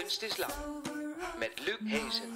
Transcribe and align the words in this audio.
Kunst 0.00 0.22
is 0.22 0.36
Lang 0.36 0.52
met 1.38 1.62
Luc 1.66 1.92
Hezen. 1.92 2.28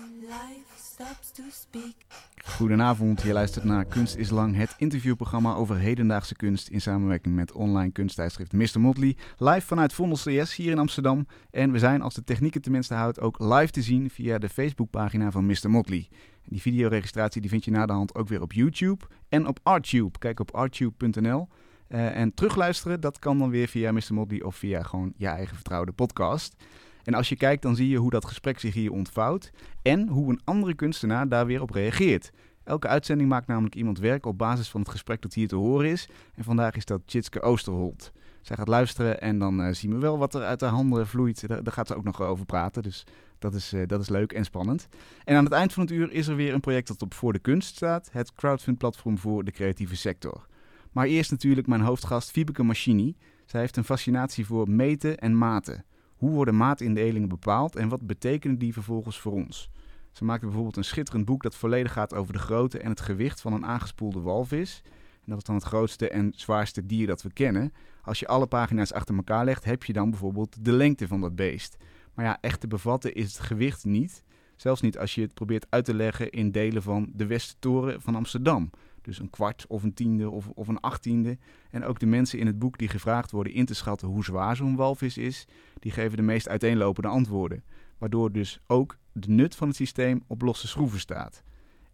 Goedenavond, 2.45 3.23
je 3.23 3.33
luistert 3.33 3.65
naar 3.65 3.85
Kunst 3.85 4.17
is 4.17 4.31
Lang, 4.31 4.57
het 4.57 4.75
interviewprogramma 4.79 5.55
over 5.55 5.77
hedendaagse 5.77 6.35
kunst 6.35 6.69
in 6.69 6.81
samenwerking 6.81 7.35
met 7.35 7.53
online 7.53 7.93
kunsttijdschrift 7.93 8.53
Mr. 8.53 8.81
Motley. 8.81 9.17
Live 9.39 9.67
vanuit 9.67 9.93
Vondel 9.93 10.19
CS 10.19 10.57
hier 10.57 10.71
in 10.71 10.79
Amsterdam. 10.79 11.27
En 11.51 11.73
we 11.73 11.79
zijn, 11.79 12.03
als 12.03 12.15
de 12.15 12.25
techniek 12.25 12.63
tenminste 12.63 12.95
houdt, 12.95 13.21
ook 13.21 13.39
live 13.39 13.71
te 13.71 13.83
zien 13.83 14.11
via 14.11 14.39
de 14.39 14.49
Facebookpagina 14.49 15.31
van 15.31 15.47
Mr. 15.47 15.71
Motley. 15.71 16.09
Die 16.45 16.61
videoregistratie 16.61 17.41
die 17.41 17.51
vind 17.51 17.65
je 17.65 17.71
na 17.71 17.87
de 17.87 17.93
hand 17.93 18.15
ook 18.15 18.29
weer 18.29 18.43
op 18.43 18.53
YouTube 18.53 19.05
en 19.29 19.47
op 19.47 19.59
Artube. 19.63 20.19
Kijk 20.19 20.41
op 20.41 20.51
artube.nl. 20.51 21.49
Uh, 21.89 22.17
en 22.17 22.35
terugluisteren, 22.35 23.01
dat 23.01 23.19
kan 23.19 23.39
dan 23.39 23.51
weer 23.51 23.69
via 23.69 23.93
Mr. 23.93 24.15
Motley 24.15 24.43
of 24.43 24.57
via 24.57 24.83
gewoon 24.83 25.13
je 25.17 25.27
eigen 25.27 25.55
vertrouwde 25.55 25.93
podcast. 25.93 26.57
En 27.05 27.15
als 27.15 27.29
je 27.29 27.37
kijkt, 27.37 27.63
dan 27.63 27.77
zie 27.77 27.89
je 27.89 27.97
hoe 27.97 28.11
dat 28.11 28.25
gesprek 28.25 28.59
zich 28.59 28.75
hier 28.75 28.93
ontvouwt 28.93 29.51
en 29.83 30.09
hoe 30.09 30.31
een 30.31 30.41
andere 30.45 30.75
kunstenaar 30.75 31.29
daar 31.29 31.47
weer 31.47 31.63
op 31.63 31.71
reageert. 31.71 32.31
Elke 32.65 32.89
uitzending 32.89 33.29
maakt 33.29 33.47
namelijk 33.47 33.75
iemand 33.75 33.99
werk 33.99 34.27
op 34.27 34.39
basis 34.39 34.69
van 34.69 34.81
het 34.81 34.91
gesprek 34.91 35.23
dat 35.23 35.35
hier 35.35 35.49
te 35.49 35.57
horen 35.57 35.91
is. 35.91 36.09
En 36.35 36.45
vandaag 36.45 36.77
is 36.77 36.85
dat 36.85 37.01
Chitske 37.07 37.41
Oosterholt. 37.41 38.13
Zij 38.43 38.57
gaat 38.57 38.69
luisteren 38.69 39.21
en 39.21 39.39
dan 39.39 39.61
uh, 39.61 39.73
zien 39.73 39.91
we 39.91 39.99
wel 39.99 40.19
wat 40.19 40.35
er 40.35 40.43
uit 40.43 40.61
haar 40.61 40.71
handen 40.71 41.07
vloeit. 41.07 41.49
Daar, 41.49 41.61
gaat 41.65 41.87
ze 41.87 41.95
ook 41.95 42.05
nog 42.05 42.21
over 42.21 42.47
praten, 42.47 42.83
dus 42.83 43.07
dat 43.39 43.55
is, 43.55 43.73
uh, 43.73 43.87
dat 43.87 44.01
is 44.01 44.09
leuk 44.09 44.33
en 44.33 44.45
spannend. 44.45 44.89
En 45.25 45.37
aan 45.37 45.45
het 45.45 45.53
eind 45.53 45.73
van 45.73 45.83
het 45.83 45.93
uur 45.93 46.13
is 46.13 46.27
er 46.27 46.37
weer 46.37 46.55
een 46.55 46.61
project 46.61 46.89
dat 46.89 47.03
op 47.03 47.15
Voor 47.15 47.33
de 47.33 47.39
Kunst 47.39 47.77
staat. 47.77 48.09
Het 48.13 48.33
crowdfund-platform 48.33 49.19
voor 49.19 49.45
de 49.45 49.51
creatieve 49.51 49.97
sector. 49.97 50.47
Maar 50.93 51.07
eerst 51.07 51.31
natuurlijk 51.31 51.67
mijn 51.67 51.81
hoofdgast 51.81 52.31
Fiebeke 52.31 52.63
Machini. 52.63 53.17
Zij 53.47 53.61
heeft 53.61 53.77
een 53.77 53.85
fascinatie 53.85 54.47
voor 54.47 54.71
meten 54.71 55.19
en 55.19 55.39
maten. 55.39 55.85
Hoe 56.23 56.31
worden 56.31 56.57
maatindelingen 56.57 57.29
bepaald 57.29 57.77
en 57.77 57.89
wat 57.89 58.07
betekenen 58.07 58.59
die 58.59 58.73
vervolgens 58.73 59.19
voor 59.21 59.33
ons? 59.33 59.71
Ze 60.13 60.25
maakte 60.25 60.45
bijvoorbeeld 60.45 60.77
een 60.77 60.85
schitterend 60.85 61.25
boek 61.25 61.43
dat 61.43 61.55
volledig 61.55 61.93
gaat 61.93 62.15
over 62.15 62.33
de 62.33 62.39
grootte 62.39 62.79
en 62.79 62.91
het 62.91 63.01
gewicht 63.01 63.41
van 63.41 63.53
een 63.53 63.67
aangespoelde 63.67 64.21
walvis. 64.21 64.83
En 65.13 65.25
dat 65.27 65.39
is 65.39 65.45
dan 65.45 65.55
het 65.55 65.65
grootste 65.65 66.09
en 66.09 66.33
zwaarste 66.37 66.87
dier 66.87 67.07
dat 67.07 67.23
we 67.23 67.33
kennen. 67.33 67.73
Als 68.03 68.19
je 68.19 68.27
alle 68.27 68.47
pagina's 68.47 68.93
achter 68.93 69.15
elkaar 69.15 69.45
legt, 69.45 69.65
heb 69.65 69.85
je 69.85 69.93
dan 69.93 70.11
bijvoorbeeld 70.11 70.65
de 70.65 70.73
lengte 70.73 71.09
van 71.09 71.21
dat 71.21 71.35
beest. 71.35 71.77
Maar 72.15 72.25
ja, 72.25 72.39
echt 72.41 72.61
te 72.61 72.69
bevatten 72.69 73.15
is 73.15 73.33
het 73.33 73.43
gewicht 73.43 73.85
niet. 73.85 74.25
Zelfs 74.57 74.81
niet 74.81 74.99
als 74.99 75.15
je 75.15 75.21
het 75.21 75.35
probeert 75.35 75.67
uit 75.69 75.85
te 75.85 75.95
leggen 75.95 76.31
in 76.31 76.51
delen 76.51 76.83
van 76.83 77.11
de 77.15 77.27
Westertoren 77.27 78.01
van 78.01 78.15
Amsterdam. 78.15 78.71
Dus 79.03 79.19
een 79.19 79.31
kwart 79.31 79.65
of 79.69 79.83
een 79.83 79.95
tiende 79.95 80.31
of, 80.31 80.49
of 80.49 80.69
een 80.69 80.81
achttiende. 80.81 81.39
En 81.71 81.85
ook 81.85 81.99
de 81.99 82.07
mensen 82.07 82.39
in 82.39 82.47
het 82.47 82.59
boek 82.59 82.79
die 82.79 82.89
gevraagd 82.89 83.31
worden 83.31 83.53
in 83.53 83.65
te 83.65 83.75
schatten 83.75 84.09
hoe 84.09 84.25
zwaar 84.25 84.57
zo'n 84.57 84.77
walvis 84.77 85.19
is, 85.19 85.47
die 85.79 85.93
geven 85.93 86.17
de 86.17 86.23
meest 86.23 86.49
uiteenlopende 86.49 87.09
antwoorden. 87.09 87.65
Waardoor 87.99 88.33
dus 88.33 88.61
ook 88.67 88.97
de 89.13 89.29
nut 89.29 89.55
van 89.55 89.69
het 89.69 89.77
systeem 89.77 90.23
op 90.27 90.43
losse 90.43 90.69
schroeven 90.69 91.01
staat. 91.01 91.43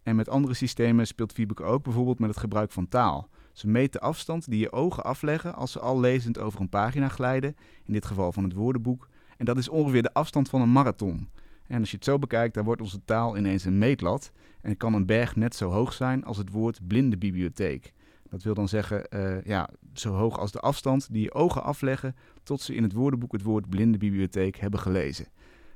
En 0.03 0.17
met 0.17 0.29
andere 0.29 0.55
systemen 0.55 1.07
speelt 1.07 1.33
Fiebeke 1.33 1.63
ook 1.63 1.83
bijvoorbeeld 1.83 2.19
met 2.19 2.29
het 2.29 2.39
gebruik 2.39 2.73
van 2.73 2.89
taal. 2.89 3.29
Ze 3.53 3.69
meet 3.69 3.93
de 3.93 4.01
afstand 4.01 4.51
die 4.51 4.59
je 4.59 4.73
ogen 4.73 5.05
afleggen 5.05 5.55
als 5.55 5.73
ze 5.73 5.81
al 5.81 6.01
lezend 6.01 6.39
over 6.39 6.61
een 6.61 6.69
pagina 6.69 7.09
glijden, 7.09 7.57
in 7.85 7.93
dit 7.93 8.05
geval 8.05 8.33
van 8.33 8.45
het 8.45 8.53
woordenboek. 8.53 9.09
En 9.37 9.45
dat 9.45 9.59
is 9.59 9.69
ongeveer 9.69 10.03
de 10.03 10.13
afstand 10.13 10.49
van 10.49 10.61
een 10.61 10.73
marathon. 10.73 11.29
En 11.69 11.81
als 11.81 11.91
je 11.91 11.97
het 11.97 12.05
zo 12.05 12.19
bekijkt, 12.19 12.55
dan 12.55 12.65
wordt 12.65 12.81
onze 12.81 13.05
taal 13.05 13.37
ineens 13.37 13.65
een 13.65 13.79
meetlat. 13.79 14.33
En 14.61 14.77
kan 14.77 14.95
een 14.95 15.07
berg 15.07 15.37
net 15.37 15.55
zo 15.55 15.71
hoog 15.71 15.93
zijn 15.93 16.25
als 16.25 16.37
het 16.37 16.51
woord 16.51 16.87
blinde 16.87 17.17
bibliotheek. 17.17 17.93
Dat 18.31 18.43
wil 18.43 18.55
dan 18.55 18.69
zeggen, 18.69 19.07
uh, 19.15 19.43
ja, 19.45 19.69
zo 19.93 20.13
hoog 20.13 20.39
als 20.39 20.53
de 20.53 20.61
afstand 20.61 21.13
die 21.13 21.23
je 21.23 21.35
ogen 21.35 21.63
afleggen 21.63 22.17
tot 22.43 22.61
ze 22.61 22.75
in 22.75 22.83
het 22.83 22.93
woordenboek 22.93 23.33
het 23.33 23.43
woord 23.43 23.69
blinde 23.69 23.99
bibliotheek 23.99 24.57
hebben 24.57 24.81
gelezen. 24.81 25.27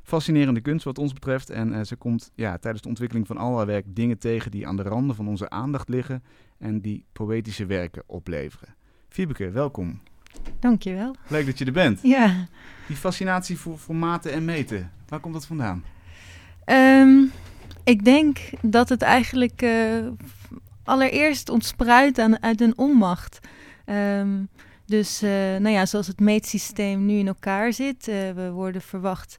Fascinerende 0.03 0.61
kunst 0.61 0.84
wat 0.84 0.99
ons 0.99 1.12
betreft 1.12 1.50
en 1.50 1.72
uh, 1.72 1.83
ze 1.83 1.97
komt 1.97 2.31
ja, 2.34 2.59
tijdens 2.59 2.83
de 2.83 2.89
ontwikkeling 2.89 3.27
van 3.27 3.37
al 3.37 3.56
haar 3.56 3.66
werk 3.66 3.84
dingen 3.89 4.19
tegen 4.19 4.50
die 4.50 4.66
aan 4.66 4.77
de 4.77 4.83
randen 4.83 5.16
van 5.16 5.28
onze 5.28 5.50
aandacht 5.50 5.89
liggen 5.89 6.22
en 6.59 6.81
die 6.81 7.05
poëtische 7.12 7.66
werken 7.66 8.03
opleveren. 8.06 8.75
Fiebeke, 9.09 9.50
welkom. 9.50 10.00
Dankjewel. 10.59 11.15
Leuk 11.28 11.47
dat 11.47 11.59
je 11.59 11.65
er 11.65 11.72
bent. 11.72 12.00
Ja. 12.03 12.49
Die 12.92 13.00
fascinatie 13.00 13.58
voor, 13.58 13.78
voor 13.78 13.94
maten 13.94 14.32
en 14.32 14.44
meten, 14.44 14.91
waar 15.08 15.20
komt 15.20 15.34
dat 15.34 15.47
vandaan? 15.47 15.84
Um, 16.66 17.32
ik 17.84 18.04
denk 18.04 18.38
dat 18.60 18.88
het 18.88 19.03
eigenlijk 19.03 19.62
uh, 19.62 20.06
allereerst 20.84 21.48
ontspruit 21.48 22.19
aan, 22.19 22.42
uit 22.42 22.60
een 22.60 22.78
onmacht. 22.78 23.38
Um, 23.86 24.48
dus 24.86 25.22
uh, 25.22 25.30
nou 25.30 25.69
ja, 25.69 25.86
zoals 25.86 26.06
het 26.06 26.20
meetsysteem 26.20 27.06
nu 27.06 27.19
in 27.19 27.26
elkaar 27.26 27.72
zit, 27.72 28.08
uh, 28.08 28.30
we 28.30 28.50
worden 28.50 28.82
verwacht 28.82 29.36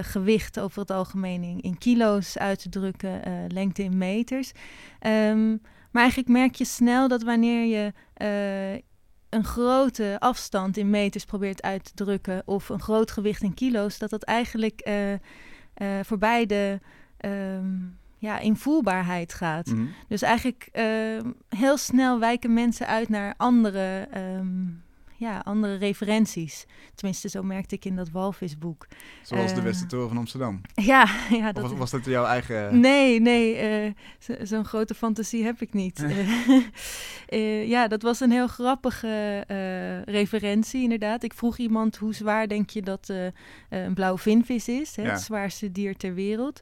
gewicht 0.00 0.60
over 0.60 0.80
het 0.80 0.90
algemeen 0.90 1.60
in, 1.60 1.78
kilo's 1.78 2.38
uit 2.38 2.62
te 2.62 2.68
drukken, 2.68 3.20
lengte 3.48 3.82
in 3.82 3.98
meters. 3.98 4.52
Um, 5.06 5.60
maar 5.90 6.02
eigenlijk 6.02 6.28
merk 6.28 6.54
je 6.54 6.64
snel 6.64 7.08
dat 7.08 7.22
wanneer 7.22 7.64
je 7.66 7.92
een 9.36 9.44
grote 9.44 10.16
afstand 10.18 10.76
in 10.76 10.90
meters 10.90 11.24
probeert 11.24 11.62
uit 11.62 11.84
te 11.84 12.04
drukken 12.04 12.42
of 12.44 12.68
een 12.68 12.80
groot 12.80 13.10
gewicht 13.10 13.42
in 13.42 13.54
kilo's, 13.54 13.98
dat 13.98 14.10
dat 14.10 14.22
eigenlijk 14.22 14.88
uh, 14.88 15.12
uh, 15.12 15.18
voorbij 16.02 16.46
de 16.46 16.80
um, 17.20 17.98
ja, 18.18 18.38
invoelbaarheid 18.38 19.34
gaat. 19.34 19.66
Mhm. 19.66 19.86
Dus 20.08 20.22
eigenlijk 20.22 20.68
uh, 20.72 20.84
heel 21.48 21.76
snel 21.76 22.18
wijken 22.18 22.52
mensen 22.52 22.86
uit 22.86 23.08
naar 23.08 23.34
andere, 23.36 24.08
um, 24.16 24.82
ja, 25.18 25.38
andere 25.44 25.74
referenties. 25.76 26.66
Tenminste, 26.94 27.28
zo 27.28 27.42
merkte 27.42 27.74
ik 27.74 27.84
in 27.84 27.96
dat 27.96 28.10
walvisboek. 28.10 28.86
Zoals 29.22 29.52
de 29.52 29.58
Eh, 29.58 29.64
Westertoren 29.64 30.08
van 30.08 30.16
Amsterdam. 30.16 30.60
Ja, 30.74 31.06
ja 31.30 31.46
Of 31.48 31.52
dat 31.54 31.62
was, 31.62 31.72
was 31.78 31.90
dat 31.90 32.04
jouw 32.04 32.24
eigen... 32.24 32.80
Nee, 32.80 33.20
nee, 33.20 33.54
eh, 33.56 33.92
zo- 34.18 34.44
zo'n 34.44 34.64
grote 34.64 34.94
fantasie 34.94 35.44
heb 35.44 35.60
ik 35.60 35.72
niet. 35.72 36.04
Eh, 36.06 37.60
eh, 37.62 37.68
ja, 37.68 37.88
dat 37.88 38.02
was 38.02 38.20
een 38.20 38.30
heel 38.30 38.46
grappige 38.46 39.44
eh, 39.46 40.02
referentie, 40.14 40.82
inderdaad. 40.82 41.22
Ik 41.22 41.34
vroeg 41.34 41.56
iemand 41.58 41.96
hoe 41.96 42.14
zwaar 42.14 42.48
denk 42.48 42.70
je 42.70 42.82
dat 42.82 43.08
eh, 43.08 43.26
eh, 43.26 43.32
een 43.68 43.94
blauwe 43.94 44.18
vinvis 44.18 44.68
is, 44.68 44.96
hè, 44.96 45.02
Ja. 45.02 45.10
het 45.10 45.20
zwaarste 45.20 45.72
dier 45.72 45.96
ter 45.96 46.14
wereld. 46.14 46.60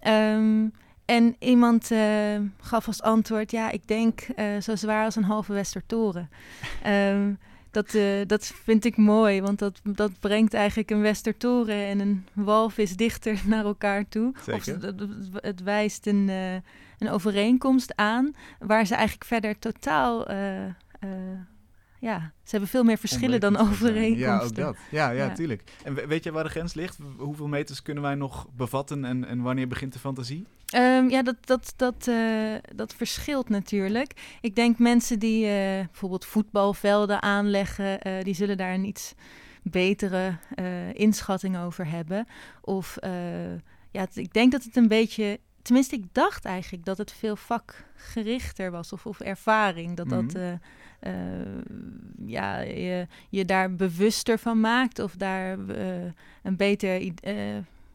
Ehm, 0.00 0.66
en 1.04 1.36
iemand 1.38 1.90
eh, 1.90 2.38
gaf 2.60 2.86
als 2.86 3.02
antwoord, 3.02 3.50
ja, 3.50 3.70
ik 3.70 3.86
denk 3.88 4.20
eh, 4.20 4.46
zo 4.60 4.76
zwaar 4.76 5.04
als 5.04 5.16
een 5.16 5.24
halve 5.24 5.52
Westertoren. 5.52 6.28
Ehm, 6.82 7.32
dat, 7.72 7.94
eh, 7.94 8.02
dat 8.26 8.46
vind 8.46 8.84
ik 8.84 8.96
mooi, 8.96 9.40
want 9.42 9.58
dat, 9.58 9.80
dat 9.82 10.10
brengt 10.20 10.54
eigenlijk 10.54 10.90
een 10.90 11.00
Westertoren 11.00 11.86
en 11.86 12.00
een 12.00 12.26
walvis 12.32 12.96
dichter 12.96 13.40
naar 13.46 13.64
elkaar 13.64 14.08
toe. 14.08 14.32
Of 14.36 14.42
Zeker. 14.44 14.74
het, 14.86 15.00
het- 15.00 15.10
het 15.44 15.62
wijst 15.62 16.06
een, 16.06 16.28
eh, 16.28 16.54
een 16.98 17.10
overeenkomst 17.10 17.96
aan, 17.96 18.34
waar 18.58 18.86
ze 18.86 18.94
eigenlijk 18.94 19.24
verder 19.26 19.58
totaal... 19.58 20.26
eh, 20.26 20.38
ja, 22.02 22.32
ze 22.42 22.50
hebben 22.50 22.68
veel 22.68 22.82
meer 22.84 22.98
verschillen 22.98 23.40
dan 23.40 23.56
overeenkomsten. 23.68 24.18
Ja, 24.18 24.40
ook 24.42 24.54
dat. 24.54 24.76
Ja, 24.90 25.10
ja, 25.10 25.24
Ja. 25.24 25.32
tuurlijk. 25.34 25.62
En 25.84 25.94
we- 25.94 26.06
weet 26.06 26.24
je 26.24 26.32
waar 26.32 26.44
de 26.44 26.50
grens 26.50 26.74
ligt? 26.74 26.98
Hoeveel 27.18 27.48
meters 27.48 27.82
kunnen 27.82 28.02
wij 28.02 28.14
nog 28.14 28.46
bevatten 28.56 29.04
en, 29.04 29.24
en 29.24 29.42
wanneer 29.42 29.68
begint 29.68 29.92
de 29.92 29.98
fantasie? 29.98 30.46
Ehm, 30.66 31.08
ja, 31.08 31.22
dat, 31.22 31.36
dat, 31.40 31.72
dat, 31.76 32.06
eh, 32.08 32.54
dat 32.74 32.94
verschilt 32.94 33.48
natuurlijk. 33.48 34.36
Ik 34.40 34.54
denk 34.54 34.78
mensen 34.78 35.18
die 35.18 35.46
eh, 35.46 35.52
bijvoorbeeld 35.86 36.24
voetbalvelden 36.24 37.22
aanleggen, 37.22 38.00
eh, 38.00 38.24
die 38.24 38.34
zullen 38.34 38.56
daar 38.56 38.74
een 38.74 38.84
iets 38.84 39.14
betere 39.62 40.36
inschatting 40.92 41.58
over 41.58 41.86
hebben. 41.90 42.26
Of 42.60 42.96
ja, 43.90 44.06
ik 44.14 44.32
denk 44.32 44.52
dat 44.52 44.64
het 44.64 44.76
een 44.76 44.88
beetje. 44.88 45.38
Tenminste, 45.62 45.96
ik 45.96 46.04
dacht 46.12 46.44
eigenlijk 46.44 46.84
dat 46.84 46.98
het 46.98 47.12
veel 47.12 47.36
vakgerichter 47.36 48.70
was 48.70 48.92
of, 48.92 49.06
of 49.06 49.20
ervaring. 49.20 49.96
Dat 49.96 50.08
dat 50.08 50.22
Mhm. 50.34 50.56
Eh, 51.02 51.12
ja, 52.26 52.58
je, 52.58 53.06
je 53.28 53.44
daar 53.44 53.74
bewuster 53.74 54.38
van 54.38 54.60
maakt 54.60 54.98
of 54.98 55.14
daar 55.16 55.68
eh, 55.68 55.86
een 56.42 56.56
beter, 56.56 57.12
eh, 57.22 57.34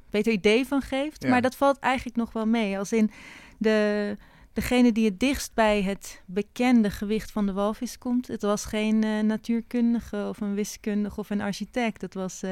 beter 0.10 0.32
idee 0.34 0.66
van 0.66 0.82
geeft. 0.82 1.24
Ja. 1.24 1.30
Maar 1.30 1.42
dat 1.42 1.56
valt 1.56 1.80
eigenlijk 1.80 2.18
nog 2.18 2.34
wel 2.34 2.46
mee. 2.46 2.78
Als 2.78 2.92
in 2.92 3.12
de, 3.58 4.18
degene 4.54 4.92
die 4.92 5.06
het 5.06 5.20
dichtst 5.20 5.54
bij 5.54 5.82
het 5.82 6.22
bekende 6.26 6.90
gewicht 6.90 7.32
van 7.32 7.46
de 7.46 7.54
walvis 7.54 7.98
komt. 7.98 8.28
Het 8.28 8.42
was 8.42 8.66
geen 8.66 9.26
natuurkundige 9.26 10.26
of 10.30 10.42
een 10.42 10.54
wiskundige 10.54 11.20
of 11.20 11.30
een 11.30 11.42
architect. 11.42 12.02
Het 12.02 12.14
was 12.14 12.44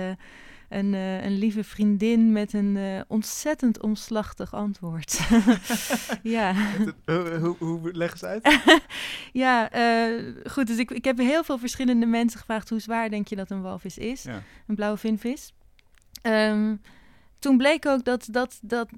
een, 0.70 0.94
eh, 0.94 1.24
een 1.24 1.38
lieve 1.38 1.64
vriendin 1.64 2.32
met 2.32 2.54
een 2.54 2.78
eh, 2.78 3.02
ontzettend 3.08 3.82
omslachtig 3.82 4.54
antwoord. 4.54 5.20
ja. 6.24 6.56
hoe, 7.06 7.38
hoe, 7.42 7.56
hoe 7.60 7.94
leg 7.94 8.12
eens 8.12 8.24
uit? 8.24 8.60
Ja, 9.34 9.72
eh, 9.72 10.24
goed. 10.44 10.68
Dus 10.68 10.78
ik, 10.78 10.92
ik 10.92 11.06
heb 11.06 11.18
heel 11.18 11.44
veel 11.44 11.58
verschillende 11.58 12.06
mensen 12.06 12.40
gevraagd: 12.40 12.70
hoe 12.70 12.80
zwaar 12.80 13.10
denk 13.10 13.28
je 13.28 13.36
dat 13.36 13.50
een 13.50 13.62
walvis 13.62 13.98
is? 13.98 14.24
Ja. 14.24 14.42
Een 14.68 14.76
blauwe 14.76 14.98
vinvis. 14.98 15.54
Ehm, 16.22 16.76
toen 17.40 17.58
bleek 17.58 17.86
ook 17.86 18.04
dat, 18.04 18.28
dat, 18.32 18.60
dat 18.62 18.90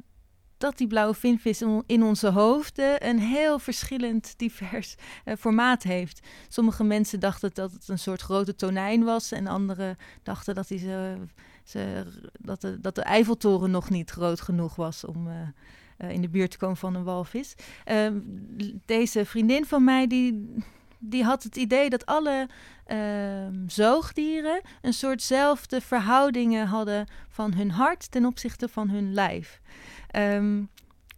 dat 0.58 0.78
die 0.78 0.88
blauwe 0.88 1.14
vinvis 1.14 1.62
in, 1.86 2.04
onze 2.04 2.30
hoofden 2.30 3.08
een 3.08 3.20
heel 3.20 3.60
verschillend 3.60 4.34
divers 4.38 4.96
eh, 5.24 5.36
formaat 5.40 5.84
heeft. 5.84 6.28
Sommige 6.48 6.84
mensen 6.84 7.20
dachten 7.20 7.50
dat 7.54 7.72
het 7.72 7.88
een 7.88 8.00
soort 8.00 8.22
grote 8.22 8.56
tonijn 8.56 9.04
was 9.04 9.32
en 9.32 9.48
anderen 9.48 9.98
dachten 10.24 10.56
dat, 10.56 10.68
die 10.68 10.80
ze, 10.80 11.16
ze, 11.70 12.04
dat, 12.40 12.62
de, 12.62 12.80
dat 12.80 12.96
de 12.96 13.02
Eiffeltoren 13.02 13.72
nog 13.72 13.90
niet 13.90 14.10
groot 14.10 14.42
genoeg 14.42 14.76
was 14.76 15.06
om... 15.06 15.28
eh, 15.28 15.36
eh, 15.98 16.10
in 16.10 16.22
de 16.22 16.30
buurt 16.30 16.52
te 16.52 16.58
komen 16.58 16.78
van 16.78 16.96
een 16.96 17.04
walvis. 17.04 17.56
Ehm, 17.84 18.20
deze 18.86 19.26
vriendin 19.26 19.66
van 19.66 19.84
mij, 19.84 20.08
die, 20.08 20.54
die 21.00 21.24
had 21.24 21.44
het 21.44 21.56
idee 21.56 21.90
dat 21.90 22.06
alle 22.06 22.48
ehm, 22.86 23.54
zoogdieren 23.68 24.62
een 24.82 24.94
soortzelfde 24.94 25.82
verhoudingen 25.82 26.68
hadden 26.68 27.08
van 27.30 27.54
hun 27.54 27.72
hart 27.72 28.12
ten 28.12 28.26
opzichte 28.26 28.68
van 28.68 28.90
hun 28.90 29.14
lijf. 29.14 29.62
Ehm, 30.08 30.62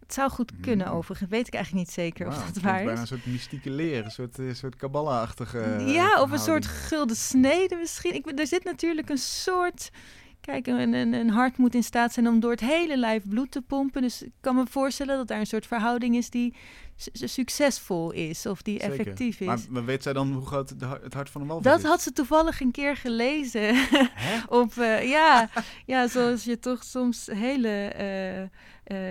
het 0.00 0.14
zou 0.14 0.30
goed 0.30 0.52
kunnen 0.60 0.86
Hmm. 0.86 0.96
overigens, 0.96 1.30
weet 1.30 1.46
ik 1.46 1.54
eigenlijk 1.54 1.84
niet 1.86 1.94
zeker 1.94 2.26
of 2.26 2.44
het 2.44 2.54
dat 2.54 2.62
waar 2.62 2.74
bijna 2.74 2.92
is. 2.92 3.00
een 3.00 3.06
soort 3.06 3.26
mystieke 3.26 3.70
leer, 3.70 4.04
een 4.04 4.10
soort, 4.10 4.38
een 4.38 4.56
soort 4.56 4.76
kabbala-achtige 4.76 5.60
eh, 5.60 5.94
ja, 5.94 6.22
of 6.22 6.30
een 6.30 6.38
soort 6.38 6.66
gulden 6.66 7.16
snede 7.16 7.76
misschien. 7.76 8.14
Ik, 8.14 8.38
er 8.38 8.46
zit 8.46 8.64
natuurlijk 8.64 9.08
een 9.08 9.18
soort... 9.18 9.90
Kijk, 10.40 10.66
een, 10.66 10.92
een, 10.92 11.12
een 11.12 11.30
hart 11.30 11.56
moet 11.56 11.74
in 11.74 11.82
staat 11.82 12.12
zijn 12.12 12.28
om 12.28 12.40
door 12.40 12.50
het 12.50 12.60
hele 12.60 12.96
lijf 12.96 13.22
bloed 13.28 13.50
te 13.50 13.62
pompen. 13.62 14.02
Dus 14.02 14.22
ik 14.22 14.32
kan 14.40 14.54
me 14.54 14.64
voorstellen 14.70 15.16
dat 15.16 15.28
daar 15.28 15.38
een 15.38 15.46
soort 15.46 15.66
verhouding 15.66 16.16
is 16.16 16.30
die 16.30 16.54
su- 16.96 17.26
succesvol 17.26 18.10
is 18.10 18.46
of 18.46 18.62
die 18.62 18.80
Zeker. 18.80 18.98
effectief 18.98 19.40
is. 19.40 19.46
Maar, 19.46 19.58
maar 19.70 19.84
weet 19.84 20.02
zij 20.02 20.12
dan 20.12 20.32
hoe 20.32 20.46
groot 20.46 20.74
het 21.02 21.14
hart 21.14 21.30
van 21.30 21.40
een 21.40 21.46
walvis 21.46 21.66
Dat 21.70 21.78
is? 21.78 21.84
had 21.84 22.02
ze 22.02 22.12
toevallig 22.12 22.60
een 22.60 22.70
keer 22.70 22.96
gelezen. 22.96 23.86
Op, 24.48 24.76
eh, 24.76 25.08
ja, 25.08 25.48
ja, 25.86 26.08
zoals 26.08 26.44
je 26.44 26.58
toch 26.58 26.84
soms 26.84 27.26
hele 27.32 27.68
eh, 27.68 28.40
eh, 28.42 28.48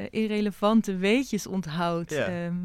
irrelevante 0.10 0.96
weetjes 0.96 1.48
onthoudt. 1.48 2.12
Ja. 2.12 2.26
Ehm, 2.26 2.56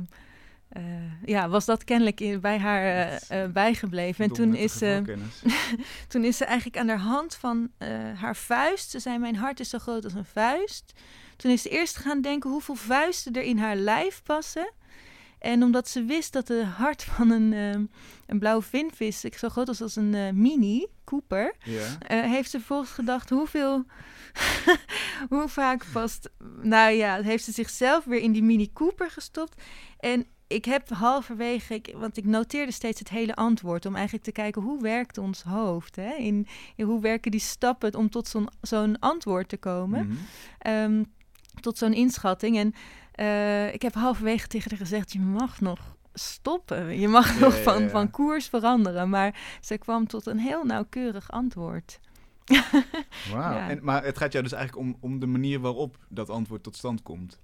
eh, 0.74 0.82
ja, 1.24 1.48
was 1.48 1.64
dat 1.64 1.84
kennelijk 1.84 2.20
in, 2.20 2.40
bij 2.40 2.58
haar 2.58 2.82
eh, 2.84 3.42
eh, 3.42 3.50
bijgebleven. 3.50 4.24
En 4.24 4.32
toen 4.32 4.54
is, 4.54 4.78
ze, 4.78 5.02
toen 6.08 6.24
is 6.24 6.36
ze 6.36 6.44
eigenlijk 6.44 6.78
aan 6.78 6.86
de 6.86 6.96
hand 6.96 7.34
van 7.34 7.70
haar 8.14 8.36
vuist... 8.36 8.90
Ze 8.90 8.98
zei, 8.98 9.18
mijn 9.18 9.36
hart 9.36 9.60
is 9.60 9.68
zo 9.68 9.78
groot 9.78 10.04
als 10.04 10.14
een 10.14 10.24
vuist. 10.24 10.92
Toen 11.36 11.50
is 11.50 11.62
ze 11.62 11.68
eerst 11.68 11.96
gaan 11.96 12.20
denken 12.20 12.50
hoeveel 12.50 12.74
vuisten 12.74 13.32
er 13.32 13.42
in 13.42 13.58
haar 13.58 13.76
lijf 13.76 14.22
passen... 14.22 14.72
En 15.38 15.62
omdat 15.62 15.88
ze 15.88 16.04
wist 16.04 16.32
dat 16.32 16.48
het 16.48 16.64
hart 16.64 17.04
van 17.16 17.30
een, 17.30 17.52
ehm, 17.52 17.84
een 18.26 18.38
blauwe 18.38 18.62
vinvis 18.62 19.20
zo 19.20 19.48
groot 19.48 19.66
was 19.66 19.82
als 19.82 19.96
een 19.96 20.40
mini, 20.40 20.86
Cooper, 21.04 21.54
heeft 22.06 22.50
ze 22.50 22.60
volgens 22.60 22.90
gedacht 22.90 23.30
hoeveel, 23.30 23.84
hoe 25.30 25.48
vaak 25.48 25.84
past, 25.92 26.30
nou 26.62 26.90
ja, 26.90 27.22
heeft 27.22 27.44
ze 27.44 27.52
zichzelf 27.52 28.04
weer 28.04 28.20
in 28.20 28.32
die 28.32 28.42
mini 28.42 28.72
Cooper 28.72 29.10
gestopt. 29.10 29.62
En 29.98 30.26
ik 30.54 30.64
heb 30.64 30.88
halverwege, 30.88 31.74
ik, 31.74 31.94
want 31.96 32.16
ik 32.16 32.24
noteerde 32.24 32.72
steeds 32.72 32.98
het 32.98 33.08
hele 33.08 33.34
antwoord 33.34 33.86
om 33.86 33.94
eigenlijk 33.94 34.24
te 34.24 34.32
kijken 34.32 34.62
hoe 34.62 34.82
werkt 34.82 35.18
ons 35.18 35.42
hoofd, 35.42 35.96
hè? 35.96 36.14
In, 36.14 36.46
in 36.76 36.84
hoe 36.84 37.00
werken 37.00 37.30
die 37.30 37.40
stappen 37.40 37.94
om 37.94 38.10
tot 38.10 38.28
zo'n 38.28 38.48
zo'n 38.60 38.98
antwoord 38.98 39.48
te 39.48 39.56
komen 39.56 40.18
ehm, 40.58 41.04
tot 41.60 41.78
zo'n 41.78 41.92
inschatting. 41.92 42.56
En 42.58 42.74
eh, 43.12 43.74
ik 43.74 43.82
heb 43.82 43.94
halverwege 43.94 44.46
tegen 44.46 44.70
haar 44.70 44.78
gezegd: 44.78 45.12
je 45.12 45.20
mag 45.20 45.60
nog 45.60 45.96
stoppen. 46.14 47.00
Je 47.00 47.08
mag 47.08 47.34
Ja, 47.34 47.40
nog 47.40 47.62
van, 47.62 47.82
ja. 47.82 47.88
van 47.88 48.10
koers 48.10 48.48
veranderen. 48.48 49.08
Maar 49.08 49.58
ze 49.60 49.78
kwam 49.78 50.06
tot 50.06 50.26
een 50.26 50.38
heel 50.38 50.64
nauwkeurig 50.64 51.30
antwoord. 51.30 52.00
Wauw. 53.32 53.76
Maar 53.82 54.04
het 54.04 54.18
gaat 54.18 54.32
jou 54.32 54.44
dus 54.44 54.52
eigenlijk 54.52 54.86
om, 54.86 54.96
om 55.00 55.18
de 55.18 55.26
manier 55.26 55.60
waarop 55.60 55.98
dat 56.08 56.30
antwoord 56.30 56.62
tot 56.62 56.76
stand 56.76 57.02
komt. 57.02 57.40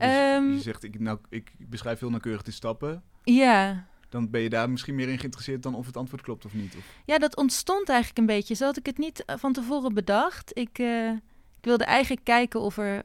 Dus 0.00 0.08
Ehm, 0.08 0.52
je 0.52 0.60
zegt, 0.60 0.84
ik, 0.84 1.00
nou, 1.00 1.18
ik 1.28 1.52
beschrijf 1.58 2.00
heel 2.00 2.10
nauwkeurig 2.10 2.42
de 2.42 2.50
stappen. 2.50 3.02
Ja. 3.24 3.86
Dan 4.08 4.30
ben 4.30 4.40
je 4.40 4.48
daar 4.48 4.70
misschien 4.70 4.94
meer 4.94 5.08
in 5.08 5.18
geïnteresseerd 5.18 5.62
dan 5.62 5.74
of 5.74 5.86
het 5.86 5.96
antwoord 5.96 6.22
klopt 6.22 6.44
of 6.44 6.54
niet. 6.54 6.76
Of... 6.76 6.84
ja, 7.04 7.18
dat 7.18 7.36
ontstond 7.36 7.88
eigenlijk 7.88 8.18
een 8.18 8.26
beetje. 8.26 8.54
Zo 8.54 8.64
had 8.64 8.76
ik 8.76 8.86
het 8.86 8.98
niet 8.98 9.24
eh, 9.24 9.36
van 9.38 9.52
tevoren 9.52 9.94
bedacht. 9.94 10.58
Ik, 10.58 10.78
eh, 10.78 11.10
ik 11.56 11.64
wilde 11.64 11.84
eigenlijk 11.84 12.24
kijken 12.24 12.60
of 12.60 12.78
er, 12.78 13.02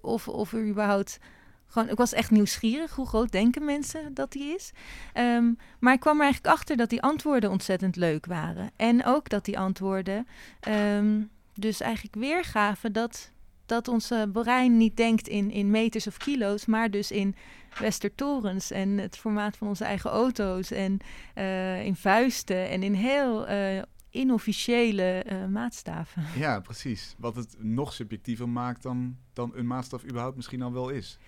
of, 0.00 0.28
of 0.28 0.52
er 0.52 0.68
überhaupt. 0.68 1.18
Gewoon, 1.66 1.88
ik 1.88 1.96
was 1.96 2.12
echt 2.12 2.30
nieuwsgierig. 2.30 2.94
Hoe 2.94 3.06
groot 3.06 3.32
denken 3.32 3.64
mensen 3.64 4.14
dat 4.14 4.32
die 4.32 4.54
is? 4.54 4.72
Ehm, 5.12 5.52
maar 5.78 5.94
ik 5.94 6.00
kwam 6.00 6.16
er 6.16 6.22
eigenlijk 6.22 6.54
achter 6.54 6.76
dat 6.76 6.90
die 6.90 7.02
antwoorden 7.02 7.50
ontzettend 7.50 7.96
leuk 7.96 8.26
waren. 8.26 8.70
En 8.76 9.04
ook 9.04 9.28
dat 9.28 9.44
die 9.44 9.58
antwoorden 9.58 10.26
ehm, 10.60 11.20
dus 11.54 11.80
eigenlijk 11.80 12.14
weergaven 12.14 12.92
dat, 12.92 13.31
dat 13.66 13.88
onze 13.88 14.28
brein 14.32 14.76
niet 14.76 14.96
denkt 14.96 15.28
in, 15.28 15.50
in 15.50 15.70
meters 15.70 16.06
of 16.06 16.16
kilo's, 16.16 16.66
maar 16.66 16.90
dus 16.90 17.10
in 17.10 17.34
westertorens 17.78 18.70
en 18.70 18.98
het 18.98 19.16
formaat 19.16 19.56
van 19.56 19.68
onze 19.68 19.84
eigen 19.84 20.10
auto's 20.10 20.70
en 20.70 20.98
eh, 21.34 21.84
in 21.84 21.96
vuisten 21.96 22.68
en 22.68 22.82
in 22.82 22.94
heel 22.94 23.46
eh, 23.46 23.82
inofficiële 24.10 25.22
eh, 25.22 25.46
maatstaven. 25.46 26.24
Ja, 26.36 26.60
precies. 26.60 27.14
Wat 27.18 27.36
het 27.36 27.56
nog 27.58 27.92
subjectiever 27.92 28.48
maakt 28.48 28.82
dan, 28.82 29.16
dan 29.32 29.50
een 29.54 29.66
maatstaf 29.66 30.04
überhaupt 30.04 30.36
misschien 30.36 30.62
al 30.62 30.72
wel 30.72 30.88
is. 30.88 31.18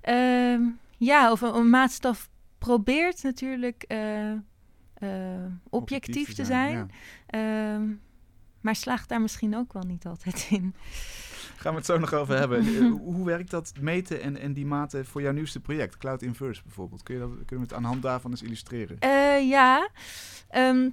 Ehm, 0.00 0.62
ja, 0.96 1.32
of 1.32 1.40
een, 1.40 1.54
een 1.54 1.70
maatstaf 1.70 2.28
probeert 2.58 3.22
natuurlijk 3.22 3.82
eh, 3.82 4.32
eh, 4.32 5.52
objectief, 5.68 6.34
te 6.34 6.44
zijn, 6.44 6.76
ja. 6.76 6.86
Ehm, 7.26 7.86
maar 8.60 8.76
slaagt 8.76 9.08
daar 9.08 9.20
misschien 9.20 9.56
ook 9.56 9.72
wel 9.72 9.82
niet 9.82 10.06
altijd 10.06 10.46
in. 10.50 10.74
Gaan 11.58 11.72
we 11.72 11.78
het 11.78 11.86
zo 11.86 11.98
nog 11.98 12.12
over 12.14 12.38
hebben. 12.38 12.64
Eh, 12.66 12.90
Hoe 12.90 13.24
werkt 13.24 13.50
dat 13.50 13.72
meten 13.80 14.20
en, 14.22 14.36
en 14.36 14.52
die 14.52 14.66
maten 14.66 15.06
voor 15.06 15.22
jouw 15.22 15.32
nieuwste 15.32 15.60
project? 15.60 15.96
Cloud 15.96 16.22
Inverse 16.22 16.62
bijvoorbeeld. 16.62 17.02
Kun 17.02 17.14
je 17.14 17.20
dat, 17.20 17.30
kunnen 17.30 17.46
we 17.56 17.60
het 17.60 17.72
aan 17.72 17.82
de 17.82 17.88
hand 17.88 18.02
daarvan 18.02 18.30
eens 18.30 18.42
illustreren? 18.42 18.96
Eh, 18.98 19.48
ja, 19.48 19.88
Ehm, 20.48 20.88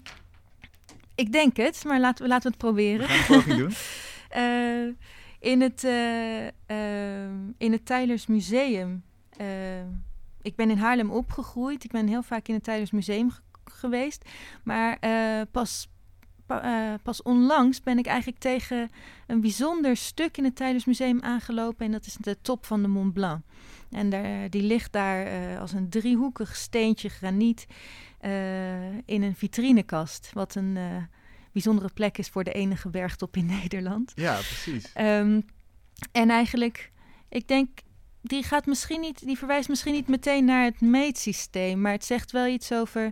ik 1.16 1.32
denk 1.32 1.58
het, 1.58 1.84
maar 1.84 2.00
laten 2.00 2.24
we, 2.24 2.30
laten 2.30 2.52
we 2.52 2.56
het 2.58 2.66
We 2.66 2.68
proberen. 2.68 3.08
gaan 3.08 3.18
een 3.20 3.26
poging 3.44 3.58
doen. 3.58 3.72
Eh, 4.30 4.88
in, 5.40 5.62
het, 5.62 5.84
eh, 5.84 6.46
ehm, 6.66 7.34
in 7.58 7.72
het 7.72 7.86
Tylers 7.86 8.28
Museum. 8.28 9.04
ik 10.42 10.56
ben 10.56 10.70
in 10.70 10.78
Haarlem 10.78 11.12
opgegroeid. 11.12 11.84
Ik 11.84 11.92
ben 11.92 12.08
heel 12.08 12.24
vaak 12.24 12.48
in 12.48 12.54
het 12.54 12.64
Tylers 12.64 12.92
Museum 12.92 13.30
ge- 13.32 13.42
geweest. 13.64 14.30
Maar 14.64 15.00
pas, 15.52 15.90
eh, 16.48 16.94
pas 17.04 17.22
onlangs 17.22 17.82
ben 17.82 17.98
ik 17.98 18.06
eigenlijk 18.06 18.40
tegen 18.40 18.90
een 19.28 19.42
bijzonder 19.42 19.98
stuk 19.98 20.38
in 20.38 20.44
het 20.44 20.56
Tylers 20.56 20.86
Museum 20.86 21.22
aangelopen. 21.22 21.86
En 21.86 21.92
dat 21.92 22.06
is 22.06 22.18
de 22.20 22.38
top 22.42 22.66
van 22.66 22.82
de 22.82 22.88
Mont 22.88 23.14
Blanc. 23.14 23.42
En 23.92 24.10
daar, 24.10 24.50
die 24.50 24.62
ligt 24.62 24.92
daar 24.92 25.26
eh, 25.26 25.60
als 25.60 25.72
een 25.72 25.90
driehoekig 25.90 26.56
steentje 26.56 27.10
graniet 27.10 27.68
eh, 28.20 28.94
in 28.94 29.22
een 29.24 29.36
vitrinekast. 29.36 30.30
Wat 30.34 30.56
een 30.56 30.78
bijzondere 31.52 31.90
plek 31.94 32.18
is 32.18 32.30
voor 32.30 32.44
de 32.44 32.52
enige 32.52 32.90
bergtop 32.90 33.36
in 33.38 33.46
Nederland. 33.62 34.12
Ja, 34.16 34.34
precies. 34.34 34.92
Ehm, 34.94 35.42
en 36.12 36.30
eigenlijk, 36.30 36.92
ik 37.30 37.48
denk, 37.48 37.70
die 38.22 38.44
gaat 38.44 38.66
misschien 38.66 39.02
niet, 39.02 39.26
die 39.26 39.38
verwijst 39.38 39.70
misschien 39.70 39.94
niet 39.94 40.08
meteen 40.08 40.46
naar 40.46 40.64
het 40.64 40.82
meetsysteem, 40.82 41.82
maar 41.82 41.92
het 41.92 42.06
zegt 42.06 42.32
wel 42.32 42.48
iets 42.48 42.72
over, 42.72 43.12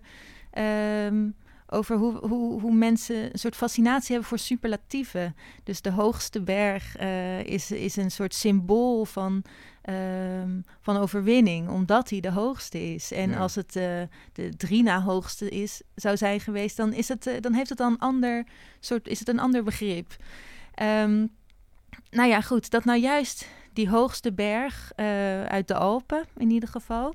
ehm, 0.51 1.29
over 1.67 1.97
hoe, 1.97 2.27
hoe, 2.27 2.61
hoe 2.61 2.73
mensen 2.73 3.15
een 3.15 3.39
soort 3.39 3.55
fascinatie 3.55 4.09
hebben 4.11 4.29
voor 4.29 4.37
superlatieven. 4.39 5.35
Dus 5.63 5.81
de 5.81 5.91
hoogste 5.91 6.41
berg 6.41 6.95
eh, 6.95 7.43
is, 7.43 7.71
is 7.71 7.95
een 7.95 8.11
soort 8.11 8.33
symbool 8.33 9.05
van, 9.05 9.43
ehm, 9.81 10.61
van 10.81 10.97
overwinning, 10.97 11.69
omdat 11.69 12.09
hij 12.09 12.19
de 12.19 12.31
hoogste 12.31 12.93
is. 12.93 13.11
En 13.11 13.29
Ja. 13.29 13.37
als 13.37 13.55
het 13.55 13.75
eh, 13.75 14.01
de 14.33 14.49
drie 14.57 14.83
na 14.83 15.01
hoogste 15.01 15.49
is, 15.49 15.81
zou 15.95 16.17
zijn 16.17 16.39
geweest, 16.39 16.77
dan, 16.77 16.93
is 16.93 17.07
het, 17.07 17.27
eh, 17.27 17.41
dan 17.41 17.53
heeft 17.53 17.69
het 17.69 17.77
dan 17.77 17.91
een 17.91 17.99
ander 17.99 18.43
soort, 18.79 19.07
is 19.07 19.19
het 19.19 19.27
een 19.27 19.39
ander 19.39 19.63
begrip. 19.63 20.15
Ehm, 20.73 21.27
nou 22.11 22.29
ja, 22.29 22.41
goed, 22.41 22.69
dat 22.69 22.85
nou 22.85 22.99
juist 22.99 23.47
die 23.73 23.89
hoogste 23.89 24.33
berg 24.33 24.91
uit 25.47 25.67
de 25.67 25.73
Alpen, 25.75 26.25
in 26.37 26.49
ieder 26.49 26.69
geval, 26.69 27.13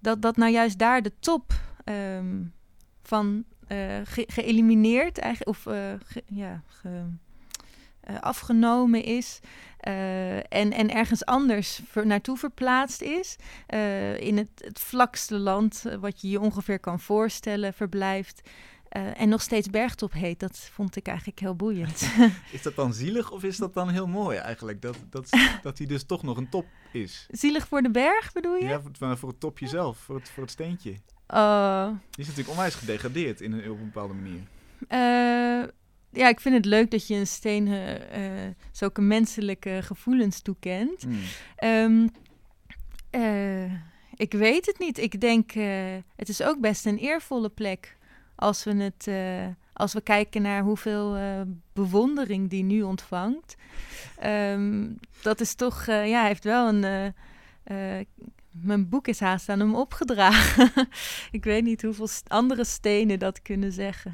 dat, 0.00 0.22
dat 0.22 0.36
nou 0.36 0.52
juist 0.52 0.78
daar 0.78 1.02
de 1.02 1.12
top 1.20 1.52
ehm, 1.86 2.42
van 3.02 3.44
eh, 3.66 4.00
ge- 4.04 4.24
geëlimineerd, 4.26 5.18
eigenlijk, 5.18 5.56
of 5.58 5.66
eh, 5.66 5.92
ge- 6.04 6.22
ja, 6.26 6.62
ge- 6.66 7.06
eh, 8.00 8.20
afgenomen 8.20 9.02
is. 9.04 9.40
en, 10.48 10.72
en 10.72 10.90
ergens 10.90 11.24
anders 11.24 11.80
ver, 11.86 12.06
naartoe 12.06 12.36
verplaatst 12.36 13.02
is. 13.02 13.36
in 14.18 14.36
het, 14.36 14.50
het 14.54 14.80
vlakste 14.80 15.38
land, 15.38 15.84
wat 16.00 16.20
je 16.20 16.28
je 16.28 16.40
ongeveer 16.40 16.80
kan 16.80 17.00
voorstellen, 17.00 17.72
verblijft. 17.74 18.48
en 18.88 19.28
nog 19.28 19.42
steeds 19.42 19.70
bergtop 19.70 20.12
heet. 20.12 20.40
Dat 20.40 20.58
vond 20.58 20.96
ik 20.96 21.06
eigenlijk 21.06 21.38
heel 21.40 21.54
boeiend. 21.56 22.08
Is 22.52 22.62
dat 22.62 22.74
dan 22.76 22.94
zielig 22.94 23.30
of 23.30 23.42
is 23.42 23.56
dat 23.56 23.74
dan 23.74 23.88
heel 23.90 24.06
mooi 24.06 24.38
eigenlijk? 24.38 24.82
Dat, 24.82 24.96
dat, 25.10 25.30
dat 25.62 25.78
hij 25.78 25.86
dus 25.86 26.04
toch 26.04 26.22
nog 26.22 26.36
een 26.36 26.48
top 26.48 26.66
is. 26.92 27.26
Zielig 27.30 27.68
voor 27.68 27.82
de 27.82 27.90
berg, 27.90 28.32
bedoel 28.32 28.54
je? 28.56 28.64
Ja, 28.64 28.80
voor, 28.80 29.18
voor 29.18 29.28
het 29.28 29.40
topje 29.40 29.66
zelf, 29.66 29.98
voor 29.98 30.14
het, 30.16 30.30
voor 30.30 30.42
het 30.42 30.52
steentje. 30.52 30.94
Oh, 31.28 31.86
Die 31.88 31.96
is 32.10 32.26
natuurlijk 32.26 32.48
onwijs 32.56 32.74
gedegradeerd 32.74 33.40
in 33.40 33.52
een, 33.52 33.70
op 33.70 33.78
een 33.78 33.84
bepaalde 33.92 34.14
manier. 34.14 34.40
eh, 34.88 35.68
ja, 36.10 36.28
ik 36.28 36.40
vind 36.40 36.54
het 36.54 36.64
leuk 36.64 36.90
dat 36.90 37.06
je 37.06 37.14
een 37.14 37.26
steen 37.26 37.68
eh, 37.68 38.44
eh, 38.46 38.54
zulke 38.72 39.00
menselijke 39.00 39.80
gevoelens 39.82 40.40
toekent. 40.40 41.06
Mm. 41.06 41.18
Ehm, 41.56 42.06
eh, 43.10 43.72
ik 44.14 44.32
weet 44.32 44.66
het 44.66 44.78
niet. 44.78 44.98
Ik 44.98 45.20
denk, 45.20 45.52
eh, 45.52 45.94
het 46.16 46.28
is 46.28 46.42
ook 46.42 46.60
best 46.60 46.86
een 46.86 46.98
eervolle 46.98 47.48
plek 47.48 47.96
als 48.34 48.64
we 48.64 48.74
het, 48.74 49.06
eh, 49.06 49.46
als 49.72 49.92
we 49.92 50.00
kijken 50.00 50.42
naar 50.42 50.62
hoeveel 50.62 51.16
eh, 51.16 51.40
bewondering 51.72 52.50
die 52.50 52.62
nu 52.62 52.82
ontvangt. 52.82 53.56
Ehm, 54.18 54.88
dat 55.22 55.40
is 55.40 55.54
toch, 55.54 55.86
eh, 55.86 56.08
ja, 56.08 56.18
hij 56.18 56.28
heeft 56.28 56.44
wel 56.44 56.68
een. 56.68 56.84
eh, 56.84 57.98
eh, 57.98 58.06
mijn 58.62 58.88
boek 58.88 59.08
is 59.08 59.20
haast 59.20 59.48
aan 59.48 59.60
hem 59.60 59.74
opgedragen. 59.74 60.70
ik 61.30 61.44
weet 61.44 61.64
niet 61.64 61.82
hoeveel 61.82 62.08
andere 62.26 62.64
stenen 62.64 63.18
dat 63.18 63.42
kunnen 63.42 63.72
zeggen. 63.72 64.12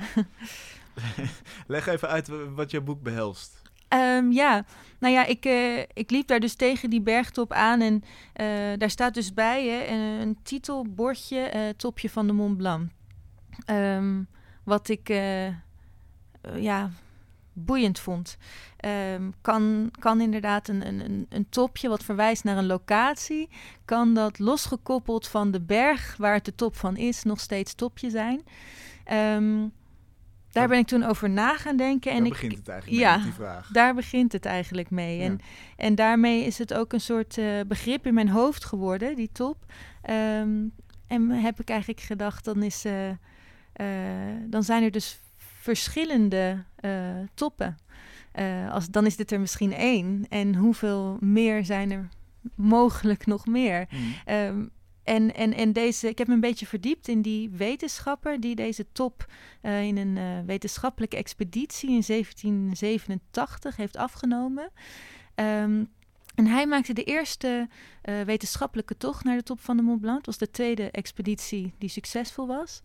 Leg 1.67 1.87
even 1.87 2.09
uit 2.09 2.29
wat 2.55 2.71
jouw 2.71 2.83
boek 2.83 3.03
behelst. 3.03 3.63
Ehm, 3.89 4.31
ja, 4.31 4.65
nou 4.99 5.15
ja, 5.15 5.25
ik, 5.25 5.45
eh, 5.45 5.79
ik 5.79 6.11
liep 6.11 6.27
daar 6.27 6.41
dus 6.41 6.55
tegen 6.55 6.91
die 6.91 7.01
bergtop 7.01 7.53
aan 7.53 7.81
en 7.81 8.03
eh, 8.33 8.47
daar 8.79 8.91
staat 8.91 9.15
dus 9.15 9.35
bij 9.35 9.67
hè, 9.67 9.87
een, 9.87 10.21
een 10.21 10.39
titelbordje, 10.43 11.39
eh, 11.41 11.69
topje 11.69 12.11
van 12.11 12.27
de 12.27 12.33
Mont 12.33 12.57
Blanc. 12.57 12.91
Ehm, 13.65 14.23
wat 14.65 14.89
ik, 14.89 15.09
ja, 16.57 16.91
boeiend 17.53 17.99
vond. 17.99 18.37
Ehm, 18.77 19.31
kan, 19.41 19.91
kan 19.99 20.21
inderdaad 20.21 20.69
een, 20.69 20.87
een, 20.87 21.27
een- 21.29 21.47
topje 21.49 21.89
wat 21.89 22.05
verwijst 22.05 22.45
naar 22.45 22.57
een 22.57 22.67
locatie, 22.67 23.49
kan 23.85 24.15
dat 24.15 24.39
losgekoppeld 24.39 25.29
van 25.29 25.51
de 25.51 25.61
berg 25.61 26.17
waar 26.19 26.35
het 26.35 26.45
de 26.45 26.55
top 26.55 26.77
van 26.77 26.97
is, 26.97 27.23
nog 27.23 27.41
steeds 27.41 27.75
topje 27.75 28.11
zijn. 28.11 28.43
Ehm, 29.05 29.67
daar 30.53 30.69
ben 30.69 30.79
ik 30.79 30.87
toen 30.87 31.03
over 31.05 31.31
na 31.31 31.57
gaan 31.57 31.77
denken. 31.77 32.11
En 32.11 32.17
Daar 32.17 32.27
ik, 32.27 32.33
begint 32.33 32.57
het 32.57 32.69
eigenlijk 32.69 33.01
ja, 33.03 33.11
mee, 33.17 33.25
met 33.25 33.37
die 33.37 33.45
vraag. 33.45 33.69
daar 33.69 33.95
begint 33.95 34.33
het 34.33 34.45
eigenlijk 34.45 34.91
mee. 34.91 35.19
Ja. 35.19 35.25
En, 35.25 35.41
en 35.77 35.95
daarmee 35.95 36.45
is 36.45 36.59
het 36.59 36.75
ook 36.75 36.93
een 36.93 37.01
soort 37.01 37.39
eh, 37.39 37.61
begrip 37.67 38.07
in 38.07 38.15
mijn 38.15 38.29
hoofd 38.29 38.65
geworden, 38.65 39.17
die 39.17 39.31
top. 39.33 39.57
Ehm, 40.03 40.65
en 41.07 41.31
heb 41.31 41.61
ik 41.61 41.69
eigenlijk 41.69 42.01
gedacht, 42.01 42.45
dan, 42.45 42.63
is, 42.63 42.85
eh, 42.85 43.09
eh, 43.73 44.37
dan 44.47 44.63
zijn 44.63 44.83
er 44.83 44.91
dus 44.91 45.21
verschillende 45.63 46.65
eh, 46.77 46.91
toppen. 47.35 47.77
Eh, 48.33 48.73
als, 48.73 48.89
dan 48.89 49.07
is 49.07 49.17
dit 49.17 49.31
er 49.31 49.41
misschien 49.41 49.73
één. 49.73 50.27
En 50.29 50.55
hoeveel 50.55 51.17
meer 51.21 51.65
zijn 51.65 51.91
er 51.91 52.09
mogelijk 52.55 53.27
nog 53.27 53.47
meer? 53.47 53.87
Mm. 53.91 54.15
Ehm, 54.25 54.67
en, 55.03 55.35
en, 55.35 55.55
en 55.55 55.73
deze, 55.73 56.09
ik 56.09 56.19
heb 56.19 56.27
me 56.27 56.35
een 56.35 56.41
beetje 56.41 56.67
verdiept 56.67 57.09
in 57.09 57.23
die 57.23 57.51
wetenschapper 57.51 58.41
die 58.41 58.55
deze 58.55 58.87
top 58.93 59.27
eh, 59.61 59.83
in 59.83 59.97
een 59.97 60.47
wetenschappelijke 60.47 61.17
expeditie 61.17 61.91
in 61.91 62.03
1787 62.07 63.77
heeft 63.77 63.97
afgenomen. 63.97 64.71
Ehm, 65.35 65.85
en 66.35 66.47
hij 66.47 66.67
maakte 66.67 66.93
de 66.93 67.05
eerste 67.05 67.69
eh, 68.03 68.21
wetenschappelijke 68.21 68.97
tocht 68.97 69.25
naar 69.25 69.37
de 69.37 69.43
top 69.43 69.61
van 69.61 69.77
de 69.77 69.83
Mont 69.83 70.01
Blanc. 70.01 70.17
Het 70.17 70.27
was 70.27 70.39
de 70.39 70.51
tweede 70.51 70.91
expeditie 70.91 71.75
die 71.79 71.89
succesvol 71.89 72.47
was. 72.47 72.83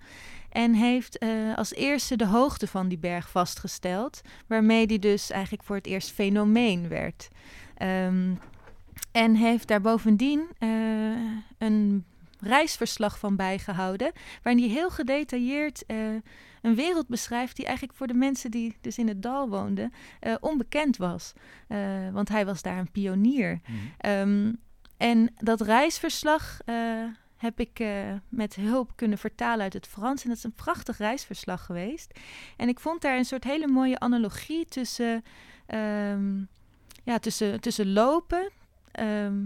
En 0.49 0.73
heeft 0.73 1.17
eh, 1.17 1.29
als 1.55 1.73
eerste 1.73 2.15
de 2.15 2.25
hoogte 2.25 2.67
van 2.67 2.87
die 2.87 2.97
berg 2.97 3.29
vastgesteld. 3.29 4.21
Waarmee 4.47 4.87
die 4.87 4.99
dus 4.99 5.29
eigenlijk 5.29 5.63
voor 5.63 5.75
het 5.75 5.85
eerst 5.85 6.11
fenomeen 6.11 6.87
werd. 6.87 7.27
Ehm, 7.75 8.33
en 9.11 9.35
heeft 9.35 9.67
daar 9.67 9.81
bovendien 9.81 10.47
eh, 10.57 10.69
een 11.57 12.05
reisverslag 12.39 13.19
van 13.19 13.35
bijgehouden. 13.35 14.11
Waarin 14.43 14.63
hij 14.63 14.73
heel 14.73 14.89
gedetailleerd 14.89 15.85
eh, 15.85 15.97
een 16.61 16.75
wereld 16.75 17.07
beschrijft 17.07 17.55
die 17.55 17.65
eigenlijk 17.65 17.97
voor 17.97 18.07
de 18.07 18.13
mensen 18.13 18.51
die 18.51 18.77
dus 18.81 18.97
in 18.97 19.07
het 19.07 19.21
dal 19.21 19.49
woonden 19.49 19.93
eh, 20.19 20.35
onbekend 20.39 20.97
was. 20.97 21.33
Eh, 21.67 21.77
want 22.11 22.29
hij 22.29 22.45
was 22.45 22.61
daar 22.61 22.77
een 22.77 22.91
pionier. 22.91 23.59
Mm. 23.67 23.91
Ehm, 23.97 24.53
en 24.97 25.33
dat 25.35 25.61
reisverslag 25.61 26.59
heb 27.37 27.59
ik 27.59 27.85
met 28.29 28.55
hulp 28.55 28.91
kunnen 28.95 29.17
vertalen 29.17 29.63
uit 29.63 29.73
het 29.73 29.87
Frans. 29.87 30.23
En 30.23 30.29
dat 30.29 30.37
is 30.37 30.43
een 30.43 30.53
prachtig 30.53 30.97
reisverslag 30.97 31.65
geweest. 31.65 32.19
En 32.57 32.67
ik 32.67 32.79
vond 32.79 33.01
daar 33.01 33.17
een 33.17 33.25
soort 33.25 33.43
hele 33.43 33.67
mooie 33.67 33.99
analogie 33.99 34.65
tussen, 34.65 35.23
ehm, 35.65 36.37
ja, 37.03 37.19
tussen, 37.19 37.61
tussen 37.61 37.93
lopen, 37.93 38.51
ehm, 38.91 39.43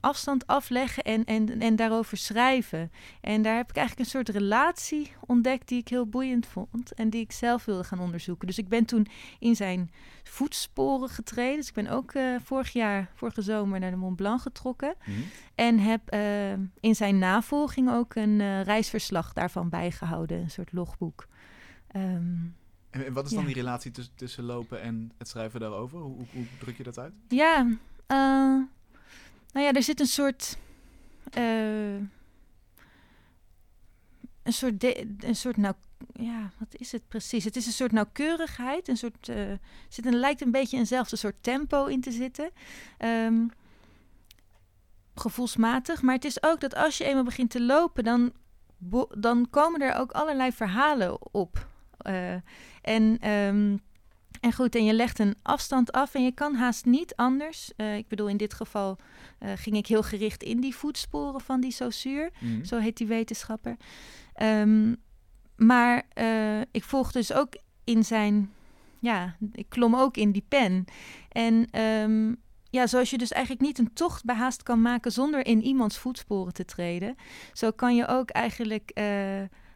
afstand 0.00 0.46
afleggen 0.46 1.02
en, 1.02 1.24
en, 1.24 1.60
en 1.60 1.76
daarover 1.76 2.16
schrijven. 2.16 2.90
En 3.20 3.42
daar 3.42 3.56
heb 3.56 3.70
ik 3.70 3.76
eigenlijk 3.76 4.06
een 4.06 4.12
soort 4.14 4.28
relatie 4.28 5.12
ontdekt 5.26 5.68
die 5.68 5.78
ik 5.80 5.88
heel 5.88 6.06
boeiend 6.06 6.46
vond 6.46 6.92
en 6.94 7.10
die 7.10 7.20
ik 7.20 7.32
zelf 7.32 7.64
wilde 7.64 7.84
gaan 7.84 7.98
onderzoeken. 8.00 8.46
Dus 8.46 8.58
ik 8.58 8.68
ben 8.68 8.84
toen 8.84 9.06
in 9.38 9.56
zijn 9.56 9.90
voetsporen 10.22 11.08
getreden. 11.08 11.56
Dus 11.56 11.68
ik 11.68 11.74
ben 11.74 11.88
ook 11.88 12.12
eh, 12.12 12.34
vorig 12.42 12.72
jaar, 12.72 13.10
vorige 13.14 13.42
zomer, 13.42 13.80
naar 13.80 13.90
de 13.90 13.96
Mont 13.96 14.16
Blanc 14.16 14.40
getrokken. 14.40 14.94
Mm. 15.04 15.14
En 15.54 15.78
heb 15.78 16.08
eh, 16.08 16.52
in 16.80 16.94
zijn 16.94 17.18
navolging 17.18 17.90
ook 17.90 18.14
een 18.14 18.40
eh, 18.40 18.62
reisverslag 18.62 19.32
daarvan 19.32 19.68
bijgehouden, 19.68 20.38
een 20.40 20.50
soort 20.50 20.72
logboek. 20.72 21.26
Ehm, 21.88 22.36
En 22.90 23.12
wat 23.12 23.24
is 23.26 23.30
dan 23.30 23.40
Ja. 23.40 23.46
die 23.46 23.54
relatie 23.56 23.90
tussen, 23.90 24.14
tussen 24.16 24.44
lopen 24.44 24.80
en 24.82 25.12
het 25.18 25.28
schrijven 25.28 25.60
daarover? 25.60 25.98
Hoe, 25.98 26.16
hoe, 26.16 26.26
hoe 26.32 26.44
druk 26.58 26.76
je 26.76 26.82
dat 26.82 26.98
uit? 26.98 27.12
ja, 27.28 27.66
nou 29.52 29.66
ja, 29.66 29.72
er 29.72 29.82
zit 29.82 30.00
een 30.00 30.06
soort. 30.06 30.58
eh, 31.30 31.94
een 34.42 34.54
soort, 34.54 34.84
een 35.24 35.36
soort 35.36 35.56
nou, 35.56 35.74
ja, 36.12 36.50
wat 36.58 36.68
is 36.76 36.92
het 36.92 37.08
precies? 37.08 37.44
Het 37.44 37.56
is 37.56 37.66
een 37.66 37.72
soort 37.72 37.92
nauwkeurigheid, 37.92 38.88
een 38.88 38.96
soort, 38.96 39.28
eh, 39.28 39.52
zit 39.88 40.06
een, 40.06 40.14
lijkt 40.14 40.40
een 40.40 40.50
beetje 40.50 40.76
eenzelfde 40.76 41.16
soort 41.16 41.36
tempo 41.40 41.84
in 41.86 42.00
te 42.00 42.10
zitten. 42.10 42.50
Ehm, 42.98 43.46
gevoelsmatig, 45.14 46.02
maar 46.02 46.14
het 46.14 46.24
is 46.24 46.42
ook 46.42 46.60
dat 46.60 46.74
als 46.74 46.98
je 46.98 47.04
eenmaal 47.04 47.24
begint 47.24 47.50
te 47.50 47.62
lopen, 47.62 48.04
dan, 48.04 48.32
dan 49.18 49.46
komen 49.50 49.80
er 49.80 49.94
ook 49.94 50.12
allerlei 50.12 50.52
verhalen 50.52 51.34
op. 51.34 51.66
Eh, 51.98 52.34
en, 52.82 53.18
ehm, 53.20 53.76
en 54.40 54.52
goed, 54.52 54.74
en 54.74 54.84
je 54.84 54.92
legt 54.92 55.18
een 55.18 55.34
afstand 55.42 55.92
af 55.92 56.14
en 56.14 56.24
je 56.24 56.32
kan 56.32 56.54
haast 56.54 56.84
niet 56.84 57.16
anders. 57.16 57.72
eh, 57.76 57.96
ik 57.96 58.08
bedoel, 58.08 58.28
in 58.28 58.36
dit 58.36 58.54
geval 58.54 58.98
eh, 59.38 59.52
ging 59.56 59.76
ik 59.76 59.86
heel 59.86 60.02
gericht 60.02 60.42
in 60.42 60.60
die 60.60 60.74
voetsporen 60.74 61.40
van 61.40 61.60
die 61.60 61.70
Saussure. 61.70 62.30
Mm. 62.40 62.64
Zo 62.64 62.78
heet 62.78 62.96
die 62.96 63.06
wetenschapper. 63.06 63.76
Ehm, 64.34 64.94
maar 65.56 66.02
eh, 66.12 66.60
ik 66.60 66.84
volg 66.84 67.12
dus 67.12 67.32
ook 67.32 67.52
in 67.84 68.04
zijn. 68.04 68.52
Ja, 69.00 69.36
ik 69.52 69.66
klom 69.68 69.94
ook 69.94 70.16
in 70.16 70.32
die 70.32 70.44
pen. 70.48 70.84
En 71.28 71.66
ehm, 71.70 72.34
ja, 72.70 72.86
zoals 72.86 73.10
je 73.10 73.18
dus 73.18 73.32
eigenlijk 73.32 73.62
niet 73.64 73.78
een 73.78 73.92
tocht 73.92 74.24
behaast 74.24 74.62
kan 74.62 74.82
maken 74.82 75.12
zonder 75.12 75.46
in 75.46 75.62
iemands 75.62 75.98
voetsporen 75.98 76.52
te 76.52 76.64
treden. 76.64 77.16
Zo 77.52 77.70
kan 77.70 77.96
je 77.96 78.06
ook 78.06 78.30
eigenlijk 78.30 78.90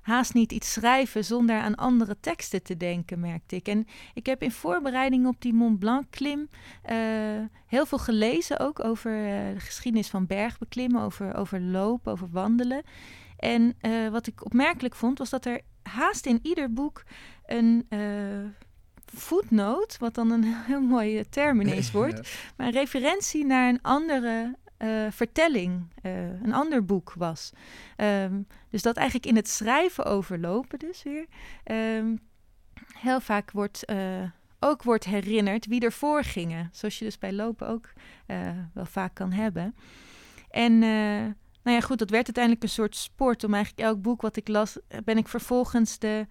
haast 0.03 0.35
niet 0.35 0.53
iets 0.53 0.73
schrijven 0.73 1.25
zonder 1.25 1.57
aan 1.61 1.75
andere 1.75 2.17
teksten 2.21 2.63
te 2.63 2.77
denken, 2.77 3.21
merkte 3.21 3.57
ik. 3.57 3.69
En 3.69 3.87
ik 4.15 4.27
heb 4.27 4.43
in 4.43 4.51
voorbereiding 4.53 5.27
op 5.27 5.41
die 5.41 5.53
Mont 5.55 5.79
Blanc 5.79 6.05
klim 6.11 6.49
eh, 6.83 6.97
heel 7.67 7.87
veel 7.87 7.99
gelezen, 7.99 8.59
ook 8.59 8.85
over 8.85 9.13
eh, 9.13 9.55
de 9.55 9.61
geschiedenis 9.61 10.09
van 10.09 10.27
bergbeklimmen, 10.27 11.03
over, 11.03 11.35
over 11.37 11.61
lopen, 11.61 12.13
over 12.13 12.29
wandelen. 12.31 12.83
En 13.37 13.75
eh, 13.81 14.09
wat 14.09 14.27
ik 14.27 14.45
opmerkelijk 14.45 14.95
vond, 14.95 15.19
was 15.19 15.31
dat 15.31 15.45
er 15.45 15.61
haast 15.83 16.27
in 16.27 16.39
ieder 16.43 16.73
boek 16.73 17.03
een 17.47 17.87
voetnoot, 19.15 19.99
wat 19.99 20.15
dan 20.15 20.31
een 20.31 20.45
heel 20.67 20.81
mooie 20.81 21.29
term 21.29 21.61
ineens 21.61 21.91
wordt, 22.01 22.17
Ja. 22.17 22.53
maar 22.57 22.67
een 22.67 22.73
referentie 22.73 23.45
naar 23.47 23.69
een 23.69 23.83
andere 23.83 24.57
eh, 24.83 25.07
vertelling, 25.11 25.83
eh, 26.03 26.43
een 26.43 26.53
ander 26.53 26.85
boek 26.85 27.13
was. 27.17 27.53
Ehm, 27.97 28.43
dus 28.71 28.83
dat 28.83 28.97
eigenlijk 28.97 29.27
in 29.27 29.37
het 29.37 29.49
schrijven 29.49 30.05
overlopen 30.05 30.79
dus 30.79 31.03
weer, 31.03 31.27
ehm, 31.65 32.17
heel 32.93 33.21
vaak 33.21 33.51
wordt, 33.51 33.85
eh, 33.85 34.23
ook 34.61 34.83
wordt 34.83 35.05
herinnerd 35.05 35.67
wie 35.67 35.81
ervoor 35.81 36.25
gingen. 36.25 36.69
Zoals 36.73 36.99
je 36.99 37.05
dus 37.05 37.19
bij 37.19 37.33
lopen 37.33 37.69
ook 37.69 37.93
wel 38.73 38.85
vaak 38.85 39.15
kan 39.15 39.33
hebben. 39.33 39.75
En 40.51 40.79
nou 41.63 41.77
ja, 41.77 41.81
goed, 41.81 41.99
dat 41.99 42.11
werd 42.11 42.25
uiteindelijk 42.25 42.63
een 42.65 42.69
soort 42.69 42.97
sport. 42.97 43.45
Om 43.45 43.55
eigenlijk 43.55 43.89
elk 43.89 44.03
boek 44.03 44.21
wat 44.21 44.37
ik 44.37 44.49
las, 44.49 44.79
ben 45.05 45.17
ik 45.17 45.29
vervolgens 45.29 45.99
de... 45.99 46.27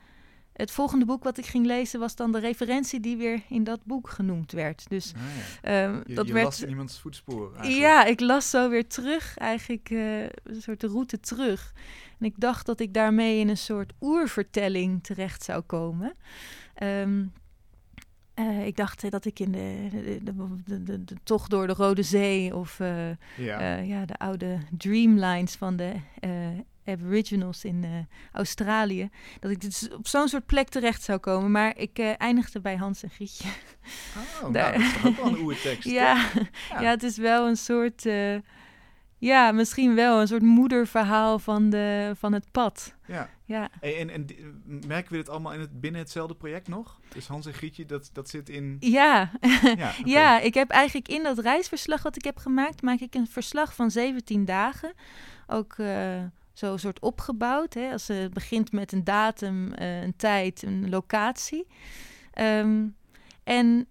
Het 0.53 0.72
volgende 0.72 1.05
boek 1.05 1.24
wat 1.24 1.38
ik 1.38 1.46
ging 1.46 1.65
lezen 1.65 2.00
was 2.00 2.15
dan 2.15 2.31
de 2.31 2.39
referentie 2.39 3.00
die 3.00 3.17
weer 3.17 3.41
in 3.50 3.63
dat 3.63 3.79
boek 3.84 4.10
genoemd 4.10 4.51
werd. 4.51 4.89
Dus 4.89 5.13
Ah, 5.15 5.22
ja. 5.22 5.84
ehm, 5.86 6.01
Je, 6.05 6.13
dat 6.15 6.27
je 6.27 6.34
werd... 6.34 6.46
las 6.46 6.63
iemands 6.63 7.00
voetsporen 7.00 7.51
eigenlijk. 7.55 7.81
Ja, 7.81 8.05
ik 8.05 8.20
las 8.20 8.50
zo 8.50 8.70
weer 8.70 8.88
terug, 8.88 9.38
eigenlijk 9.38 9.89
eh, 9.89 10.22
een 10.24 10.62
soort 10.62 10.84
route 10.84 11.20
terug. 11.20 11.74
En 12.20 12.25
ik 12.25 12.34
dacht 12.38 12.65
dat 12.65 12.79
ik 12.79 12.93
daarmee 12.93 13.39
in 13.39 13.50
een 13.50 13.58
soort 13.58 13.93
oervertelling 14.01 15.03
terecht 15.03 15.43
zou 15.43 15.62
komen. 15.62 16.13
Ehm, 16.74 17.24
eh, 18.33 18.65
ik 18.65 18.75
dacht 18.75 19.03
eh, 19.03 19.11
dat 19.11 19.25
ik 19.25 19.39
in 19.39 19.51
de, 19.51 19.88
de, 20.23 20.83
de, 20.83 21.03
de, 21.03 21.15
tocht 21.23 21.50
door 21.50 21.67
de 21.67 21.73
Rode 21.73 22.03
Zee 22.03 22.55
of 22.55 22.79
eh, 22.79 23.09
Ja. 23.38 23.75
ja, 23.77 24.05
de 24.05 24.15
oude 24.17 24.57
dreamlines 24.77 25.55
van 25.55 25.75
de 25.75 25.93
Aboriginals 26.85 27.65
in 27.65 28.07
Australië. 28.31 29.09
Dat 29.39 29.51
ik 29.51 29.61
dus 29.61 29.89
op 29.89 30.07
zo'n 30.07 30.27
soort 30.27 30.45
plek 30.45 30.69
terecht 30.69 31.03
zou 31.03 31.19
komen. 31.19 31.51
Maar 31.51 31.77
ik 31.77 32.00
eindigde 32.17 32.59
bij 32.61 32.75
Hans 32.75 33.03
en 33.03 33.09
Grietje. 33.09 33.47
oh, 33.47 34.41
nou, 34.41 34.53
daar- 34.53 34.71
dat 34.73 34.81
is 34.81 35.05
ook 35.05 35.15
wel 35.15 35.25
een 35.27 35.35
oude 35.38 35.61
tekst. 35.61 35.89
ja, 36.00 36.29
toch? 36.33 36.81
ja. 36.81 36.89
het 36.89 37.03
is 37.03 37.17
wel 37.17 37.47
een 37.47 37.57
soort... 37.57 38.05
eh, 39.22 39.28
ja, 39.28 39.51
misschien 39.51 39.96
wel 39.96 40.22
een 40.22 40.28
soort 40.28 40.42
moederverhaal 40.42 41.40
van, 41.40 41.70
de, 41.70 42.13
van 42.18 42.34
het 42.34 42.51
pad. 42.51 42.96
ja. 43.08 43.30
Ja, 43.51 43.70
en, 43.82 44.10
en 44.10 44.28
merken 44.88 45.12
we 45.12 45.18
dit 45.18 45.30
allemaal 45.30 45.54
in 45.54 45.60
het, 45.60 45.82
binnen 45.82 46.01
hetzelfde 46.01 46.36
project 46.36 46.68
nog? 46.68 47.00
Dus 47.13 47.28
Hans 47.28 47.46
en 47.46 47.54
Grietje, 47.54 47.86
dat, 47.86 48.10
dat 48.13 48.30
zit 48.30 48.50
in... 48.50 48.78
ja. 48.80 49.32
Ja. 49.75 49.92
Ja, 50.04 50.40
ik 50.40 50.54
heb 50.54 50.70
eigenlijk 50.70 51.08
in 51.08 51.24
dat 51.24 51.40
reisverslag 51.40 52.04
wat 52.04 52.16
ik 52.16 52.24
heb 52.24 52.38
gemaakt, 52.38 52.82
maak 52.82 53.00
ik 53.00 53.16
een 53.16 53.28
verslag 53.28 53.75
van 53.75 53.92
17 53.92 54.46
dagen. 54.46 54.94
Ook 55.48 55.74
eh, 55.78 56.24
zo 56.54 56.72
een 56.74 56.80
soort 56.80 57.00
opgebouwd. 57.00 57.74
Hè? 57.74 57.92
Als 57.92 58.08
het 58.08 58.34
begint 58.34 58.72
met 58.72 58.92
een 58.92 59.04
datum, 59.04 59.74
eh, 59.74 60.01
een 60.01 60.16
tijd, 60.16 60.63
een 60.63 60.90
locatie. 60.90 61.68
Ehm, 62.32 62.86
en 63.44 63.88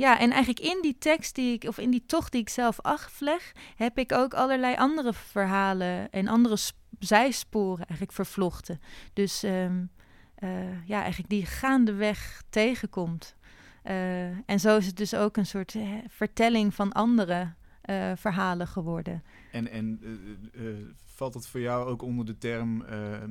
ja, 0.00 0.18
en 0.18 0.30
eigenlijk 0.30 0.60
in 0.60 0.78
die 0.82 0.98
tekst 0.98 1.34
die 1.34 1.52
ik, 1.52 1.64
of 1.64 1.78
in 1.78 1.90
die 1.90 2.06
tocht 2.06 2.32
die 2.32 2.40
ik 2.40 2.48
zelf 2.48 2.80
afleg, 2.80 3.52
heb 3.76 3.98
ik 3.98 4.12
ook 4.12 4.34
allerlei 4.34 4.76
andere 4.76 5.12
verhalen 5.12 6.10
en 6.12 6.28
andere 6.28 6.56
sp- 6.56 6.78
zijsporen 6.98 7.86
eigenlijk 7.86 8.12
vervlochten. 8.12 8.80
Dus 9.12 9.42
eh, 9.42 10.86
ja, 10.86 11.00
eigenlijk 11.00 11.28
die 11.28 11.46
gaandeweg 11.46 12.42
tegenkomt. 12.50 13.36
Eh, 13.82 14.48
en 14.48 14.60
zo 14.60 14.76
is 14.76 14.86
het 14.86 14.96
dus 14.96 15.14
ook 15.14 15.36
een 15.36 15.46
soort 15.46 15.74
eh, 15.74 15.88
vertelling 16.08 16.74
van 16.74 16.92
andere 16.92 17.52
verhalen 18.14 18.66
geworden. 18.66 19.22
En, 19.52 19.70
en 19.70 20.00
valt 21.04 21.32
dat 21.32 21.48
voor 21.48 21.60
jou 21.60 21.88
ook 21.88 22.02
onder 22.02 22.26
de 22.26 22.38
term 22.38 22.84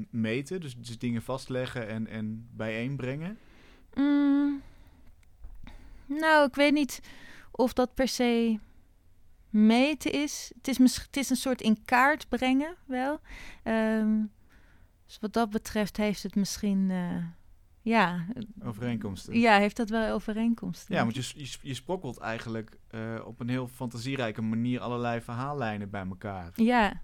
meten? 0.10 0.62
Dus, 0.62 0.76
dus 0.78 0.98
dingen 0.98 1.22
vastleggen 1.22 1.88
en, 1.88 2.08
en 2.08 2.48
bijeenbrengen? 2.52 3.38
Mm, 3.94 4.62
nou, 6.10 6.48
ik 6.48 6.56
weet 6.56 6.74
niet 6.74 7.00
of 7.52 7.74
dat 7.74 7.94
per 7.94 8.08
se 8.08 8.60
meten 9.50 10.12
is. 10.12 10.52
Het 10.58 10.68
is, 10.68 10.78
het 10.98 11.18
is 11.18 11.30
een 11.30 11.36
soort 11.36 11.62
in 11.62 11.86
kaart 11.86 12.30
brengen 12.30 12.76
wel. 12.86 13.20
Ehm, 13.64 14.22
dus 15.06 15.18
wat 15.22 15.34
dat 15.34 15.50
betreft 15.50 15.98
heeft 15.98 16.24
het 16.24 16.36
misschien... 16.36 16.92
eh, 16.92 17.24
ja, 17.82 18.26
Overeenkomsten? 18.64 19.40
ja, 19.40 19.58
heeft 19.58 19.76
dat 19.78 19.90
wel 19.90 20.14
overeenkomsten. 20.14 20.96
Ja, 20.96 21.02
want 21.04 21.16
je, 21.16 21.32
je, 21.44 21.58
je 21.62 21.74
sprokkelt 21.74 22.18
eigenlijk 22.18 22.78
eh, 22.88 23.22
op 23.26 23.40
een 23.40 23.50
heel 23.50 23.68
fantasierijke 23.68 24.42
manier 24.42 24.80
allerlei 24.80 25.22
verhaallijnen 25.22 25.90
bij 25.90 26.06
elkaar. 26.08 26.52
Ja, 26.56 27.02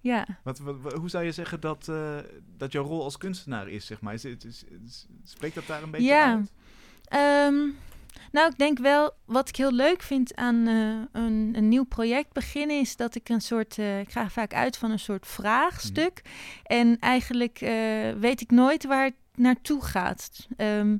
ja. 0.00 0.26
Wat, 0.42 0.58
wat, 0.58 0.80
wat- 0.80 0.92
hoe 0.92 1.08
zou 1.10 1.24
je 1.24 1.32
zeggen 1.32 1.60
dat, 1.60 1.88
eh, 1.88 2.18
dat 2.56 2.72
jouw 2.72 2.84
rol 2.84 3.02
als 3.02 3.16
kunstenaar 3.16 3.68
is, 3.68 3.86
zeg 3.86 4.00
maar? 4.00 4.14
Is, 4.14 4.24
is, 4.24 4.64
is- 4.84 5.06
spreekt 5.24 5.54
dat 5.54 5.66
daar 5.66 5.82
een 5.82 5.90
beetje 5.90 6.06
Ja. 6.08 6.32
uit? 6.34 6.52
Ehm, 7.04 7.68
nou, 8.32 8.50
ik 8.50 8.58
denk 8.58 8.78
wel, 8.78 9.12
wat 9.24 9.48
ik 9.48 9.56
heel 9.56 9.72
leuk 9.72 10.02
vind 10.02 10.34
aan 10.34 10.66
eh, 10.66 11.22
een, 11.22 11.52
een 11.56 11.68
nieuw 11.68 11.84
project 11.84 12.32
beginnen, 12.32 12.80
is 12.80 12.96
dat 12.96 13.14
ik 13.14 13.28
een 13.28 13.40
soort, 13.40 13.78
eh, 13.78 14.00
ik 14.00 14.10
ga 14.10 14.28
vaak 14.28 14.54
uit 14.54 14.76
van 14.76 14.90
een 14.90 14.98
soort 14.98 15.26
vraagstuk. 15.26 16.22
En 16.62 16.98
eigenlijk 16.98 17.60
eh, 17.60 18.10
weet 18.18 18.40
ik 18.40 18.50
nooit 18.50 18.84
waar 18.84 19.04
het 19.04 19.14
naartoe 19.34 19.84
gaat. 19.84 20.46
Ehm, 20.56 20.96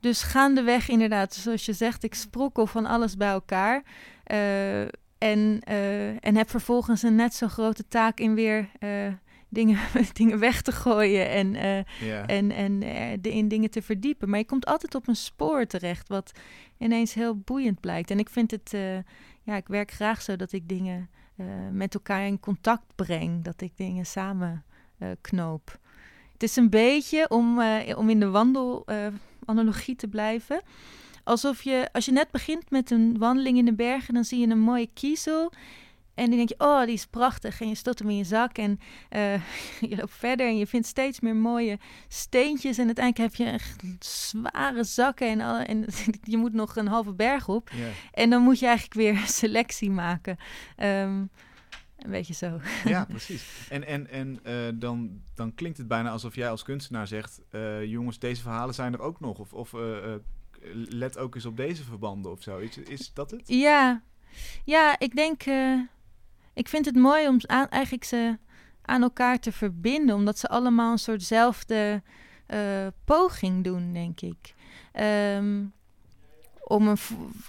dus 0.00 0.22
gaandeweg 0.22 0.88
inderdaad, 0.88 1.34
zoals 1.34 1.64
je 1.64 1.72
zegt, 1.72 2.04
ik 2.04 2.14
sprokkel 2.14 2.66
van 2.66 2.86
alles 2.86 3.16
bij 3.16 3.28
elkaar. 3.28 3.82
En, 5.18 5.60
en 6.20 6.36
heb 6.36 6.50
vervolgens 6.50 7.02
een 7.02 7.14
net 7.14 7.34
zo 7.34 7.48
grote 7.48 7.88
taak 7.88 8.18
in 8.18 8.34
weer 8.34 8.70
dingen, 9.54 9.78
dingen 10.12 10.38
weg 10.38 10.62
te 10.62 10.72
gooien 10.72 11.30
en... 11.30 11.54
eh, 11.54 11.78
en, 12.26 12.50
en 12.50 12.82
eh, 12.82 13.18
de, 13.20 13.32
in 13.32 13.48
dingen 13.48 13.70
te 13.70 13.82
verdiepen. 13.82 14.28
Maar 14.28 14.38
je 14.38 14.44
komt 14.44 14.66
altijd 14.66 14.94
op 14.94 15.08
een 15.08 15.16
spoor 15.16 15.66
terecht, 15.66 16.08
wat 16.08 16.32
ineens 16.78 17.14
heel 17.14 17.36
boeiend 17.36 17.80
blijkt. 17.80 18.10
En 18.10 18.18
ik 18.18 18.28
vind 18.28 18.50
het, 18.50 18.74
eh, 18.74 18.96
ja, 19.42 19.56
ik 19.56 19.68
werk 19.68 19.90
graag 19.90 20.22
zo 20.22 20.36
dat 20.36 20.52
ik 20.52 20.68
dingen 20.68 21.08
met 21.72 21.94
elkaar 21.94 22.26
in 22.26 22.40
contact 22.40 22.84
breng, 22.94 23.44
dat 23.44 23.60
ik 23.60 23.76
dingen 23.76 24.06
samen 24.06 24.64
knoop. 25.20 25.78
Het 26.32 26.42
is 26.42 26.56
een 26.56 26.70
beetje, 26.70 27.28
om, 27.28 27.62
om 27.96 28.10
in 28.10 28.20
de 28.20 28.30
wandelanalogie 28.30 29.96
te 29.96 30.08
blijven, 30.08 30.62
alsof 31.24 31.62
je, 31.62 31.88
als 31.92 32.04
je 32.04 32.12
net 32.12 32.30
begint 32.30 32.70
met 32.70 32.90
een 32.90 33.18
wandeling 33.18 33.58
in 33.58 33.64
de 33.64 33.74
bergen, 33.74 34.14
dan 34.14 34.24
zie 34.24 34.38
je 34.38 34.46
een 34.46 34.60
mooie 34.60 34.88
kiezel. 34.94 35.52
En 36.14 36.28
dan 36.28 36.36
denk 36.36 36.48
je, 36.48 36.54
oh, 36.58 36.84
die 36.84 36.94
is 36.94 37.06
prachtig. 37.06 37.60
En 37.60 37.68
je 37.68 37.74
stopt 37.74 37.98
hem 37.98 38.10
in 38.10 38.16
je 38.16 38.24
zak 38.24 38.58
en 38.58 38.80
eh, 39.08 39.34
je 39.90 39.96
loopt 39.96 40.12
verder 40.12 40.46
en 40.46 40.56
je 40.56 40.66
vindt 40.66 40.86
steeds 40.86 41.20
meer 41.20 41.36
mooie 41.36 41.78
steentjes. 42.08 42.78
En 42.78 42.86
uiteindelijk 42.86 43.32
heb 43.32 43.46
je 43.46 43.52
echt 43.52 43.82
zware 43.98 44.84
zakken 44.84 45.28
en, 45.28 45.40
alle, 45.40 45.62
en 45.62 45.86
je 46.22 46.36
moet 46.36 46.52
nog 46.52 46.76
een 46.76 46.86
halve 46.86 47.12
berg 47.12 47.48
op. 47.48 47.70
En 48.12 48.30
dan 48.30 48.42
moet 48.42 48.58
je 48.58 48.66
eigenlijk 48.66 48.94
weer 48.94 49.18
selectie 49.42 49.90
maken. 49.90 50.36
Ehm, 50.76 51.24
een 51.98 52.10
beetje 52.10 52.34
zo. 52.34 52.60
Ja, 52.84 53.04
precies. 53.04 53.66
En, 53.68 53.86
en, 53.86 54.10
en 54.10 54.38
eh, 54.42 54.54
dan, 54.74 55.20
dan 55.34 55.54
klinkt 55.54 55.78
het 55.78 55.88
bijna 55.88 56.10
alsof 56.10 56.34
jij 56.34 56.50
als 56.50 56.62
kunstenaar 56.62 57.06
zegt... 57.06 57.40
eh, 57.50 57.84
jongens, 57.84 58.18
deze 58.18 58.42
verhalen 58.42 58.74
zijn 58.74 58.92
er 58.92 59.00
ook 59.00 59.20
nog. 59.20 59.38
Of, 59.38 59.52
of 59.52 59.74
let 60.88 61.18
ook 61.18 61.34
eens 61.34 61.46
op 61.46 61.56
deze 61.56 61.84
verbanden 61.84 62.32
of 62.32 62.42
zo. 62.42 62.58
Is, 62.58 62.78
is 62.78 63.12
dat 63.14 63.30
het? 63.30 63.42
Ja, 63.46 64.02
ja 64.64 64.98
ik 64.98 65.16
denk... 65.16 65.42
ik 66.54 66.68
vind 66.68 66.84
het 66.84 66.96
mooi 66.96 67.28
om 67.28 67.38
aan, 67.46 67.68
eigenlijk 67.68 68.04
ze 68.04 68.38
aan 68.82 69.02
elkaar 69.02 69.38
te 69.38 69.52
verbinden. 69.52 70.14
Omdat 70.14 70.38
ze 70.38 70.48
allemaal 70.48 70.92
een 70.92 70.98
soortzelfde 70.98 72.02
eh 72.46 72.86
poging 73.04 73.64
doen, 73.64 73.92
denk 73.92 74.20
ik. 74.20 74.54
Ehm, 74.92 75.64
om 76.64 76.88
een, 76.88 76.96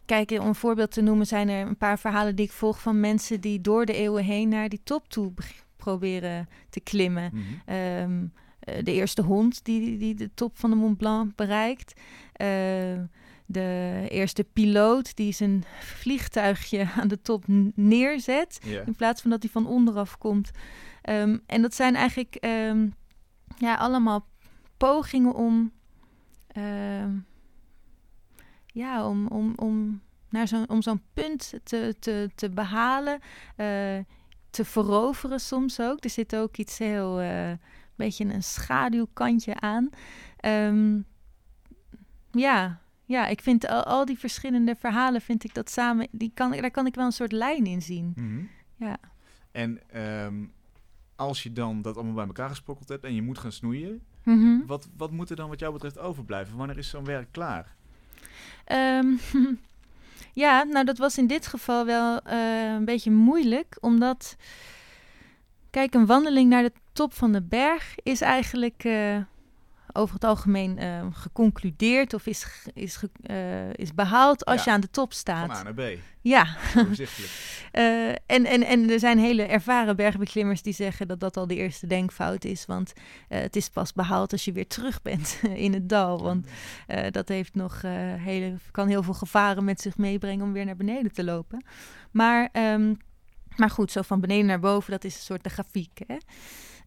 kijk, 0.05 0.31
om 0.31 0.47
een 0.47 0.55
voorbeeld 0.55 0.91
te 0.91 1.01
noemen, 1.01 1.27
zijn 1.27 1.49
er 1.49 1.67
een 1.67 1.77
paar 1.77 1.99
verhalen 1.99 2.35
die 2.35 2.45
ik 2.45 2.51
volg 2.51 2.81
van 2.81 2.99
mensen 2.99 3.41
die 3.41 3.61
door 3.61 3.85
de 3.85 3.93
eeuwen 3.93 4.23
heen 4.23 4.49
naar 4.49 4.69
die 4.69 4.81
top 4.83 5.09
toe 5.09 5.33
proberen 5.75 6.49
te 6.69 6.79
klimmen. 6.79 7.31
Mhm. 7.33 7.43
Ehm, 7.65 8.25
eh, 8.59 8.83
de 8.83 8.93
eerste 8.93 9.21
hond 9.21 9.65
die, 9.65 9.97
die 9.97 10.15
de 10.15 10.29
top 10.33 10.57
van 10.57 10.69
de 10.69 10.75
Mont 10.75 10.97
Blanc 10.97 11.35
bereikt. 11.35 11.93
Ehm, 12.33 13.03
de 13.45 14.05
eerste 14.09 14.43
piloot 14.43 15.15
die 15.15 15.31
zijn 15.33 15.63
vliegtuigje 15.79 16.87
aan 16.99 17.07
de 17.07 17.21
top 17.21 17.43
neerzet. 17.75 18.59
In 18.85 18.95
plaats 18.95 19.21
van 19.21 19.31
dat 19.31 19.41
hij 19.41 19.51
van 19.51 19.67
onderaf 19.67 20.17
komt. 20.17 20.51
Ehm, 21.01 21.37
en 21.45 21.61
dat 21.61 21.75
zijn 21.75 21.95
eigenlijk 21.95 22.35
ehm, 22.35 22.87
ja, 23.57 23.75
allemaal 23.75 24.27
pogingen 24.77 25.33
om, 25.33 25.71
ehm, 26.47 27.11
ja, 28.65 29.07
om, 29.07 29.27
om, 29.27 29.53
om, 29.55 30.01
naar 30.29 30.47
zo'n 30.47 30.69
om 30.69 30.81
zo'n 30.81 31.01
punt 31.13 31.53
te, 31.63 31.95
te, 31.99 32.29
te 32.35 32.49
behalen. 32.49 33.19
eh, 33.55 33.99
te 34.49 34.65
veroveren 34.65 35.39
soms 35.39 35.79
ook. 35.79 36.03
Er 36.03 36.09
zit 36.09 36.35
ook 36.35 36.57
iets 36.57 36.77
heel, 36.77 37.19
eh 37.19 37.51
beetje 37.95 38.25
een 38.25 38.43
schaduwkantje 38.43 39.59
aan. 39.59 39.89
Ja, 42.31 42.81
ja, 43.05 43.27
ik 43.27 43.41
vind 43.41 43.67
al, 43.67 43.83
al 43.83 44.05
die 44.05 44.19
verschillende 44.19 44.75
verhalen, 44.75 45.21
vind 45.21 45.43
ik 45.43 45.53
dat 45.53 45.69
samen, 45.69 46.07
die 46.11 46.31
kan, 46.33 46.51
daar 46.51 46.71
kan 46.71 46.85
ik 46.85 46.95
wel 46.95 47.05
een 47.05 47.11
soort 47.11 47.31
lijn 47.31 47.65
in 47.65 47.81
zien. 47.81 48.13
Mhm. 48.15 48.43
Ja. 48.75 48.97
En 49.51 49.79
ehm, 49.89 50.45
als 51.15 51.43
je 51.43 51.53
dan 51.53 51.81
dat 51.81 51.95
allemaal 51.95 52.13
bij 52.13 52.25
elkaar 52.25 52.49
gesprokkeld 52.49 52.89
hebt 52.89 53.03
en 53.03 53.15
je 53.15 53.21
moet 53.21 53.37
gaan 53.37 53.51
snoeien... 53.51 54.01
Mhm. 54.23 54.65
Wat, 54.65 54.87
wat 54.97 55.11
moet 55.11 55.29
er 55.29 55.35
dan 55.35 55.49
wat 55.49 55.59
jou 55.59 55.73
betreft 55.73 55.99
overblijven? 55.99 56.57
Wanneer 56.57 56.77
is 56.77 56.89
zo'n 56.89 57.05
werk 57.05 57.31
klaar? 57.31 57.75
Ehm, 58.65 59.07
ja, 60.43 60.63
nou 60.63 60.85
dat 60.85 60.97
was 60.97 61.17
in 61.17 61.27
dit 61.27 61.47
geval 61.47 61.85
wel 61.85 62.21
eh, 62.21 62.73
een 62.73 62.85
beetje 62.85 63.11
moeilijk, 63.11 63.77
omdat, 63.79 64.35
kijk, 65.69 65.93
een 65.93 66.05
wandeling 66.05 66.49
naar 66.49 66.63
de 66.63 66.71
top 66.93 67.13
van 67.13 67.31
de 67.31 67.41
berg 67.41 67.95
is 68.03 68.21
eigenlijk 68.21 68.83
eh, 68.83 69.17
over 69.95 70.13
het 70.13 70.23
algemeen 70.23 70.77
eh, 70.77 71.05
geconcludeerd 71.11 72.13
of 72.13 72.25
is, 72.25 72.45
is, 72.73 72.99
eh, 73.21 73.73
is 73.73 73.93
behaald 73.93 74.45
als 74.45 74.57
Ja. 74.57 74.63
je 74.65 74.71
aan 74.71 74.81
de 74.81 74.89
top 74.89 75.11
Van 75.11 75.19
staat. 75.19 75.49
A 75.49 75.63
naar 75.63 75.73
B. 75.73 75.81
Ja. 76.21 76.55
Eh, 77.71 78.09
en, 78.09 78.45
en, 78.45 78.63
en 78.63 78.89
er 78.89 78.99
zijn 78.99 79.17
hele 79.17 79.43
ervaren 79.43 79.95
bergbeklimmers 79.95 80.61
die 80.61 80.73
zeggen 80.73 81.07
dat 81.07 81.19
dat 81.19 81.37
al 81.37 81.47
de 81.47 81.55
eerste 81.55 81.87
denkfout 81.87 82.43
is. 82.45 82.65
Want 82.65 82.93
eh, 83.27 83.39
het 83.39 83.55
is 83.55 83.69
pas 83.69 83.93
behaald 83.93 84.31
als 84.31 84.45
je 84.45 84.51
weer 84.51 84.67
terug 84.67 85.01
bent 85.01 85.39
in 85.65 85.73
het 85.73 85.89
dal. 85.89 86.23
Want 86.23 86.47
dat 87.11 87.27
heeft 87.27 87.55
nog, 87.55 87.81
hele, 88.17 88.55
kan 88.71 88.87
heel 88.87 89.03
veel 89.03 89.13
gevaren 89.13 89.63
met 89.63 89.81
zich 89.81 89.97
meebrengen 89.97 90.45
om 90.45 90.53
weer 90.53 90.65
naar 90.65 90.75
beneden 90.75 91.11
te 91.13 91.23
lopen. 91.23 91.65
Maar, 92.11 92.49
ehm, 92.51 92.93
maar 93.55 93.69
goed, 93.69 93.91
zo 93.91 94.01
van 94.01 94.19
beneden 94.19 94.45
naar 94.45 94.59
boven, 94.59 94.91
dat 94.91 95.03
is 95.03 95.15
een 95.15 95.21
soort 95.21 95.43
de 95.43 95.49
grafiek. 95.49 95.99
Hè? 96.07 96.17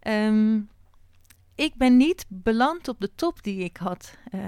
Ehm, 0.01 0.61
ik 1.59 1.75
ben 1.75 1.97
niet 1.97 2.25
beland 2.29 2.88
op 2.88 3.01
de 3.01 3.14
top 3.14 3.42
die 3.42 3.59
ik 3.59 3.77
had 3.77 4.16
eh, 4.31 4.40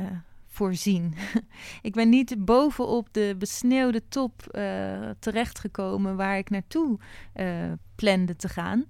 voorzien. 0.46 1.14
ik 1.82 1.92
ben 1.92 2.08
niet 2.08 2.44
bovenop 2.44 3.08
de 3.12 3.34
besneeuwde 3.38 4.02
top 4.08 4.42
uh, 4.52 5.10
terechtgekomen 5.18 6.16
waar 6.16 6.38
ik 6.38 6.50
naartoe 6.50 6.98
uh, 7.34 7.72
plande 7.94 8.36
te 8.36 8.48
gaan, 8.48 8.86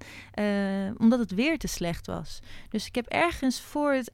omdat 0.98 1.18
het 1.18 1.34
weer 1.34 1.58
te 1.58 1.66
slecht 1.66 2.06
was. 2.06 2.40
Dus 2.68 2.86
ik 2.86 2.94
heb 2.94 3.06
ergens 3.06 3.60
voor 3.60 3.92
het, 3.92 4.12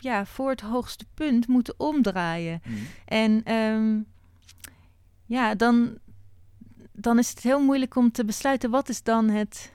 ja, 0.00 0.26
voor 0.26 0.50
het 0.50 0.60
hoogste 0.60 1.04
punt 1.14 1.46
moeten 1.46 1.74
omdraaien. 1.76 2.60
Mhm. 2.64 2.76
En 3.04 3.52
um, 3.54 4.06
ja, 5.24 5.54
dan, 5.54 5.98
dan 6.92 7.18
is 7.18 7.30
het 7.30 7.40
heel 7.40 7.60
moeilijk 7.60 7.96
om 7.96 8.10
te 8.10 8.24
besluiten 8.24 8.70
wat 8.70 8.88
is 8.88 9.02
dan 9.02 9.28
het. 9.28 9.72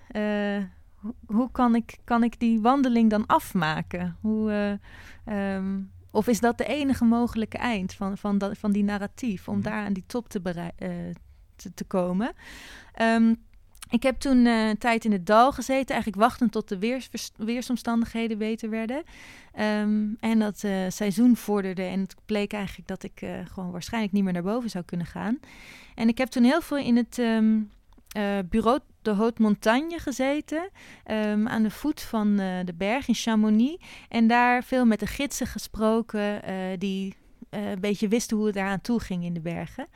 Hoe 1.26 1.52
kan 1.52 1.76
ik, 1.76 1.98
kan 2.04 2.24
ik 2.24 2.40
die 2.40 2.60
wandeling 2.60 3.10
dan 3.10 3.26
afmaken? 3.26 4.18
Hoe, 4.22 4.80
uh, 5.26 5.56
um, 5.56 5.92
of 6.12 6.28
is 6.28 6.40
dat 6.40 6.58
de 6.58 6.66
enige 6.66 7.06
mogelijke 7.06 7.58
eind 7.58 7.94
van, 7.94 8.18
van, 8.18 8.38
dat, 8.38 8.58
van 8.58 8.72
die 8.72 8.84
narratief, 8.84 9.48
om 9.48 9.56
mm. 9.56 9.62
daar 9.62 9.86
aan 9.86 9.94
die 9.94 10.04
top 10.08 10.30
te, 10.30 10.42
uh, 10.44 10.64
te, 11.56 11.74
te, 11.74 11.84
komen? 11.84 12.34
Um, 13.02 13.36
ik 13.90 14.04
heb 14.04 14.20
toen 14.20 14.46
uh, 14.46 14.68
een 14.68 14.78
tijd 14.78 15.06
in 15.06 15.12
het 15.12 15.26
dal 15.26 15.52
gezeten, 15.52 15.94
eigenlijk 15.94 16.22
wachtend 16.22 16.52
tot 16.52 16.70
de 16.70 16.80
weers, 16.80 17.10
weersomstandigheden 17.36 18.38
beter 18.38 18.70
werden. 18.70 19.04
Um, 19.60 20.18
en 20.20 20.40
dat 20.40 20.64
uh, 20.64 20.72
seizoen 20.88 21.36
vorderde 21.36 21.84
en 21.84 22.00
het 22.00 22.16
bleek 22.26 22.54
eigenlijk 22.54 22.88
dat 22.88 23.04
ik 23.04 23.22
uh, 23.22 23.32
gewoon 23.52 23.72
waarschijnlijk 23.72 24.14
niet 24.14 24.24
meer 24.24 24.34
naar 24.34 24.44
boven 24.44 24.70
zou 24.70 24.84
kunnen 24.84 25.08
gaan. 25.08 25.40
En 25.96 26.08
ik 26.08 26.18
heb 26.18 26.28
toen 26.28 26.44
heel 26.44 26.62
veel 26.62 26.78
in 26.78 26.96
het 26.96 27.18
um, 27.18 27.72
bureau 28.50 28.80
de 29.02 29.12
Haute 29.12 29.42
Montagne 29.42 30.00
gezeten, 30.00 30.70
um, 31.12 31.48
aan 31.48 31.64
de 31.64 31.72
voet 31.72 32.02
van 32.02 32.36
de 32.36 32.74
berg 32.76 33.08
in 33.08 33.14
Chamonix. 33.14 33.86
En 34.10 34.28
daar 34.28 34.64
veel 34.64 34.86
met 34.86 35.00
de 35.00 35.08
gidsen 35.08 35.48
gesproken 35.48 36.42
die 36.80 37.16
uh, 37.50 37.70
een 37.70 37.80
beetje 37.80 38.08
wisten 38.08 38.38
hoe 38.38 38.46
het 38.46 38.56
eraan 38.56 38.82
toe 38.82 39.00
ging 39.00 39.24
in 39.24 39.34
de 39.34 39.42
bergen. 39.42 39.88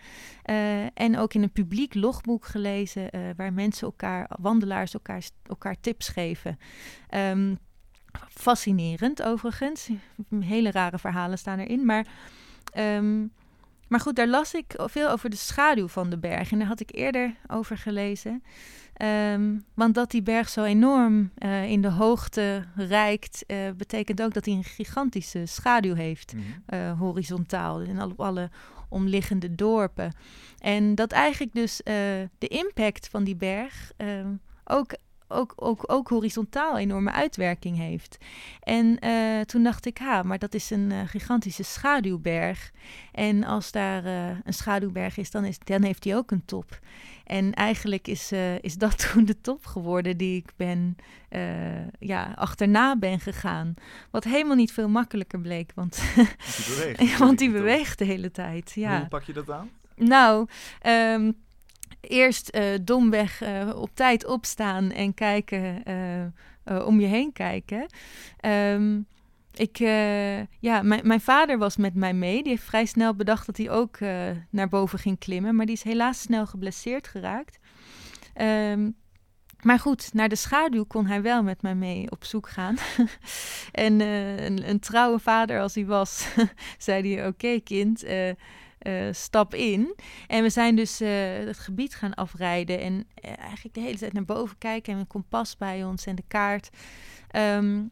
En 0.94 1.18
ook 1.18 1.34
in 1.34 1.44
een 1.44 1.52
publiek 1.52 1.94
logboek 1.94 2.46
gelezen 2.46 3.10
waar 3.36 3.54
mensen 3.54 3.88
elkaar, 3.88 4.30
wandelaars 4.39 4.94
elkaar, 4.94 5.24
elkaar 5.48 5.76
tips 5.82 6.08
geven. 6.08 6.60
Um, 7.16 7.58
fascinerend 8.30 9.24
overigens. 9.24 9.89
Hele 10.39 10.72
rare 10.72 11.00
verhalen 11.00 11.38
staan 11.38 11.60
erin. 11.60 11.86
Maar, 11.86 12.08
um, 12.78 13.32
maar 13.88 14.00
goed, 14.00 14.16
daar 14.16 14.28
las 14.28 14.54
ik 14.54 14.74
veel 14.78 15.10
over 15.10 15.30
de 15.30 15.36
schaduw 15.36 15.88
van 15.88 16.10
de 16.10 16.18
berg. 16.18 16.52
En 16.52 16.60
daar 16.60 16.68
had 16.68 16.80
ik 16.80 16.96
eerder 16.96 17.36
over 17.48 17.78
gelezen. 17.78 18.44
Um, 19.02 19.66
want 19.74 19.96
dat 19.96 20.12
die 20.12 20.22
berg 20.22 20.50
zo 20.50 20.64
enorm 20.64 21.32
uh, 21.38 21.70
in 21.70 21.82
de 21.82 21.90
hoogte 21.90 22.66
reikt, 22.76 23.44
uh, 23.48 23.58
betekent 23.78 24.22
ook 24.22 24.34
dat 24.34 24.46
hij 24.46 24.54
een 24.54 24.64
gigantische 24.64 25.46
schaduw 25.46 25.96
heeft, 25.96 26.34
mm 26.34 26.42
-hmm. 26.42 26.80
uh, 26.80 27.00
horizontaal, 27.00 27.82
in 27.82 28.00
alle, 28.00 28.14
alle, 28.18 28.50
omliggende 28.90 29.56
dorpen. 29.56 30.14
En 30.58 30.96
dat 30.96 31.12
eigenlijk 31.12 31.54
dus 31.54 31.82
de 32.38 32.48
impact 32.48 33.08
van 33.08 33.24
die 33.24 33.36
berg 33.36 33.92
ehm, 33.98 34.34
ook 34.64 34.96
ook, 35.28 35.54
ook, 35.56 35.84
ook 35.86 36.10
horizontaal 36.10 36.78
enorme 36.78 37.12
uitwerking 37.12 37.78
heeft. 37.78 38.18
En 38.60 39.00
toen 39.46 39.64
dacht 39.64 39.86
ik, 39.86 39.98
ha, 39.98 40.24
maar 40.24 40.40
dat 40.40 40.54
is 40.54 40.70
een 40.70 41.08
gigantische 41.08 41.64
schaduwberg. 41.64 42.72
En 43.12 43.44
als 43.44 43.72
daar 43.72 44.06
een 44.44 44.54
schaduwberg 44.54 45.18
is 45.18 45.32
dan, 45.32 45.46
is, 45.46 45.60
dan 45.60 45.84
heeft 45.84 46.04
hij 46.04 46.16
ook 46.16 46.32
een 46.32 46.46
top. 46.46 46.80
En 47.24 47.54
eigenlijk 47.54 48.08
is, 48.08 48.32
is 48.62 48.76
dat 48.76 48.98
toen 49.12 49.26
de 49.26 49.42
top 49.42 49.66
geworden 49.66 50.18
die 50.18 50.38
ik 50.38 50.52
ben, 50.56 50.96
ja, 52.00 52.34
achterna 52.36 52.98
ben 52.98 53.20
gegaan. 53.20 53.74
Wat 54.12 54.24
helemaal 54.24 54.56
niet 54.56 54.72
veel 54.72 54.90
makkelijker 54.90 55.40
bleek, 55.40 55.72
want, 55.76 56.02
die 56.16 56.66
beweegt, 56.68 57.18
want 57.26 57.40
die 57.40 57.52
beweegt 57.52 57.98
de 57.98 58.06
hele 58.06 58.32
tijd. 58.32 58.72
Ja. 58.72 58.98
Hoe 58.98 59.08
pak 59.08 59.24
je 59.24 59.34
dat 59.34 59.50
aan? 59.50 59.70
Nou, 59.96 60.48
um, 60.86 61.34
eerst 62.02 62.56
uh, 62.56 62.64
domweg 62.82 63.42
op 63.76 63.90
tijd 63.94 64.26
opstaan 64.26 64.92
en 64.92 65.14
kijken, 65.14 65.84
om 66.66 67.00
je 67.00 67.08
heen 67.08 67.32
kijken. 67.34 67.86
Um, 68.46 69.08
ik, 69.54 69.78
ja, 70.60 70.82
mijn, 70.82 71.08
mijn 71.08 71.22
vader 71.22 71.58
was 71.58 71.78
met 71.78 71.94
mij 71.96 72.13
mee. 72.13 72.42
Die 72.42 72.52
heeft 72.52 72.63
vrij 72.63 72.86
snel 72.86 73.16
bedacht 73.16 73.46
dat 73.46 73.58
hij 73.58 73.70
ook 73.70 74.00
naar 74.50 74.70
boven 74.70 75.00
ging 75.00 75.20
klimmen. 75.20 75.56
Maar 75.56 75.66
die 75.66 75.76
is 75.76 75.84
helaas 75.84 76.22
snel 76.22 76.46
geblesseerd 76.46 77.08
geraakt. 77.08 77.60
Um, 78.42 78.96
maar 79.63 79.80
goed, 79.80 80.13
naar 80.13 80.30
de 80.30 80.36
schaduw 80.36 80.84
kon 80.84 81.06
hij 81.06 81.22
wel 81.22 81.44
met 81.44 81.62
mij 81.62 81.76
mee 81.76 82.12
op 82.12 82.24
zoek 82.24 82.50
gaan. 82.50 82.78
en 83.72 84.00
een, 84.00 84.70
een, 84.70 84.80
trouwe 84.80 85.20
vader 85.20 85.62
als 85.62 85.76
hij 85.76 85.86
was, 85.86 86.28
zei 86.78 87.16
hij: 87.16 87.28
Oké, 87.28 87.60
kind. 87.60 88.06
Stap 89.12 89.54
in. 89.54 89.96
En 90.28 90.44
we 90.44 90.50
zijn 90.50 90.76
dus 90.76 91.00
het 91.46 91.60
gebied 91.60 91.96
gaan 91.96 92.13
afrijden 92.13 92.80
en 92.80 93.08
eigenlijk 93.22 93.76
de 93.76 93.82
hele 93.82 93.98
tijd 93.98 94.13
naar 94.13 94.26
boven 94.26 94.58
kijken 94.58 94.94
en 94.94 95.00
een 95.00 95.08
kompas 95.08 95.58
bij 95.58 95.84
ons 95.84 96.06
en 96.06 96.16
de 96.16 96.24
kaart. 96.28 96.70
Um, 97.36 97.92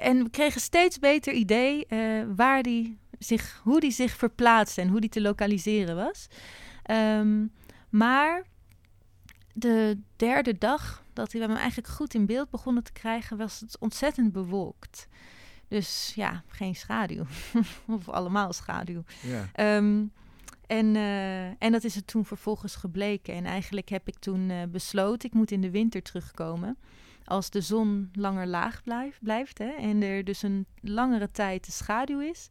en 0.00 0.24
we 0.24 0.30
kregen 0.30 0.60
steeds 0.60 0.98
beter 0.98 1.32
idee 1.32 1.86
waar 2.34 2.62
die 2.62 2.98
zich, 3.18 3.60
hoe 3.62 3.80
die 3.80 3.90
zich 3.90 4.16
verplaatste 4.16 4.80
en 4.80 4.88
hoe 4.88 5.00
die 5.00 5.10
te 5.10 5.20
lokaliseren 5.20 5.96
was. 5.96 6.26
Um, 6.90 7.52
maar 7.88 8.44
de 9.52 9.98
derde 10.16 10.58
dag 10.58 11.02
dat 11.12 11.32
we 11.32 11.38
hem 11.38 11.50
eigenlijk 11.50 11.88
goed 11.88 12.14
in 12.14 12.26
beeld 12.26 12.50
begonnen 12.50 12.84
te 12.84 12.92
krijgen, 12.92 13.36
was 13.36 13.60
het 13.60 13.78
ontzettend 13.78 14.32
bewolkt. 14.32 15.08
Dus 15.68 16.12
ja, 16.14 16.42
geen 16.46 16.74
schaduw. 16.74 17.24
of 17.86 18.08
allemaal 18.08 18.52
schaduw. 18.52 19.02
Ja. 19.22 19.76
Um, 19.76 20.12
en, 20.66 20.94
uh, 20.94 21.44
en 21.44 21.72
dat 21.72 21.84
is 21.84 21.94
het 21.94 22.06
toen 22.06 22.24
vervolgens 22.24 22.76
gebleken. 22.76 23.34
En 23.34 23.44
eigenlijk 23.44 23.88
heb 23.88 24.08
ik 24.08 24.18
toen 24.18 24.50
uh, 24.50 24.62
besloten, 24.68 25.28
ik 25.28 25.34
moet 25.34 25.50
in 25.50 25.60
de 25.60 25.70
winter 25.70 26.02
terugkomen. 26.02 26.76
Als 27.30 27.50
de 27.50 27.60
zon 27.60 28.10
langer 28.12 28.46
laag 28.46 28.82
blijf, 28.82 29.18
blijft 29.22 29.58
hè, 29.58 29.70
en 29.70 30.02
er 30.02 30.24
dus 30.24 30.42
een 30.42 30.66
langere 30.80 31.30
tijd 31.30 31.66
de 31.66 31.72
schaduw 31.72 32.20
is, 32.20 32.48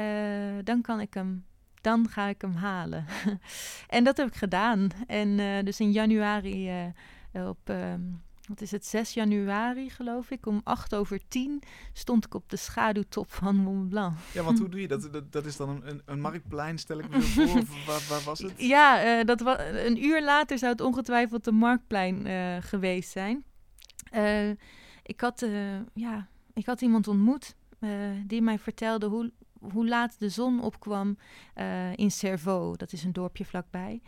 uh, 0.00 0.04
dan 0.64 0.80
kan 0.80 1.00
ik 1.00 1.14
hem, 1.14 1.44
dan 1.80 2.08
ga 2.08 2.26
ik 2.26 2.40
hem 2.40 2.54
halen. 2.54 3.04
en 3.96 4.04
dat 4.04 4.16
heb 4.16 4.26
ik 4.26 4.34
gedaan. 4.34 4.88
En 5.06 5.64
dus 5.64 5.80
in 5.80 5.92
januari 5.92 6.92
op 7.32 7.70
wat 8.48 8.60
is 8.60 8.70
het, 8.70 8.86
6 8.86 9.14
januari 9.14 9.90
geloof 9.90 10.30
ik, 10.30 10.46
om 10.46 10.60
8 10.64 10.94
over 10.94 11.20
10 11.28 11.62
stond 11.92 12.24
ik 12.24 12.34
op 12.34 12.50
de 12.50 12.56
schaduwtop 12.56 13.32
van 13.32 13.56
Mont 13.56 13.88
Blanc. 13.88 14.16
Ja, 14.32 14.42
want 14.42 14.58
hoe 14.60 14.68
doe 14.68 14.80
je 14.80 14.88
dat? 14.88 15.08
Dat, 15.12 15.32
dat 15.32 15.46
is 15.46 15.56
dan 15.56 15.82
een, 15.84 16.02
een 16.04 16.20
marktplein, 16.20 16.78
stel 16.78 16.98
ik 16.98 17.08
me 17.08 17.20
voor, 17.20 17.44
of 17.60 17.86
waar, 17.86 18.02
waar, 18.08 18.22
was 18.24 18.38
het? 18.38 18.52
Ja, 18.56 19.24
dat 19.24 19.40
was, 19.40 19.56
een 19.58 20.04
uur 20.04 20.22
later 20.22 20.58
zou 20.58 20.72
het 20.72 20.80
ongetwijfeld 20.80 21.46
een 21.46 21.54
marktplein 21.54 22.26
geweest 22.62 23.10
zijn. 23.10 23.44
Uh, 24.12 24.50
ik, 25.02 25.20
had, 25.20 25.46
ja, 25.94 26.28
ik 26.54 26.66
had 26.66 26.80
iemand 26.80 27.08
ontmoet 27.08 27.56
die 28.26 28.42
mij 28.42 28.58
vertelde 28.58 29.06
hoe, 29.06 29.32
hoe 29.60 29.88
laat 29.88 30.18
de 30.18 30.28
zon 30.28 30.62
opkwam 30.62 31.18
in 31.94 32.10
Cerveau, 32.10 32.76
dat 32.76 32.92
is 32.92 33.04
een 33.04 33.12
dorpje 33.12 33.44
vlakbij. 33.44 34.02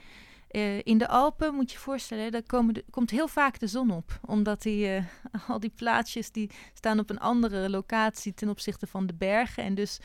In 0.83 0.99
de 0.99 1.09
Alpen 1.09 1.55
moet 1.55 1.71
je 1.71 1.77
je 1.77 1.83
voorstellen, 1.83 2.33
daar 2.33 2.43
komen 2.43 2.75
de, 2.75 2.85
komt 2.91 3.11
heel 3.11 3.29
vaak 3.29 3.59
de 3.59 3.67
zon 3.67 3.91
op. 3.91 4.19
Omdat 4.27 4.63
die, 4.63 5.03
al 5.49 5.61
die 5.61 5.73
plaatsjes 5.77 6.31
die 6.31 6.51
staan 6.75 6.99
op 6.99 7.11
een 7.11 7.21
andere 7.21 7.71
locatie 7.71 8.35
ten 8.35 8.49
opzichte 8.49 8.87
van 8.87 9.07
de 9.07 9.15
bergen. 9.15 9.65
En 9.65 9.75
dus 9.75 9.99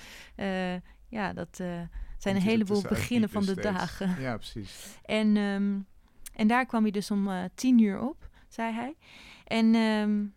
ja, 1.10 1.34
dat 1.34 1.62
zijn 2.18 2.36
een 2.36 2.42
heleboel 2.42 2.82
beginnen 2.82 3.30
van 3.30 3.46
de 3.46 3.52
steeds. 3.52 3.68
dagen. 3.68 4.22
Ja, 4.22 4.38
precies. 4.38 4.98
En, 5.04 5.38
um, 5.38 5.86
en 6.34 6.48
daar 6.48 6.66
kwam 6.66 6.82
hij 6.82 6.92
dus 6.92 7.12
om 7.12 7.50
tien 7.56 7.80
uur 7.80 8.00
op, 8.00 8.30
zei 8.48 8.74
hij. 8.74 8.96
En 9.46 9.76
um, 9.76 10.34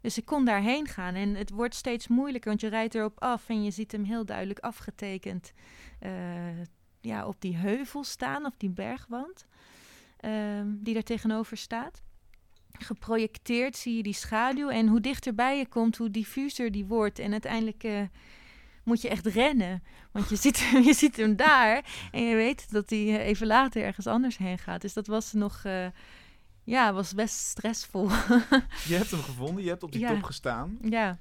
dus 0.00 0.18
ik 0.18 0.24
kon 0.24 0.44
daarheen 0.44 0.86
gaan. 0.86 1.14
En 1.14 1.34
het 1.34 1.50
wordt 1.50 1.74
steeds 1.74 2.08
moeilijker, 2.08 2.48
want 2.48 2.60
je 2.60 2.68
rijdt 2.68 2.94
erop 2.94 3.20
af 3.20 3.48
en 3.48 3.64
je 3.64 3.70
ziet 3.70 3.92
hem 3.92 4.04
heel 4.04 4.24
duidelijk 4.24 4.58
afgetekend 4.58 5.52
ja, 7.00 7.26
op 7.26 7.40
die 7.40 7.56
heuvel 7.56 8.04
staan, 8.04 8.44
of 8.44 8.56
die 8.56 8.70
bergwand, 8.70 9.46
um, 10.24 10.78
die 10.82 10.94
daar 10.94 11.02
tegenover 11.02 11.56
staat. 11.56 12.02
Geprojecteerd 12.72 13.76
zie 13.76 13.96
je 13.96 14.02
die 14.02 14.12
schaduw. 14.12 14.68
En 14.68 14.86
hoe 14.86 15.00
dichterbij 15.00 15.58
je 15.58 15.66
komt, 15.66 15.96
hoe 15.96 16.10
diffuser 16.10 16.72
die 16.72 16.84
wordt. 16.84 17.18
En 17.18 17.32
uiteindelijk 17.32 17.84
uh, 17.84 18.00
moet 18.84 19.02
je 19.02 19.08
echt 19.08 19.26
rennen. 19.26 19.82
Want 20.12 20.28
je 20.28 20.36
ziet, 20.44 20.58
je 20.58 20.94
ziet 20.94 21.16
hem 21.16 21.36
daar. 21.36 22.08
En 22.12 22.22
je 22.22 22.34
weet 22.34 22.70
dat 22.70 22.90
hij 22.90 23.20
even 23.20 23.46
later 23.46 23.82
ergens 23.82 24.06
anders 24.06 24.36
heen 24.36 24.58
gaat. 24.58 24.80
Dus 24.80 24.92
dat 24.92 25.06
was 25.06 25.32
nog. 25.32 25.62
Ja, 26.70 26.92
was 26.92 27.14
best 27.14 27.36
stressvol. 27.36 28.08
je 28.88 28.94
hebt 28.94 29.10
hem 29.10 29.20
gevonden, 29.22 29.62
je 29.64 29.68
hebt 29.70 29.82
op 29.82 29.92
die 29.92 30.00
Ja. 30.00 30.08
top 30.12 30.22
gestaan. 30.22 30.78
ja. 30.82 31.18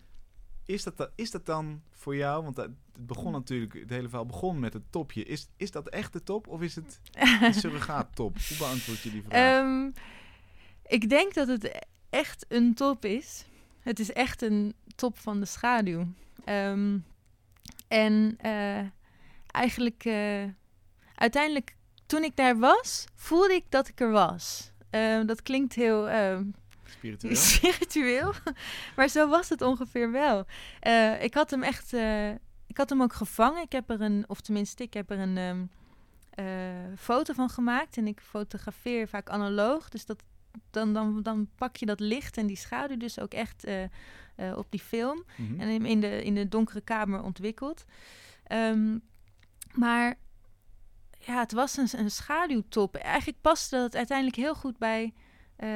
Is 0.65 0.83
dat, 0.83 0.97
da- 0.97 1.09
is 1.15 1.31
dat 1.31 1.45
dan 1.45 1.81
voor 1.91 2.15
jou, 2.15 2.43
want 2.43 2.57
het 2.57 2.71
begon 2.99 3.31
natuurlijk, 3.31 3.73
het 3.73 3.89
hele 3.89 4.07
verhaal 4.07 4.25
begon 4.25 4.59
met 4.59 4.73
het 4.73 4.91
topje. 4.91 5.23
Is, 5.23 5.47
is 5.57 5.71
dat 5.71 5.89
echt 5.89 6.13
de 6.13 6.23
top 6.23 6.47
of 6.47 6.61
is 6.61 6.75
het 6.75 6.99
een 7.13 7.53
surrogaat 7.61 8.15
top? 8.15 8.37
Hoe 8.47 8.57
beantwoord 8.57 8.99
je 9.01 9.11
die 9.11 9.23
vraag? 9.27 9.57
Ehm, 9.63 9.89
ik 10.85 11.09
denk 11.09 11.33
dat 11.33 11.47
het 11.47 11.85
echt 12.09 12.45
een 12.47 12.73
top 12.73 13.05
is. 13.05 13.45
Het 13.79 13.99
is 13.99 14.11
echt 14.13 14.41
een 14.41 14.73
top 14.95 15.17
van 15.19 15.39
de 15.39 15.45
schaduw. 15.45 16.07
Ehm, 16.45 16.97
En 17.87 18.37
uh, 18.45 18.79
eigenlijk, 19.47 20.05
uh, 20.05 20.43
uiteindelijk, 21.15 21.75
toen 22.05 22.23
ik 22.23 22.35
daar 22.35 22.57
was, 22.59 23.05
voelde 23.15 23.53
ik 23.53 23.65
dat 23.69 23.87
ik 23.87 23.99
er 23.99 24.11
was. 24.11 24.71
Uh, 24.91 25.25
dat 25.25 25.41
klinkt 25.41 25.73
heel 25.73 26.09
spiritueel. 26.83 27.35
spiritueel, 27.53 28.33
maar 28.95 29.07
zo 29.07 29.27
was 29.27 29.49
het 29.49 29.61
ongeveer 29.61 30.11
wel. 30.11 30.45
ik 31.19 31.33
had 31.33 31.49
hem 31.49 31.63
echt, 31.63 31.93
ik 32.67 32.77
had 32.77 32.89
hem 32.89 33.01
ook 33.01 33.13
gevangen. 33.13 33.61
Ik 33.61 33.71
heb 33.71 33.89
er 33.89 34.01
een, 34.01 34.23
of 34.27 34.41
tenminste, 34.41 34.83
ik 34.83 34.93
heb 34.93 35.11
er 35.11 35.19
een 35.19 35.37
um, 35.37 35.69
foto 36.97 37.33
van 37.33 37.49
gemaakt. 37.49 37.97
En 37.97 38.07
ik 38.07 38.21
fotografeer 38.21 39.07
vaak 39.07 39.29
analoog, 39.29 39.89
dus 39.89 40.05
dat 40.05 40.23
dan, 40.69 40.93
dan, 40.93 41.23
dan 41.23 41.49
pak 41.55 41.75
je 41.75 41.85
dat 41.85 41.99
licht 41.99 42.37
en 42.37 42.47
die 42.47 42.57
schaduw 42.57 42.97
dus 42.97 43.19
ook 43.19 43.33
echt 43.33 43.67
op 44.55 44.67
die 44.69 44.79
film. 44.79 45.23
Mhm. 45.35 45.59
En 45.59 45.85
in 45.85 45.99
de, 45.99 46.23
in 46.23 46.35
de 46.35 46.47
donkere 46.47 46.81
kamer 46.81 47.23
ontwikkeld. 47.23 47.85
Maar 49.73 50.17
ja, 51.19 51.39
het 51.39 51.51
was 51.51 51.77
een, 51.77 51.87
een 51.99 52.11
schaduwtop. 52.11 52.95
Eigenlijk 52.95 53.41
paste 53.41 53.75
dat 53.75 53.95
uiteindelijk 53.95 54.37
heel 54.37 54.55
goed 54.55 54.77
bij, 54.77 55.13
uh, 55.59 55.69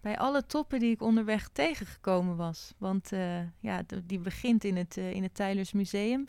bij 0.00 0.18
alle 0.18 0.46
toppen 0.46 0.78
die 0.78 0.90
ik 0.90 1.02
onderweg 1.02 1.48
tegengekomen 1.48 2.36
was. 2.36 2.74
Want 2.78 3.10
ja, 3.60 3.82
die 4.04 4.18
begint 4.18 4.64
in 4.64 4.76
het, 4.76 4.96
in 4.96 5.22
het 5.22 5.34
Tylers 5.34 5.72
Museum. 5.72 6.26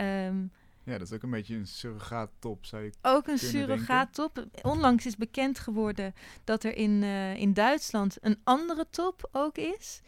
Um, 0.00 0.52
ja, 0.84 0.98
dat 0.98 1.06
is 1.06 1.12
ook 1.12 1.22
een 1.22 1.30
beetje 1.30 1.54
een 1.54 1.66
surrogaattop, 1.66 2.66
zou 2.66 2.82
je 2.82 2.92
Ook 3.02 3.26
een 3.26 3.38
surrogaattop. 3.38 4.44
Onlangs 4.62 5.06
is 5.06 5.16
bekend 5.16 5.58
geworden 5.58 6.14
dat 6.44 6.64
er 6.64 6.76
in, 6.76 7.02
uh, 7.02 7.36
in 7.36 7.52
Duitsland 7.52 8.16
een 8.20 8.38
andere 8.44 8.86
top 8.90 9.28
ook 9.32 9.56
is. 9.56 10.00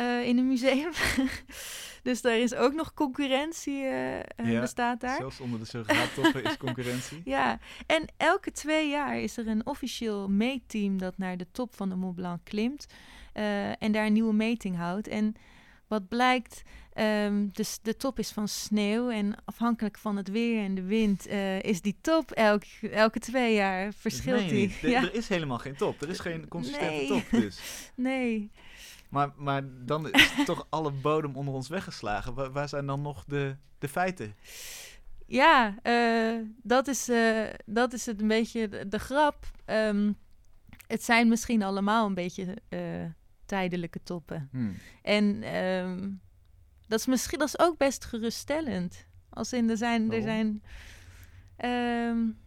Uh, 0.00 0.26
in 0.26 0.38
een 0.38 0.48
museum. 0.48 0.92
dus 2.02 2.20
daar 2.20 2.38
is 2.38 2.54
ook 2.54 2.72
nog 2.72 2.94
concurrentie 2.94 3.82
uh, 3.82 4.18
ja, 4.36 4.60
bestaat 4.60 5.00
daar. 5.00 5.16
Zelfs 5.16 5.40
onder 5.40 5.58
de 5.58 5.64
surrogaattoppen 5.64 6.44
is 6.44 6.56
concurrentie. 6.56 7.22
Ja, 7.30 7.58
en 7.86 8.04
elke 8.16 8.50
twee 8.50 8.88
jaar 8.88 9.18
is 9.18 9.36
er 9.36 9.48
een 9.48 9.66
officieel 9.66 10.28
meetteam 10.28 10.98
dat 10.98 11.18
naar 11.18 11.36
de 11.36 11.46
top 11.52 11.74
van 11.74 11.88
de 11.88 11.94
Mont 11.94 12.14
Blanc 12.14 12.40
klimt. 12.44 12.86
en 13.78 13.92
daar 13.92 14.06
een 14.06 14.12
nieuwe 14.12 14.34
meting 14.34 14.76
houdt. 14.76 15.08
En 15.08 15.34
wat 15.90 16.08
blijkt, 16.08 16.62
um, 16.94 17.50
dus 17.52 17.78
de 17.82 17.96
top 17.96 18.18
is 18.18 18.30
van 18.30 18.48
sneeuw 18.48 19.10
en 19.10 19.34
afhankelijk 19.44 19.98
van 19.98 20.16
het 20.16 20.28
weer 20.28 20.64
en 20.64 20.74
de 20.74 20.82
wind 20.82 21.28
uh, 21.28 21.62
is 21.62 21.80
die 21.80 21.96
top 22.00 22.30
elk, 22.30 22.62
elke 22.90 23.18
twee 23.18 23.54
jaar 23.54 23.92
verschilt 23.92 24.48
die. 24.48 24.76
Nee, 24.82 24.90
ja. 24.90 25.02
Er 25.02 25.14
is 25.14 25.28
helemaal 25.28 25.58
geen 25.58 25.76
top. 25.76 26.02
Er 26.02 26.08
is 26.08 26.18
geen 26.18 26.48
consistente 26.48 26.92
nee. 26.92 27.06
top 27.06 27.30
dus. 27.30 27.60
nee. 27.94 28.50
Maar, 29.08 29.32
maar 29.36 29.62
dan 29.66 30.10
is 30.10 30.32
toch 30.44 30.66
alle 30.68 30.90
bodem 30.90 31.36
onder 31.36 31.54
ons 31.54 31.68
weggeslagen. 31.68 32.34
Waar, 32.34 32.52
waar 32.52 32.68
zijn 32.68 32.86
dan 32.86 33.02
nog 33.02 33.24
de, 33.24 33.56
de 33.78 33.88
feiten? 33.88 34.34
Ja, 35.26 35.78
uh, 35.82 36.46
dat, 36.62 36.88
is, 36.88 37.08
uh, 37.08 37.46
dat 37.66 37.92
is 37.92 38.06
het 38.06 38.20
een 38.20 38.28
beetje 38.28 38.68
de, 38.68 38.88
de 38.88 38.98
grap. 38.98 39.46
Um, 39.66 40.16
het 40.86 41.04
zijn 41.04 41.28
misschien 41.28 41.62
allemaal 41.62 42.06
een 42.06 42.14
beetje 42.14 42.56
tijdelijke 43.50 44.02
toppen. 44.02 44.48
Hmm. 44.52 44.74
En 45.02 45.56
um, 45.56 46.20
dat 46.86 46.98
is 46.98 47.06
misschien 47.06 47.38
dat 47.38 47.48
is 47.48 47.58
ook 47.58 47.76
best 47.76 48.04
geruststellend. 48.04 49.06
Als 49.30 49.52
in 49.52 49.70
er 49.70 49.76
zijn, 49.76 50.12
er 50.12 50.22
zijn. 50.22 50.62
Um, 51.64 52.38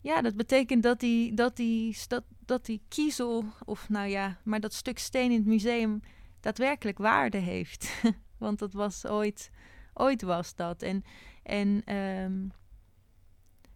ja, 0.00 0.22
dat 0.22 0.36
betekent 0.36 0.82
dat 0.82 1.00
die, 1.00 1.34
dat, 1.34 1.56
die, 1.56 1.96
dat, 2.08 2.24
dat 2.38 2.66
die 2.66 2.82
kiezel, 2.88 3.44
of 3.64 3.88
nou 3.88 4.08
ja, 4.08 4.38
maar 4.44 4.60
dat 4.60 4.72
stuk 4.72 4.98
steen 4.98 5.30
in 5.30 5.38
het 5.38 5.46
museum 5.46 6.00
daadwerkelijk 6.40 6.98
waarde 6.98 7.38
heeft. 7.38 8.02
Want 8.44 8.58
dat 8.58 8.72
was 8.72 9.06
ooit, 9.06 9.50
ooit 9.94 10.22
was 10.22 10.54
dat. 10.54 10.82
En, 10.82 11.04
en, 11.42 11.96
um, 11.96 12.52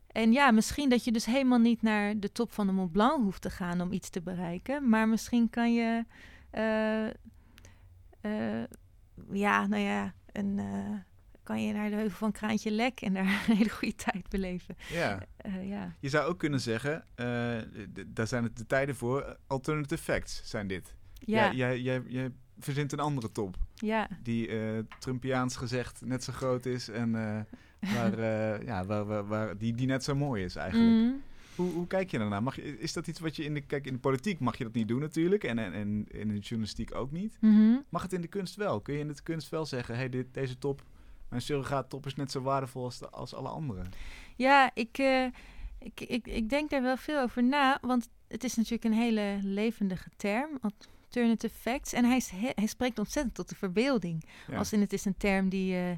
en 0.06 0.32
ja, 0.32 0.50
misschien 0.50 0.88
dat 0.88 1.04
je 1.04 1.12
dus 1.12 1.24
helemaal 1.24 1.58
niet 1.58 1.82
naar 1.82 2.18
de 2.18 2.32
top 2.32 2.52
van 2.52 2.66
de 2.66 2.72
Mont 2.72 2.92
Blanc 2.92 3.22
hoeft 3.22 3.42
te 3.42 3.50
gaan 3.50 3.80
om 3.80 3.92
iets 3.92 4.10
te 4.10 4.22
bereiken. 4.22 4.88
Maar 4.88 5.08
misschien 5.08 5.50
kan 5.50 5.74
je 5.74 6.04
ja, 9.32 9.66
nou 9.66 9.82
ja, 9.82 10.14
en 10.32 10.58
uh, 10.58 10.96
kan 11.42 11.62
je 11.62 11.72
naar 11.72 11.90
de 11.90 11.96
heuvel 11.96 12.16
van 12.16 12.32
Kraantje 12.32 12.70
Lek 12.70 13.00
en 13.00 13.14
daar 13.14 13.24
een 13.48 13.56
hele 13.56 13.70
goede 13.70 13.94
tijd 13.94 14.28
beleven. 14.28 14.76
Ja. 14.92 15.22
ja. 15.62 15.92
Je 16.00 16.08
zou 16.08 16.28
ook 16.28 16.38
kunnen 16.38 16.60
zeggen, 16.60 17.04
daar 18.06 18.26
zijn 18.26 18.42
het 18.44 18.56
de 18.56 18.66
tijden 18.66 18.96
voor, 18.96 19.36
alternative 19.46 20.02
facts 20.02 20.40
zijn 20.44 20.66
dit. 20.66 20.94
Ja. 21.12 21.52
Jij, 21.52 21.80
jij, 21.80 22.02
jij 22.06 22.30
verzint 22.58 22.92
een 22.92 23.00
andere 23.00 23.32
top. 23.32 23.56
Ja. 23.74 24.08
Die 24.22 24.50
Trumpiaans 24.98 25.56
gezegd 25.56 26.00
net 26.04 26.24
zo 26.24 26.32
groot 26.32 26.66
is 26.66 26.88
en 26.88 27.12
waar, 27.94 28.20
ja, 28.64 28.84
waar, 28.84 29.04
waar, 29.04 29.26
waar, 29.26 29.58
die, 29.58 29.74
die 29.74 29.86
net 29.86 30.04
zo 30.04 30.14
mooi 30.14 30.44
is 30.44 30.56
eigenlijk. 30.56 30.92
Mm. 30.92 31.22
Hoe, 31.58 31.72
hoe 31.72 31.86
kijk 31.86 32.10
je 32.10 32.18
daarnaar? 32.18 32.42
Mag 32.42 32.56
je, 32.56 32.78
is 32.78 32.92
dat 32.92 33.06
iets 33.06 33.20
wat 33.20 33.36
je 33.36 33.44
in 33.44 33.54
de, 33.54 33.60
kijk, 33.60 33.86
in 33.86 33.92
de 33.92 33.98
politiek 33.98 34.40
mag 34.40 34.58
je 34.58 34.64
dat 34.64 34.72
niet 34.72 34.88
doen 34.88 35.00
natuurlijk. 35.00 35.44
En, 35.44 35.58
en, 35.58 35.72
en 35.72 36.06
in 36.08 36.28
de 36.28 36.38
journalistiek 36.38 36.94
ook 36.94 37.10
niet. 37.10 37.36
Mm 37.40 37.54
-hmm. 37.54 37.84
Mag 37.88 38.02
het 38.02 38.12
in 38.12 38.20
de 38.20 38.28
kunst 38.28 38.56
wel? 38.56 38.80
Kun 38.80 38.94
je 38.94 39.00
in 39.00 39.08
de 39.08 39.22
kunst 39.22 39.48
wel 39.48 39.66
zeggen, 39.66 39.96
hey, 39.96 40.08
dit, 40.08 40.34
deze 40.34 40.58
top, 40.58 40.82
mijn 41.28 41.42
surrogaat 41.42 41.90
top 41.90 42.06
is 42.06 42.14
net 42.14 42.30
zo 42.30 42.40
waardevol 42.40 42.84
als, 42.84 42.98
de, 42.98 43.08
als 43.10 43.34
alle 43.34 43.48
anderen? 43.48 43.90
Ja, 44.36 44.70
ik, 44.74 44.98
uh, 44.98 45.24
ik, 45.78 46.00
ik, 46.00 46.26
ik 46.26 46.48
denk 46.48 46.70
daar 46.70 46.82
wel 46.82 46.96
veel 46.96 47.20
over 47.20 47.44
na. 47.44 47.78
Want 47.80 48.08
het 48.28 48.44
is 48.44 48.54
natuurlijk 48.54 48.84
een 48.84 49.00
hele 49.00 49.38
levendige 49.42 50.10
term. 50.16 50.58
Alternative 51.04 51.54
facts. 51.54 51.92
En 51.92 52.04
hij, 52.04 52.22
hij 52.54 52.66
spreekt 52.66 52.98
ontzettend 52.98 53.34
tot 53.34 53.48
de 53.48 53.54
verbeelding. 53.54 54.24
Ja. 54.46 54.56
Als 54.56 54.72
in 54.72 54.80
het 54.80 54.92
is 54.92 55.04
een 55.04 55.16
term 55.16 55.48
die... 55.48 55.74
Uh, 55.74 55.90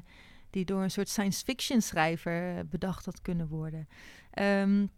die 0.51 0.65
door 0.65 0.83
een 0.83 0.91
soort 0.91 1.09
science 1.09 1.43
fiction 1.43 1.81
schrijver 1.81 2.55
uh, 2.55 2.59
bedacht 2.69 3.05
had 3.05 3.21
kunnen 3.21 3.47
worden. 3.47 3.87
Um, 4.39 4.89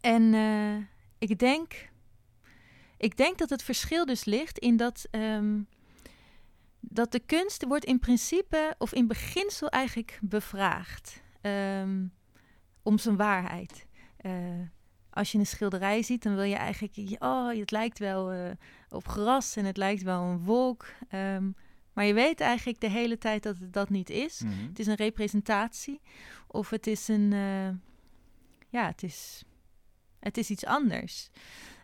en 0.00 0.22
uh, 0.32 0.76
ik 1.18 1.38
denk, 1.38 1.90
ik 2.96 3.16
denk 3.16 3.38
dat 3.38 3.50
het 3.50 3.62
verschil 3.62 4.06
dus 4.06 4.24
ligt 4.24 4.58
in 4.58 4.76
dat, 4.76 5.08
um, 5.10 5.66
dat 6.80 7.12
de 7.12 7.20
kunst 7.20 7.64
wordt 7.64 7.84
in 7.84 7.98
principe 7.98 8.74
of 8.78 8.92
in 8.92 9.06
beginsel 9.06 9.68
eigenlijk 9.68 10.18
bevraagd 10.22 11.22
um, 11.42 12.12
om 12.82 12.98
zijn 12.98 13.16
waarheid. 13.16 13.86
Uh, 14.22 14.32
als 15.10 15.32
je 15.32 15.38
een 15.38 15.46
schilderij 15.46 16.02
ziet, 16.02 16.22
dan 16.22 16.34
wil 16.34 16.44
je 16.44 16.54
eigenlijk, 16.54 17.22
oh, 17.22 17.54
het 17.54 17.70
lijkt 17.70 17.98
wel 17.98 18.34
uh, 18.34 18.50
op 18.88 19.08
gras 19.08 19.56
en 19.56 19.64
het 19.64 19.76
lijkt 19.76 20.02
wel 20.02 20.22
een 20.22 20.38
wolk. 20.38 20.86
Um, 21.14 21.54
maar 21.92 22.04
je 22.04 22.14
weet 22.14 22.40
eigenlijk 22.40 22.80
de 22.80 22.90
hele 22.90 23.18
tijd 23.18 23.42
dat 23.42 23.58
het 23.58 23.72
dat 23.72 23.88
niet 23.88 24.10
is. 24.10 24.40
Mm 24.40 24.50
-hmm. 24.50 24.68
Het 24.68 24.78
is 24.78 24.86
een 24.86 24.94
representatie 24.94 26.00
of 26.46 26.70
het 26.70 26.86
is 26.86 27.08
een, 27.08 27.32
uh, 27.32 27.68
ja, 28.68 28.86
het 28.86 29.02
is 29.02 29.44
het 30.20 30.36
is 30.36 30.50
iets 30.50 30.64
anders. 30.64 31.30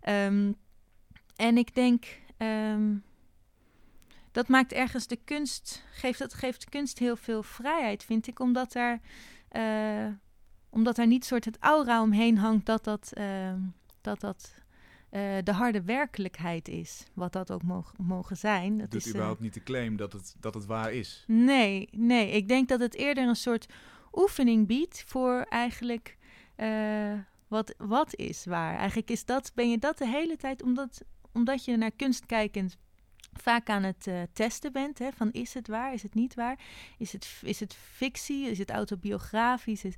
Um, 0.09 0.57
en 1.37 1.57
ik 1.57 1.75
denk, 1.75 2.05
um, 2.38 3.05
dat 4.33 4.49
maakt 4.49 4.72
ergens 4.72 5.07
de 5.07 5.18
kunst, 5.25 5.85
geeft, 5.90 6.18
dat 6.18 6.35
geeft 6.35 6.61
de 6.61 6.70
kunst 6.70 6.99
heel 6.99 7.16
veel 7.16 7.42
vrijheid, 7.42 8.05
vind 8.05 8.27
ik, 8.27 8.40
omdat 8.40 8.75
er, 8.75 9.01
uh, 9.53 10.07
omdat 10.70 10.99
er 10.99 11.07
niet 11.07 11.25
soort 11.25 11.44
het 11.44 11.59
aura 11.61 12.03
omheen 12.03 12.38
hangt 12.38 12.66
dat 12.66 12.85
dat, 12.85 13.12
uh, 13.18 13.53
dat, 14.01 14.20
dat 14.20 14.55
uh, 15.11 15.37
de 15.44 15.53
harde 15.53 15.83
werkelijkheid 15.83 16.68
is, 16.68 17.07
wat 17.14 17.33
dat 17.33 17.51
ook 17.51 17.62
mogen, 17.62 18.05
mogen 18.05 18.37
zijn. 18.37 18.79
Dat 18.79 18.90
doet 18.90 19.01
is 19.01 19.09
überhaupt 19.09 19.40
niet 19.40 19.55
de 19.55 19.62
claim 19.62 19.96
dat 19.96 20.12
het, 20.12 20.37
dat 20.40 20.55
het 20.55 20.66
waar 20.66 20.92
is. 20.92 21.25
Nee, 21.27 21.88
nee, 21.92 22.31
ik 22.31 22.49
denk 22.49 22.68
dat 22.68 22.81
het 22.81 22.94
eerder 22.94 23.29
een 23.29 23.37
soort 23.37 23.66
oefening 24.12 24.66
biedt 24.66 25.05
voor 25.07 25.46
eigenlijk 25.49 26.16
wat, 27.48 27.74
wat 27.78 28.14
is 28.14 28.44
waar? 28.44 28.76
Eigenlijk 28.76 29.11
is 29.11 29.24
dat, 29.24 29.52
ben 29.54 29.70
je 29.70 29.78
dat 29.78 29.98
de 29.98 30.09
hele 30.09 30.37
tijd, 30.37 30.62
omdat, 30.62 31.04
omdat 31.32 31.64
je 31.64 31.76
naar 31.76 31.90
kunst 31.90 32.26
kijkend 32.26 32.76
vaak 33.32 33.68
aan 33.68 33.82
het 33.82 34.06
uh, 34.06 34.22
testen 34.32 34.72
bent. 34.72 34.98
Hè, 34.98 35.12
van 35.12 35.32
is 35.32 35.54
het 35.54 35.68
waar, 35.68 35.92
is 35.92 36.02
het 36.02 36.14
niet 36.14 36.35
waar? 36.35 36.59
Is 36.98 37.12
het, 37.12 37.40
is 37.42 37.61
het 37.61 37.74
fictie, 37.74 38.50
is 38.50 38.59
het 38.59 38.70
autobiografisch? 38.70 39.85
Is, 39.85 39.94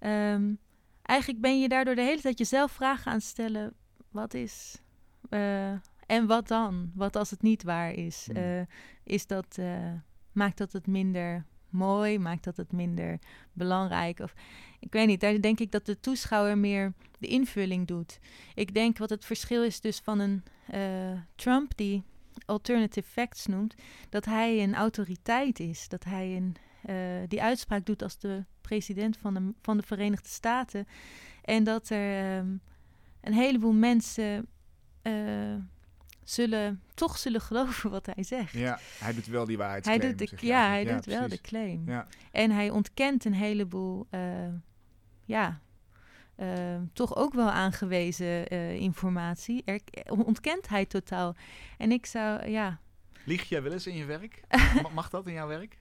um, 0.00 0.58
eigenlijk 1.02 1.40
ben 1.40 1.60
je 1.60 1.68
daardoor 1.68 1.94
de 1.94 2.02
hele 2.02 2.20
tijd 2.20 2.38
jezelf 2.38 2.72
vragen 2.72 3.12
aan 3.12 3.20
stellen. 3.20 3.74
Wat 4.10 4.34
is... 4.34 4.82
Uh, 5.30 5.70
en 6.06 6.26
wat 6.26 6.48
dan? 6.48 6.90
Wat 6.94 7.16
als 7.16 7.30
het 7.30 7.42
niet 7.42 7.62
waar 7.62 7.92
is? 7.92 8.28
Hmm. 8.32 8.36
Uh, 8.36 8.60
is 9.04 9.26
dat, 9.26 9.58
maakt 10.32 10.58
dat 10.58 10.72
het 10.72 10.86
minder 10.86 11.44
mooi? 11.70 12.18
Maakt 12.18 12.44
dat 12.44 12.56
het 12.56 12.72
minder 12.72 13.18
belangrijk? 13.52 14.18
Of 14.18 14.34
ik 14.80 14.92
weet 14.92 15.06
niet, 15.06 15.20
daar 15.20 15.40
denk 15.40 15.60
ik 15.60 15.70
dat 15.70 15.86
de 15.86 16.00
toeschouwer 16.00 16.58
meer 16.58 16.92
de 17.18 17.26
invulling 17.26 17.86
doet. 17.86 18.18
Ik 18.54 18.74
denk 18.74 18.98
wat 18.98 19.10
het 19.10 19.24
verschil 19.24 19.64
is 19.64 19.80
dus 19.80 19.98
van 19.98 20.18
een 20.18 20.42
uh, 20.74 21.20
Trump 21.34 21.76
die 21.76 22.02
alternative 22.46 23.08
facts 23.08 23.46
noemt, 23.46 23.74
dat 24.08 24.24
hij 24.24 24.62
een 24.62 24.74
autoriteit 24.74 25.60
is, 25.60 25.88
dat 25.88 26.04
hij 26.04 26.36
een, 26.36 26.56
uh, 26.88 27.28
die 27.28 27.42
uitspraak 27.42 27.86
doet 27.86 28.02
als 28.02 28.18
de 28.18 28.44
president 28.60 29.16
van 29.16 29.34
de, 29.34 29.52
van 29.62 29.76
de 29.76 29.82
Verenigde 29.82 30.28
Staten 30.28 30.86
en 31.42 31.64
dat 31.64 31.88
er 31.88 32.38
um, 32.38 32.60
een 33.20 33.32
heleboel 33.32 33.72
mensen 33.72 34.46
uh, 35.02 35.54
zullen 36.30 36.82
toch 36.94 37.18
zullen 37.18 37.40
geloven 37.40 37.90
wat 37.90 38.06
hij 38.06 38.24
zegt. 38.24 38.52
Ja, 38.52 38.78
hij 38.98 39.14
doet 39.14 39.26
wel 39.26 39.44
die 39.44 39.56
waarheid. 39.56 39.84
hij 39.84 39.98
doet 39.98 40.18
de, 40.18 40.46
ja, 40.46 40.68
hij 40.68 40.84
doet 40.84 41.04
wel 41.04 41.28
de 41.28 41.40
claim. 41.40 41.82
Ja. 41.86 42.06
En 42.30 42.50
hij 42.50 42.70
ontkent 42.70 43.24
een 43.24 43.34
heleboel, 43.34 44.06
eh, 44.10 44.20
ja, 45.24 45.60
eh, 46.36 46.76
toch 46.92 47.16
ook 47.16 47.34
wel 47.34 47.50
aangewezen 47.50 48.48
eh, 48.48 48.74
informatie. 48.74 49.62
Er, 49.64 49.80
ontkent 50.26 50.68
hij 50.68 50.86
totaal. 50.86 51.36
En 51.78 51.92
ik 51.92 52.06
zou, 52.06 52.48
ja. 52.48 52.80
Lieg 53.24 53.48
jij 53.48 53.62
wel 53.62 53.72
eens 53.72 53.86
in 53.86 53.96
je 53.96 54.04
werk? 54.04 54.40
Ma- 54.82 54.88
Mag 54.88 55.10
dat 55.10 55.26
in 55.26 55.32
jouw 55.32 55.48
werk? 55.48 55.78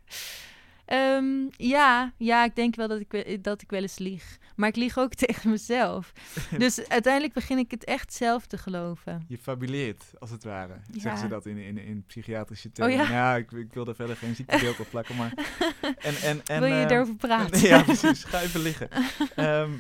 Ehm, 0.90 1.48
ja, 1.58 2.14
ja, 2.18 2.44
ik 2.44 2.56
denk 2.56 2.76
wel 2.76 2.88
dat 2.88 3.00
ik, 3.00 3.44
dat 3.44 3.62
ik 3.62 3.70
wel 3.70 3.82
eens 3.82 3.98
lieg. 3.98 4.38
Maar 4.56 4.70
ik 4.70 4.76
lieg 4.76 4.98
ook 4.98 5.14
tegen 5.26 5.50
mezelf. 5.50 6.12
dus 6.58 6.88
uiteindelijk 6.88 7.34
begin 7.34 7.58
ik 7.58 7.72
het 7.72 7.84
echt 7.84 8.14
zelf 8.14 8.46
te 8.46 8.58
geloven. 8.58 9.26
Je 9.28 9.38
fabuleert, 9.38 10.04
als 10.20 10.30
het 10.30 10.44
ware. 10.44 10.74
Ja. 10.92 11.00
Zeggen 11.00 11.22
ze 11.22 11.28
dat 11.28 11.46
in, 11.46 11.58
in, 11.58 11.78
in 11.78 12.04
psychiatrische 12.08 12.68
Oh, 12.68 12.74
termen. 12.74 12.98
ja? 12.98 13.36
ik, 13.36 13.52
ik 13.52 13.74
wil 13.74 13.86
daar 13.86 13.96
verder 13.96 14.16
geen 14.16 14.36
ziektebeeld 14.36 14.80
op 14.80 14.88
plakken, 14.90 15.16
maar... 15.16 15.34
En, 15.82 16.16
en, 16.16 16.42
en, 16.46 16.60
Wil 16.62 16.70
je 16.70 16.84
ehm, 16.84 16.94
erover 16.94 17.16
praten? 17.16 17.60
ja, 17.62 17.84
precies. 17.84 18.24
Ga 18.24 18.42
even 18.42 18.60
liggen. 18.62 18.90
Ehm, 19.36 19.72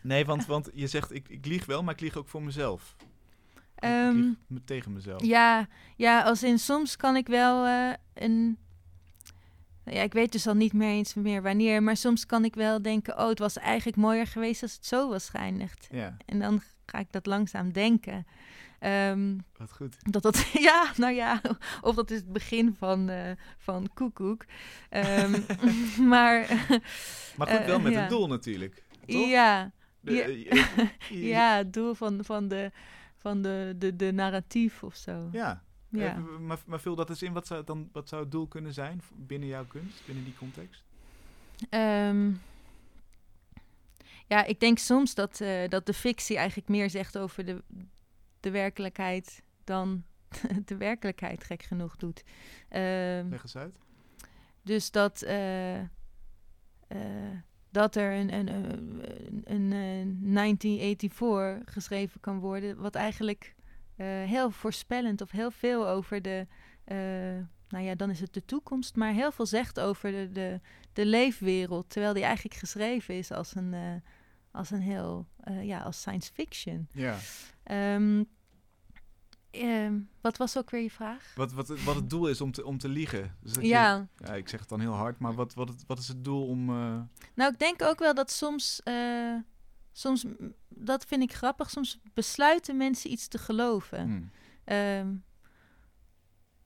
nee, 0.00 0.24
want, 0.24 0.46
want 0.46 0.70
je 0.74 0.86
zegt, 0.86 1.14
ik, 1.14 1.28
ik 1.28 1.46
lieg 1.46 1.66
wel, 1.66 1.82
maar 1.82 1.94
ik 1.94 2.00
lieg 2.00 2.16
ook 2.16 2.28
voor 2.28 2.42
mezelf. 2.42 2.96
Ik- 3.78 3.88
ik 4.16 4.36
lieg 4.48 4.60
tegen 4.64 4.92
mezelf. 4.92 5.24
Ja, 5.24 5.66
ja, 5.96 6.22
als 6.22 6.42
in 6.42 6.58
soms 6.58 6.96
kan 6.96 7.16
ik 7.16 7.26
wel 7.26 7.66
eh, 7.66 7.92
een. 8.14 8.58
Ja, 9.90 10.02
ik 10.02 10.12
weet 10.12 10.32
dus 10.32 10.46
al 10.46 10.54
niet 10.54 10.72
meer 10.72 10.90
eens 10.90 11.14
meer 11.14 11.42
wanneer, 11.42 11.82
maar 11.82 11.96
soms 11.96 12.26
kan 12.26 12.44
ik 12.44 12.54
wel 12.54 12.82
denken: 12.82 13.18
oh, 13.18 13.28
het 13.28 13.38
was 13.38 13.58
eigenlijk 13.58 13.96
mooier 13.96 14.26
geweest 14.26 14.62
als 14.62 14.72
het 14.72 14.86
zo 14.86 15.08
was 15.08 15.28
geëindigd. 15.28 15.88
Ja, 15.90 16.16
En 16.26 16.38
dan 16.38 16.62
ga 16.86 16.98
ik 16.98 17.12
dat 17.12 17.26
langzaam 17.26 17.72
denken. 17.72 18.26
Ehm, 18.78 19.36
wat 19.56 19.72
goed. 19.72 19.96
dat 20.00 20.22
dat, 20.22 20.46
ja, 20.68 20.92
nou 20.96 21.14
ja, 21.14 21.40
of 21.80 21.94
dat 21.94 22.10
is 22.10 22.18
het 22.18 22.32
begin 22.32 22.74
van, 22.78 23.08
eh 23.08 23.30
van 23.58 23.90
Koekoek. 23.94 24.44
Ehm, 24.88 25.40
maar 26.10 26.46
Maar 27.36 27.46
goed, 27.48 27.64
wel 27.66 27.76
Eh, 27.76 27.82
met 27.82 27.92
ja. 27.92 28.02
een 28.02 28.08
doel 28.08 28.26
natuurlijk. 28.26 28.82
Toch? 29.06 29.28
ja, 29.28 29.72
De- 30.00 30.12
ja. 30.44 30.66
eh, 31.10 31.28
ja, 31.34 31.56
het 31.56 31.72
doel 31.72 31.94
van, 31.94 32.24
van, 32.24 32.48
de, 32.48 32.70
van 33.16 33.42
de, 33.42 33.74
de, 33.78 33.96
de 33.96 34.12
narratief 34.12 34.82
of 34.82 34.94
zo. 34.96 35.28
Ja, 35.32 35.62
Ja. 35.88 36.14
Eh, 36.14 36.38
maar, 36.38 36.58
maar 36.66 36.80
vul 36.80 36.94
dat 36.94 37.08
eens 37.08 37.22
in. 37.22 37.32
Wat 37.32 37.46
zou, 37.46 37.58
het 37.58 37.68
dan, 37.68 37.88
wat 37.92 38.08
zou 38.08 38.22
het 38.22 38.30
doel 38.30 38.46
kunnen 38.46 38.72
zijn 38.72 39.02
binnen 39.16 39.48
jouw 39.48 39.66
kunst, 39.66 40.06
binnen 40.06 40.24
die 40.24 40.36
context? 40.36 40.82
Ehm, 41.70 42.32
ja, 44.26 44.44
ik 44.44 44.60
denk 44.60 44.78
soms 44.78 45.14
dat, 45.14 45.40
eh, 45.40 45.68
dat 45.68 45.86
de 45.86 45.94
fictie 45.94 46.36
eigenlijk 46.36 46.68
meer 46.68 46.90
zegt 46.90 47.18
over 47.18 47.44
de, 47.44 47.62
de 48.40 48.50
werkelijkheid 48.50 49.42
dan 49.64 50.04
de 50.64 50.76
werkelijkheid 50.76 51.44
gek 51.44 51.62
genoeg 51.62 51.96
doet. 51.96 52.24
Leg 52.70 53.42
eens 53.42 53.56
uit. 53.56 53.78
dus 54.62 54.90
dat, 54.90 55.22
eh, 55.22 56.98
dat 57.70 57.96
er 57.96 58.12
een, 58.12 58.34
een, 58.34 58.48
een, 58.48 59.02
een, 59.44 59.72
eh, 59.72 60.34
1984 60.34 61.72
geschreven 61.72 62.20
kan 62.20 62.38
worden, 62.38 62.76
wat 62.80 62.94
eigenlijk 62.94 63.54
heel 64.04 64.50
voorspellend 64.50 65.20
of 65.20 65.30
heel 65.30 65.50
veel 65.50 65.88
over 65.88 66.22
de, 66.22 66.46
eh, 66.84 66.96
nou 67.68 67.84
ja, 67.84 67.94
dan 67.94 68.10
is 68.10 68.20
het 68.20 68.34
de 68.34 68.44
toekomst, 68.44 68.96
maar 68.96 69.12
heel 69.12 69.32
veel 69.32 69.46
zegt 69.46 69.80
over 69.80 70.10
de, 70.10 70.28
de, 70.32 70.60
de 70.92 71.06
leefwereld, 71.06 71.90
terwijl 71.90 72.14
die 72.14 72.22
eigenlijk 72.24 72.54
geschreven 72.56 73.14
is 73.14 73.32
als 73.32 73.54
een, 73.54 73.74
eh, 73.74 73.80
als 74.50 74.70
een 74.70 74.80
heel, 74.80 75.26
eh, 75.40 75.64
ja, 75.64 75.78
als 75.80 75.98
science 76.00 76.32
fiction. 76.32 76.88
Ja. 76.92 77.16
Ehm, 77.62 78.22
ehm, 79.50 79.98
wat 80.20 80.36
was 80.36 80.56
ook 80.58 80.70
weer 80.70 80.82
je 80.82 80.90
vraag? 80.90 81.32
Wat, 81.36 81.52
wat, 81.52 81.68
het- 81.68 81.84
wat 81.84 81.94
het 81.94 82.10
doel 82.10 82.28
is 82.28 82.40
om 82.40 82.52
te, 82.52 82.64
om 82.64 82.78
te 82.78 82.88
liegen. 82.88 83.36
Dus 83.42 83.52
dat 83.52 83.62
je- 83.62 83.68
Ja. 83.68 84.06
ik 84.34 84.48
zeg 84.48 84.60
het 84.60 84.68
dan 84.68 84.80
heel 84.80 84.92
hard, 84.92 85.18
maar 85.18 85.34
wat, 85.34 85.54
wat, 85.54 85.68
het, 85.68 85.84
wat 85.86 85.98
is 85.98 86.08
het 86.08 86.24
doel 86.24 86.46
om... 86.46 86.68
eh, 86.68 87.00
Nou, 87.34 87.52
ik 87.52 87.58
denk 87.58 87.82
ook 87.82 87.98
wel 87.98 88.14
dat 88.14 88.30
soms, 88.30 88.80
eh, 88.82 89.34
soms, 89.98 90.24
dat 90.68 91.04
vind 91.04 91.22
ik 91.22 91.32
grappig, 91.32 91.70
soms 91.70 91.98
besluiten 92.14 92.76
mensen 92.76 93.10
iets 93.10 93.28
te 93.28 93.38
geloven. 93.38 94.00
hmm. 94.00 94.30
Ehm, 94.64 95.14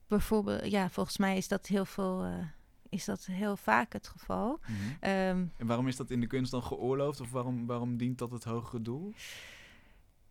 bijvoorbeeld, 0.07 0.71
ja, 0.71 0.89
volgens 0.89 1.17
mij 1.17 1.37
is 1.37 1.47
dat 1.47 1.67
heel 1.67 1.85
veel, 1.85 2.23
eh, 2.23 2.45
is 2.89 3.05
dat 3.05 3.25
heel 3.25 3.55
vaak 3.57 3.93
het 3.93 4.07
geval. 4.07 4.59
Mhm. 4.61 4.73
Ehm, 4.99 5.45
En 5.57 5.67
waarom 5.67 5.87
is 5.87 5.95
dat 5.95 6.09
in 6.11 6.19
de 6.19 6.27
kunst 6.27 6.51
dan 6.51 6.63
geoorloofd? 6.63 7.19
Of 7.21 7.31
waarom, 7.31 7.65
waarom 7.65 7.97
dient 7.97 8.17
dat 8.17 8.31
het 8.31 8.43
hogere 8.43 8.81
doel? 8.81 9.13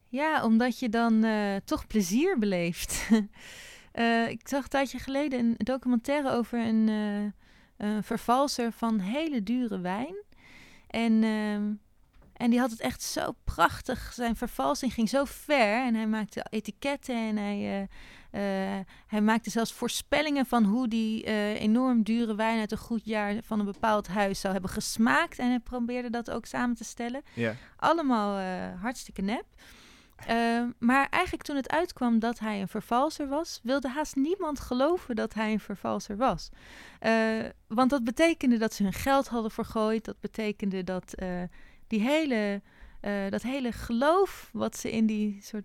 ja, 0.08 0.44
omdat 0.44 0.78
je 0.78 0.88
dan 0.88 1.24
eh, 1.24 1.56
toch 1.64 1.86
plezier 1.86 2.38
beleeft. 2.38 3.08
Eh, 3.92 4.28
ik 4.28 4.48
zag 4.48 4.62
een 4.62 4.68
tijdje 4.68 4.98
geleden 4.98 5.38
een 5.38 5.54
documentaire 5.58 6.30
over 6.30 6.66
een, 6.66 6.88
een 7.76 8.02
vervalser 8.02 8.72
van 8.72 8.98
hele 8.98 9.42
dure 9.42 9.80
wijn. 9.80 10.14
En, 10.86 11.22
ehm, 11.22 11.72
en 12.42 12.50
die 12.50 12.60
had 12.60 12.70
het 12.70 12.80
echt 12.80 13.02
zo 13.02 13.34
prachtig. 13.44 14.12
Zijn 14.12 14.36
vervalsing 14.36 14.92
ging 14.92 15.08
zo 15.08 15.24
ver. 15.24 15.84
En 15.84 15.94
hij 15.94 16.06
maakte 16.06 16.46
etiketten 16.50 17.14
en 17.14 17.36
hij, 17.36 17.88
eh, 18.30 18.78
eh, 18.78 18.84
hij 19.06 19.20
maakte 19.20 19.50
zelfs 19.50 19.72
voorspellingen 19.72 20.46
van 20.46 20.64
hoe 20.64 20.88
die 20.88 21.24
eh, 21.24 21.60
enorm 21.60 22.02
dure 22.02 22.34
wijn 22.34 22.58
uit 22.58 22.72
een 22.72 22.78
goed 22.78 23.04
jaar 23.04 23.34
van 23.44 23.58
een 23.58 23.64
bepaald 23.64 24.08
huis 24.08 24.40
zou 24.40 24.52
hebben 24.52 24.70
gesmaakt. 24.70 25.38
En 25.38 25.48
hij 25.48 25.58
probeerde 25.58 26.10
dat 26.10 26.30
ook 26.30 26.46
samen 26.46 26.76
te 26.76 26.84
stellen. 26.84 27.22
Ja. 27.34 27.54
Allemaal 27.76 28.40
hartstikke 28.80 29.22
nep. 29.22 29.44
Eh, 30.26 30.62
maar 30.78 31.06
eigenlijk 31.10 31.44
toen 31.44 31.56
het 31.56 31.70
uitkwam 31.70 32.18
dat 32.18 32.38
hij 32.38 32.60
een 32.60 32.68
vervalser 32.68 33.28
was, 33.28 33.60
wilde 33.62 33.88
haast 33.88 34.16
niemand 34.16 34.60
geloven 34.60 35.16
dat 35.16 35.34
hij 35.34 35.52
een 35.52 35.60
vervalser 35.60 36.16
was. 36.16 36.48
Want 37.66 37.90
dat 37.90 38.04
betekende 38.04 38.58
dat 38.58 38.74
ze 38.74 38.82
hun 38.82 38.92
geld 38.92 39.28
hadden 39.28 39.50
vergooid. 39.50 40.04
Dat 40.04 40.20
betekende 40.20 40.84
dat 40.84 41.14
die 41.92 42.00
hele, 42.00 42.62
eh, 43.00 43.28
dat 43.28 43.42
hele 43.42 43.72
geloof 43.72 44.50
wat 44.52 44.76
ze 44.76 44.90
in 44.90 45.06
die 45.06 45.38
soort, 45.42 45.64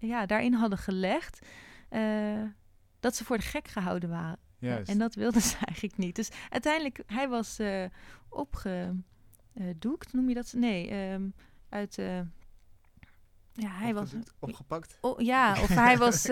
ja, 0.00 0.26
daarin 0.26 0.52
hadden 0.52 0.78
gelegd, 0.78 1.46
eh, 1.88 2.42
dat 3.00 3.16
ze 3.16 3.24
voor 3.24 3.36
de 3.36 3.42
gek 3.42 3.68
gehouden 3.68 4.08
waren. 4.08 4.38
Juist. 4.58 4.88
En 4.88 4.98
dat 4.98 5.14
wilden 5.14 5.42
ze 5.50 5.56
eigenlijk 5.64 5.96
niet. 5.96 6.16
Dus 6.16 6.30
uiteindelijk, 6.50 7.02
hij 7.06 7.28
was 7.28 7.58
eh 7.58 7.84
opgedoekt, 8.28 8.92
noem 10.12 10.28
je 10.28 10.34
dat? 10.34 10.52
Nee, 10.52 10.88
ehm, 10.88 11.28
uit... 11.68 11.94
ja, 13.52 13.68
hij 13.68 13.94
was... 13.94 14.10
Opgepakt? 14.38 14.98
Oh, 15.00 15.20
ja, 15.20 15.62
of 15.62 15.68
hij 15.68 15.98
was... 16.06 16.24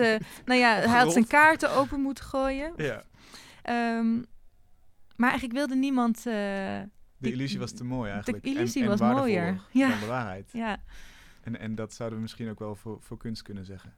nou 0.45 0.59
ja, 0.59 0.73
hij 0.73 0.99
had 0.99 1.11
zijn 1.11 1.27
kaarten 1.27 1.71
open 1.71 2.01
moeten 2.01 2.23
gooien. 2.23 2.73
Ja. 2.77 3.03
Ehm, 3.61 4.15
maar 5.15 5.29
eigenlijk 5.29 5.53
wilde 5.53 5.75
niemand... 5.75 6.25
De 7.25 7.31
illusie 7.31 7.59
was 7.59 7.71
te 7.71 7.83
mooi 7.83 8.11
eigenlijk. 8.11 8.43
de 8.43 8.49
illusie 8.49 8.83
en, 8.83 8.91
en 8.91 8.97
was 8.97 9.15
mooier. 9.15 9.61
Ja. 9.71 9.89
dan 9.89 9.99
de 9.99 10.05
waarheid. 10.05 10.49
ja, 10.53 10.83
En, 11.41 11.59
en 11.59 11.75
dat 11.75 11.93
zouden 11.93 12.17
we 12.17 12.23
misschien 12.23 12.49
ook 12.49 12.59
wel 12.59 12.75
voor, 12.75 12.97
voor 13.01 13.17
kunst 13.17 13.41
kunnen 13.41 13.65
zeggen. 13.65 13.93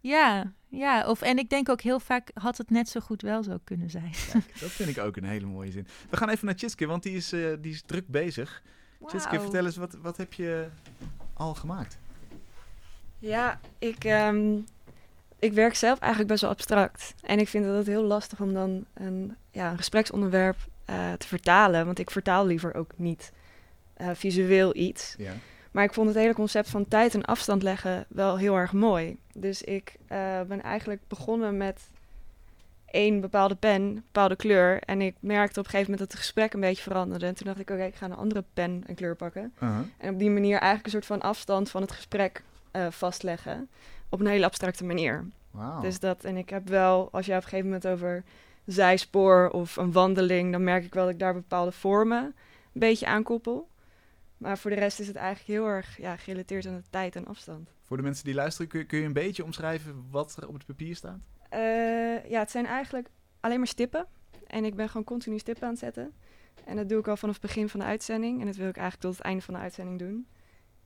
ja, 0.00 0.52
ja. 0.68 1.08
Of, 1.08 1.22
en 1.22 1.38
ik 1.38 1.48
denk 1.48 1.68
ook 1.68 1.80
heel 1.80 2.00
vaak 2.00 2.30
had 2.34 2.58
het 2.58 2.70
net 2.70 2.88
zo 2.88 3.00
goed 3.00 3.22
wel 3.22 3.42
zo 3.42 3.58
kunnen 3.64 3.90
zijn. 3.90 4.12
Kijk, 4.32 4.60
dat 4.60 4.70
vind 4.70 4.88
ik 4.88 4.98
ook 4.98 5.16
een 5.16 5.24
hele 5.24 5.46
mooie 5.46 5.70
zin. 5.70 5.86
We 6.10 6.16
gaan 6.16 6.28
even 6.28 6.46
naar 6.46 6.56
Tjitske, 6.56 6.86
want 6.86 7.02
die 7.02 7.16
is, 7.16 7.32
eh, 7.32 7.52
die 7.60 7.72
is 7.72 7.82
druk 7.82 8.08
bezig. 8.08 8.62
Tjitske, 9.06 9.30
Wauw. 9.30 9.42
vertel 9.42 9.64
eens, 9.64 9.76
wat, 9.76 9.94
wat 10.02 10.16
heb 10.16 10.32
je 10.32 10.68
al 11.32 11.54
gemaakt? 11.54 11.98
Ja, 13.18 13.60
ik, 13.78 14.04
ehm, 14.04 14.58
ik 15.38 15.52
werk 15.52 15.74
zelf 15.74 15.98
eigenlijk 15.98 16.30
best 16.30 16.42
wel 16.42 16.50
abstract. 16.50 17.14
En 17.20 17.38
ik 17.38 17.48
vind 17.48 17.64
het 17.64 17.86
heel 17.86 18.02
lastig 18.02 18.40
om 18.40 18.52
dan 18.52 18.84
een, 18.94 19.36
ja, 19.50 19.70
een 19.70 19.76
gespreksonderwerp 19.76 20.56
eh, 20.84 21.12
te 21.12 21.26
vertalen. 21.26 21.86
Want 21.86 21.98
ik 21.98 22.10
vertaal 22.10 22.46
liever 22.46 22.74
ook 22.74 22.90
niet 22.96 23.32
eh, 23.94 24.08
visueel 24.12 24.76
iets. 24.76 25.14
Ja. 25.18 25.32
Maar 25.70 25.84
ik 25.84 25.92
vond 25.92 26.08
het 26.08 26.16
hele 26.16 26.34
concept 26.34 26.68
van 26.68 26.88
tijd 26.88 27.14
en 27.14 27.24
afstand 27.24 27.62
leggen 27.62 28.06
wel 28.08 28.38
heel 28.38 28.56
erg 28.56 28.72
mooi. 28.72 29.16
Dus 29.34 29.62
ik 29.62 29.96
eh, 30.06 30.40
ben 30.40 30.62
eigenlijk 30.62 31.00
begonnen 31.08 31.56
met 31.56 31.90
één 32.84 33.20
bepaalde 33.20 33.54
pen, 33.54 33.82
een 33.82 33.94
bepaalde 33.94 34.36
kleur. 34.36 34.80
En 34.80 35.00
ik 35.00 35.14
merkte 35.20 35.58
op 35.58 35.64
een 35.64 35.70
gegeven 35.70 35.90
moment 35.90 35.98
dat 35.98 36.10
het 36.10 36.26
gesprek 36.26 36.52
een 36.52 36.60
beetje 36.60 36.82
veranderde. 36.82 37.26
En 37.26 37.34
toen 37.34 37.46
dacht 37.46 37.60
ik, 37.60 37.70
oké, 37.70 37.84
ik 37.84 37.94
ga 37.94 38.06
een 38.06 38.14
andere 38.14 38.44
pen 38.54 38.84
en 38.86 38.94
kleur 38.94 39.16
pakken. 39.16 39.52
En 39.98 40.12
op 40.12 40.18
die 40.18 40.30
manier 40.30 40.58
eigenlijk 40.58 40.84
een 40.84 40.90
soort 40.90 41.06
van 41.06 41.20
afstand 41.20 41.70
van 41.70 41.82
het 41.82 41.92
gesprek 41.92 42.42
vastleggen. 42.90 43.68
Op 44.08 44.20
een 44.20 44.26
hele 44.26 44.44
abstracte 44.44 44.84
manier. 44.84 45.24
Wauw. 45.50 45.80
Dus 45.80 45.98
dat, 45.98 46.24
en 46.24 46.36
ik 46.36 46.50
heb 46.50 46.68
wel, 46.68 47.08
als 47.12 47.26
je 47.26 47.32
op 47.32 47.36
een 47.36 47.42
gegeven 47.42 47.64
moment 47.66 47.86
over 47.86 48.24
zijspoor 48.66 49.50
of 49.50 49.76
een 49.76 49.92
wandeling, 49.92 50.52
dan 50.52 50.64
merk 50.64 50.84
ik 50.84 50.94
wel 50.94 51.04
dat 51.04 51.12
ik 51.12 51.18
daar 51.18 51.34
bepaalde 51.34 51.72
vormen 51.72 52.24
een 52.72 52.80
beetje 52.80 53.06
aan 53.06 53.22
koppel. 53.22 53.70
Maar 54.36 54.58
voor 54.58 54.70
de 54.70 54.76
rest 54.76 55.00
is 55.00 55.06
het 55.06 55.16
eigenlijk 55.16 55.46
heel 55.46 55.66
erg 55.66 55.98
ja, 55.98 56.16
gerelateerd 56.16 56.66
aan 56.66 56.76
de 56.76 56.90
tijd 56.90 57.16
en 57.16 57.26
afstand. 57.26 57.74
Voor 57.80 57.96
de 57.96 58.02
mensen 58.02 58.24
die 58.24 58.34
luisteren, 58.34 58.68
kun, 58.68 58.86
kun 58.86 58.98
je 58.98 59.04
een 59.04 59.12
beetje 59.12 59.44
omschrijven 59.44 60.06
wat 60.10 60.36
er 60.36 60.48
op 60.48 60.54
het 60.54 60.66
papier 60.66 60.96
staat? 60.96 61.18
Eh, 61.48 62.30
ja, 62.30 62.38
het 62.38 62.50
zijn 62.50 62.66
eigenlijk 62.66 63.08
alleen 63.40 63.58
maar 63.58 63.66
stippen. 63.66 64.06
En 64.46 64.64
ik 64.64 64.74
ben 64.74 64.88
gewoon 64.88 65.04
continu 65.04 65.38
stippen 65.38 65.64
aan 65.64 65.70
het 65.70 65.78
zetten. 65.78 66.12
En 66.64 66.76
dat 66.76 66.88
doe 66.88 66.98
ik 66.98 67.08
al 67.08 67.16
vanaf 67.16 67.34
het 67.34 67.44
begin 67.44 67.68
van 67.68 67.80
de 67.80 67.86
uitzending. 67.86 68.40
En 68.40 68.46
dat 68.46 68.56
wil 68.56 68.68
ik 68.68 68.76
eigenlijk 68.76 69.06
tot 69.06 69.16
het 69.16 69.26
einde 69.26 69.42
van 69.42 69.54
de 69.54 69.60
uitzending 69.60 69.98
doen. 69.98 70.26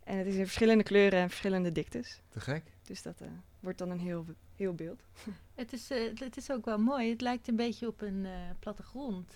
En 0.05 0.19
het 0.19 0.27
is 0.27 0.35
in 0.35 0.45
verschillende 0.45 0.85
kleuren 0.85 1.19
en 1.19 1.29
verschillende 1.29 1.73
diktes. 1.73 2.21
Te 2.29 2.41
gek. 2.41 2.76
Dus 2.87 3.03
dat 3.03 3.21
eh, 3.21 3.29
wordt 3.61 3.79
dan 3.79 3.91
een 3.91 3.99
heel, 4.01 4.25
heel 4.57 4.75
beeld. 4.75 5.03
Het 5.55 5.73
is, 5.73 5.91
eh, 5.91 6.19
het 6.19 6.37
is 6.37 6.51
ook 6.51 6.65
wel 6.65 6.79
mooi. 6.79 7.11
Het 7.11 7.21
lijkt 7.21 7.49
een 7.49 7.57
beetje 7.57 7.87
op 7.87 8.01
een 8.01 8.25
eh, 8.27 8.33
plattegrond. 8.59 9.33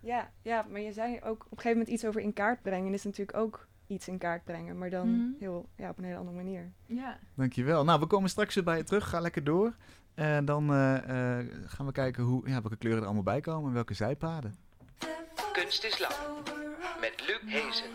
Ja, 0.00 0.30
ja, 0.42 0.66
maar 0.70 0.80
je 0.80 0.92
zei 0.92 1.14
ook 1.16 1.44
op 1.44 1.50
een 1.50 1.56
gegeven 1.56 1.70
moment 1.70 1.88
iets 1.88 2.04
over 2.04 2.20
in 2.20 2.32
kaart 2.32 2.62
brengen. 2.62 2.92
is 2.92 3.04
natuurlijk 3.04 3.36
ook 3.38 3.66
iets 3.86 4.08
in 4.08 4.18
kaart 4.18 4.44
brengen, 4.44 4.78
maar 4.78 4.90
dan 4.90 5.10
Mhm. 5.10 5.28
heel, 5.38 5.68
ja, 5.76 5.88
op 5.88 5.98
een 5.98 6.04
hele 6.04 6.16
andere 6.18 6.36
manier. 6.36 6.72
Ja. 6.86 7.18
Dankjewel. 7.34 7.84
Nou, 7.84 8.00
we 8.00 8.06
komen 8.06 8.30
straks 8.30 8.54
weer 8.54 8.64
bij 8.64 8.76
je 8.76 8.84
terug. 8.84 9.08
Ga 9.08 9.20
lekker 9.20 9.44
door. 9.44 9.76
En 10.14 10.44
dan 10.44 10.70
eh, 10.72 11.38
eh, 11.38 11.46
gaan 11.66 11.86
we 11.86 11.92
kijken 11.92 12.22
hoe, 12.24 12.48
ja, 12.48 12.60
welke 12.60 12.76
kleuren 12.76 13.00
er 13.00 13.06
allemaal 13.06 13.24
bij 13.24 13.40
komen 13.40 13.68
en 13.68 13.74
welke 13.74 13.94
zijpaden. 13.94 14.56
Kunst 15.52 15.84
is 15.84 15.98
lang. 15.98 16.14
Met 17.00 17.24
Luc 17.26 17.52
Hezen. 17.52 17.90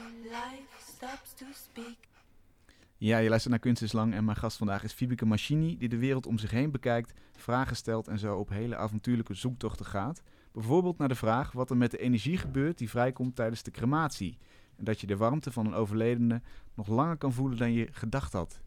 Ja, 3.00 3.18
je 3.18 3.28
luistert 3.30 3.52
naar 3.54 3.62
Kunst 3.62 3.82
is 3.82 3.91
Lang 3.91 4.14
en 4.14 4.26
mijn 4.26 4.38
gast 4.38 4.58
vandaag 4.58 4.84
is 4.84 4.93
Fibeke 4.93 5.26
Machini, 5.26 5.78
die 5.78 5.89
de 5.89 5.98
wereld 5.98 6.26
om 6.26 6.38
zich 6.38 6.52
heen 6.52 6.72
bekijkt, 6.72 7.14
vragen 7.36 7.76
stelt 7.76 8.08
en 8.08 8.20
zo 8.20 8.36
op 8.38 8.50
hele 8.50 8.76
avontuurlijke 8.76 9.34
zoektochten 9.34 9.86
gaat. 9.86 10.22
Bijvoorbeeld 10.52 10.98
naar 10.98 11.08
de 11.08 11.16
vraag 11.16 11.52
wat 11.52 11.70
er 11.70 11.78
met 11.78 11.91
de 11.91 11.98
energie 11.98 12.38
gebeurt 12.38 12.78
die 12.78 12.89
vrijkomt 12.89 13.36
tijdens 13.36 13.64
de 13.64 13.72
crematie. 13.72 14.38
En 14.76 14.84
dat 14.84 15.02
je 15.02 15.08
de 15.08 15.18
warmte 15.18 15.52
van 15.52 15.66
een 15.66 15.74
overledene 15.74 16.41
nog 16.74 16.88
langer 16.88 17.18
kan 17.18 17.34
voelen 17.34 17.58
dan 17.58 17.74
je 17.74 17.88
gedacht 17.91 18.34
had. 18.34 18.60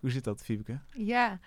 Hoe 0.00 0.10
zit 0.10 0.24
dat, 0.24 0.42
Fibeke? 0.42 0.78
Ja, 0.90 1.40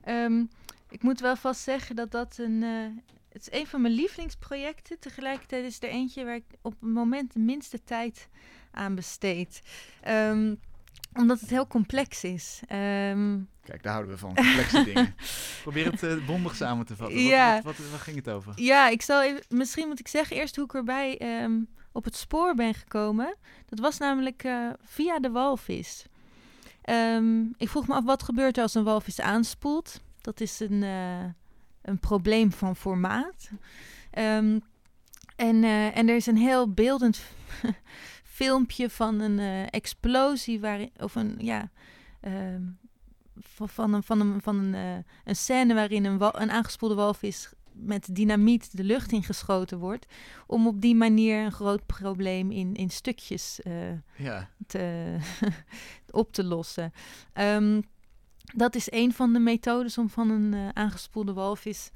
ehm, 0.00 0.44
ik 0.88 1.02
moet 1.02 1.20
wel 1.20 1.36
vast 1.36 1.60
zeggen 1.60 1.96
dat 1.96 2.10
dat 2.10 2.38
een. 2.38 2.62
eh, 2.62 3.02
het 3.28 3.48
is 3.52 3.60
een 3.60 3.66
van 3.66 3.80
mijn 3.80 3.94
lievelingsprojecten. 3.94 4.98
Tegelijkertijd 4.98 5.64
is 5.64 5.82
er 5.82 5.88
eentje 5.88 6.24
waar 6.24 6.34
ik 6.34 6.44
op 6.62 6.72
het 6.80 6.90
moment 6.90 7.32
de 7.32 7.38
minste 7.38 7.84
tijd 7.84 8.28
aan 8.70 8.94
besteed. 8.94 9.62
Ehm, 10.00 10.54
omdat 11.14 11.40
het 11.40 11.50
heel 11.50 11.66
complex 11.66 12.24
is. 12.24 12.60
Ehm, 12.66 13.38
Kijk, 13.64 13.82
daar 13.82 13.92
houden 13.92 14.12
we 14.12 14.18
van. 14.18 14.34
Complexe 14.34 14.84
dingen. 14.94 15.14
Probeer 15.62 15.90
het 15.90 16.02
eh, 16.02 16.26
bondig 16.26 16.56
samen 16.56 16.86
te 16.86 16.96
vatten. 16.96 17.16
Wat, 17.16 17.24
Ja. 17.26 17.54
wat, 17.62 17.76
wat, 17.76 17.90
waar 17.90 17.98
ging 18.00 18.16
het 18.16 18.28
over? 18.28 18.52
ja, 18.56 18.88
ik 18.88 19.02
zal 19.02 19.22
even, 19.22 19.42
misschien 19.48 19.88
moet 19.88 20.00
ik 20.00 20.08
zeggen 20.08 20.36
eerst 20.36 20.56
hoe 20.56 20.64
ik 20.64 20.74
erbij 20.74 21.18
ehm, 21.18 21.52
op 21.92 22.04
het 22.04 22.16
spoor 22.16 22.54
ben 22.54 22.74
gekomen. 22.74 23.36
Dat 23.66 23.78
was 23.78 23.98
namelijk 23.98 24.44
eh, 24.44 24.68
via 24.82 25.18
de 25.18 25.30
walvis. 25.30 26.06
Ehm, 26.82 27.40
ik 27.56 27.68
vroeg 27.68 27.86
me 27.88 27.94
af 27.94 28.04
wat 28.04 28.22
gebeurt 28.22 28.56
er 28.56 28.62
als 28.62 28.74
een 28.74 28.84
walvis 28.84 29.20
aanspoelt. 29.20 30.00
Dat 30.20 30.40
is 30.40 30.60
een, 30.60 30.82
eh, 30.82 31.24
een 31.82 31.98
probleem 31.98 32.52
van 32.52 32.76
formaat. 32.76 33.50
En, 34.10 34.64
en 35.36 35.64
er 36.08 36.16
is 36.16 36.26
een 36.26 36.36
heel 36.36 36.72
beeldend 36.72 37.20
filmpje 38.34 38.90
van 38.90 39.20
een 39.20 39.38
eh, 39.38 39.62
explosie 39.70 40.60
waarin, 40.60 40.90
of 40.96 41.14
een 41.14 41.34
ja, 41.38 41.70
ehm, 42.20 42.62
van, 43.38 43.68
van 43.68 43.94
een, 43.94 44.02
van 44.02 44.20
een, 44.20 44.40
van 44.40 44.56
een, 44.56 44.74
eh, 44.74 45.04
een 45.24 45.36
scène 45.36 45.74
waarin 45.74 46.04
een, 46.04 46.18
wal, 46.18 46.40
een 46.40 46.50
aangespoelde 46.50 46.94
walvis 46.94 47.52
met 47.72 48.14
dynamiet 48.14 48.76
de 48.76 48.84
lucht 48.84 49.12
ingeschoten 49.12 49.78
wordt. 49.78 50.06
Om 50.46 50.66
op 50.66 50.80
die 50.80 50.94
manier 50.94 51.44
een 51.44 51.52
groot 51.52 51.86
probleem 51.86 52.50
in, 52.50 52.74
in 52.74 52.90
stukjes 52.90 53.60
eh, 53.62 53.72
Ja, 54.16 54.50
te, 54.66 55.16
op 56.10 56.32
te 56.32 56.44
lossen. 56.44 56.92
Ehm, 57.32 57.80
dat 58.54 58.74
is 58.74 58.92
een 58.92 59.12
van 59.12 59.32
de 59.32 59.38
methodes 59.38 59.98
om 59.98 60.08
van 60.08 60.30
een 60.30 60.76
aangespoelde 60.76 61.32
walvis 61.32 61.90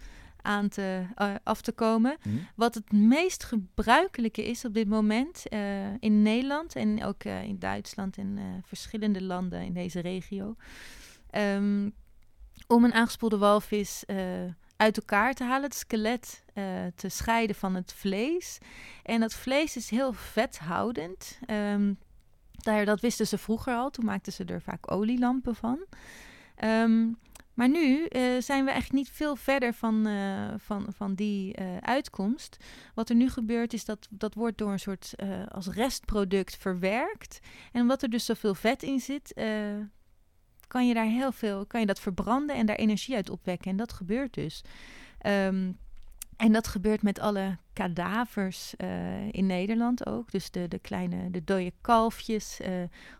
aan 0.48 0.68
te, 0.68 1.06
eh, 1.14 1.34
af 1.42 1.60
te 1.60 1.72
komen. 1.72 2.16
Hm? 2.22 2.28
Wat 2.54 2.74
het 2.74 2.92
meest 2.92 3.44
gebruikelijke 3.44 4.44
is 4.44 4.64
op 4.64 4.74
dit 4.74 4.88
moment 4.88 5.48
eh, 5.48 5.94
in 5.98 6.22
Nederland 6.22 6.76
en 6.76 7.04
ook 7.04 7.24
eh, 7.24 7.42
in 7.42 7.58
Duitsland 7.58 8.16
en 8.16 8.62
verschillende 8.66 9.22
landen 9.22 9.62
in 9.62 9.72
deze 9.72 10.00
regio. 10.00 10.56
ehm, 11.30 11.90
om 12.66 12.84
een 12.84 12.92
aangespoelde 12.92 13.38
walvis 13.38 14.04
uit 14.76 14.96
elkaar 14.96 15.34
te 15.34 15.44
halen, 15.44 15.62
het 15.62 15.74
skelet 15.74 16.44
te 16.94 17.08
scheiden 17.08 17.56
van 17.56 17.74
het 17.74 17.92
vlees. 17.92 18.58
En 19.02 19.20
dat 19.20 19.34
vlees 19.34 19.76
is 19.76 19.90
heel 19.90 20.12
vethoudend. 20.12 21.38
Ehm, 21.46 21.92
daar, 22.52 22.84
dat 22.84 23.00
wisten 23.00 23.26
ze 23.26 23.38
vroeger 23.38 23.74
al, 23.74 23.90
toen 23.90 24.04
maakten 24.04 24.32
ze 24.32 24.44
er 24.44 24.62
vaak 24.62 24.92
olielampen 24.92 25.54
van. 25.54 25.86
Ehm, 26.54 27.08
maar 27.58 27.68
nu 27.68 28.04
eh, 28.04 28.22
zijn 28.38 28.64
we 28.64 28.70
echt 28.70 28.92
niet 28.92 29.10
veel 29.10 29.36
verder 29.36 29.74
van, 29.74 30.06
eh, 30.06 30.54
van, 30.56 30.86
van 30.96 31.14
die 31.14 31.54
eh, 31.54 31.76
uitkomst. 31.76 32.56
Wat 32.94 33.08
er 33.08 33.14
nu 33.14 33.30
gebeurt 33.30 33.72
is 33.72 33.84
dat 33.84 34.06
dat 34.10 34.34
wordt 34.34 34.58
door 34.58 34.72
een 34.72 34.78
soort 34.78 35.14
als 35.48 35.66
restproduct 35.66 36.56
verwerkt. 36.56 37.38
En 37.72 37.80
omdat 37.80 38.02
er 38.02 38.10
dus 38.10 38.24
zoveel 38.24 38.54
vet 38.54 38.82
in 38.82 39.00
zit, 39.00 39.34
kan 40.66 40.88
je 40.88 40.94
daar 40.94 41.04
heel 41.04 41.32
veel, 41.32 41.66
kan 41.66 41.80
je 41.80 41.86
dat 41.86 42.00
verbranden 42.00 42.56
en 42.56 42.66
daar 42.66 42.76
energie 42.76 43.14
uit 43.14 43.30
opwekken. 43.30 43.70
En 43.70 43.76
dat 43.76 43.92
gebeurt 43.92 44.34
dus. 44.34 44.62
Ehm, 45.18 45.72
en 46.36 46.52
dat 46.52 46.66
gebeurt 46.66 47.02
met 47.02 47.20
alle 47.20 47.58
kadavers 47.78 48.76
eh, 48.76 48.88
in 49.30 49.46
Nederland 49.46 50.06
ook. 50.06 50.30
Dus 50.30 50.50
de, 50.50 50.68
de 50.68 50.78
kleine, 50.78 51.30
de 51.30 51.44
dode 51.44 51.72
kalfjes. 51.80 52.60
eh, 52.60 52.72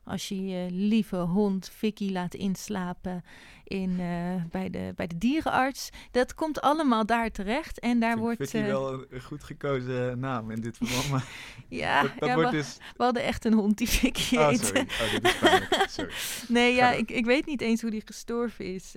als 0.04 0.28
je 0.28 0.46
je 0.46 0.66
lieve 0.70 1.16
hond 1.16 1.70
Vicky 1.74 2.12
laat 2.12 2.34
inslapen 2.34 3.24
in, 3.64 3.96
eh, 4.00 4.42
bij, 4.50 4.70
de, 4.70 4.92
bij 4.96 5.06
de 5.06 5.18
dierenarts. 5.18 5.90
Dat 6.10 6.34
komt 6.34 6.60
allemaal 6.60 7.06
daar 7.06 7.30
terecht. 7.30 7.78
En 7.78 8.00
daar 8.00 8.18
wordt... 8.18 8.54
Eh, 8.54 8.66
wel 8.66 8.92
een, 8.92 9.20
goed 9.20 9.44
gekozen 9.44 10.18
naam 10.18 10.50
in 10.50 10.60
dit 10.60 10.76
verband. 10.76 11.24
Ja, 11.68 12.02
dat, 12.02 12.10
dat 12.18 12.28
ja, 12.28 12.34
wordt 12.34 12.50
we, 12.50 12.56
dus... 12.56 12.76
we 12.96 13.04
hadden 13.04 13.22
echt 13.22 13.44
een 13.44 13.52
hond 13.52 13.78
die 13.78 13.88
Vicky 13.88 14.36
Oh, 14.36 14.52
sorry. 14.52 14.80
Oh, 14.80 15.10
dit 15.12 15.24
is 15.24 15.38
pijnlijk. 15.38 15.84
Sorry. 15.96 16.12
Nee, 16.48 16.74
ja, 16.74 16.90
ik, 16.90 17.10
ik 17.10 17.24
weet 17.24 17.46
niet 17.46 17.60
eens 17.60 17.80
hoe 17.82 17.90
die 17.90 18.02
gestorven 18.04 18.74
is. 18.74 18.94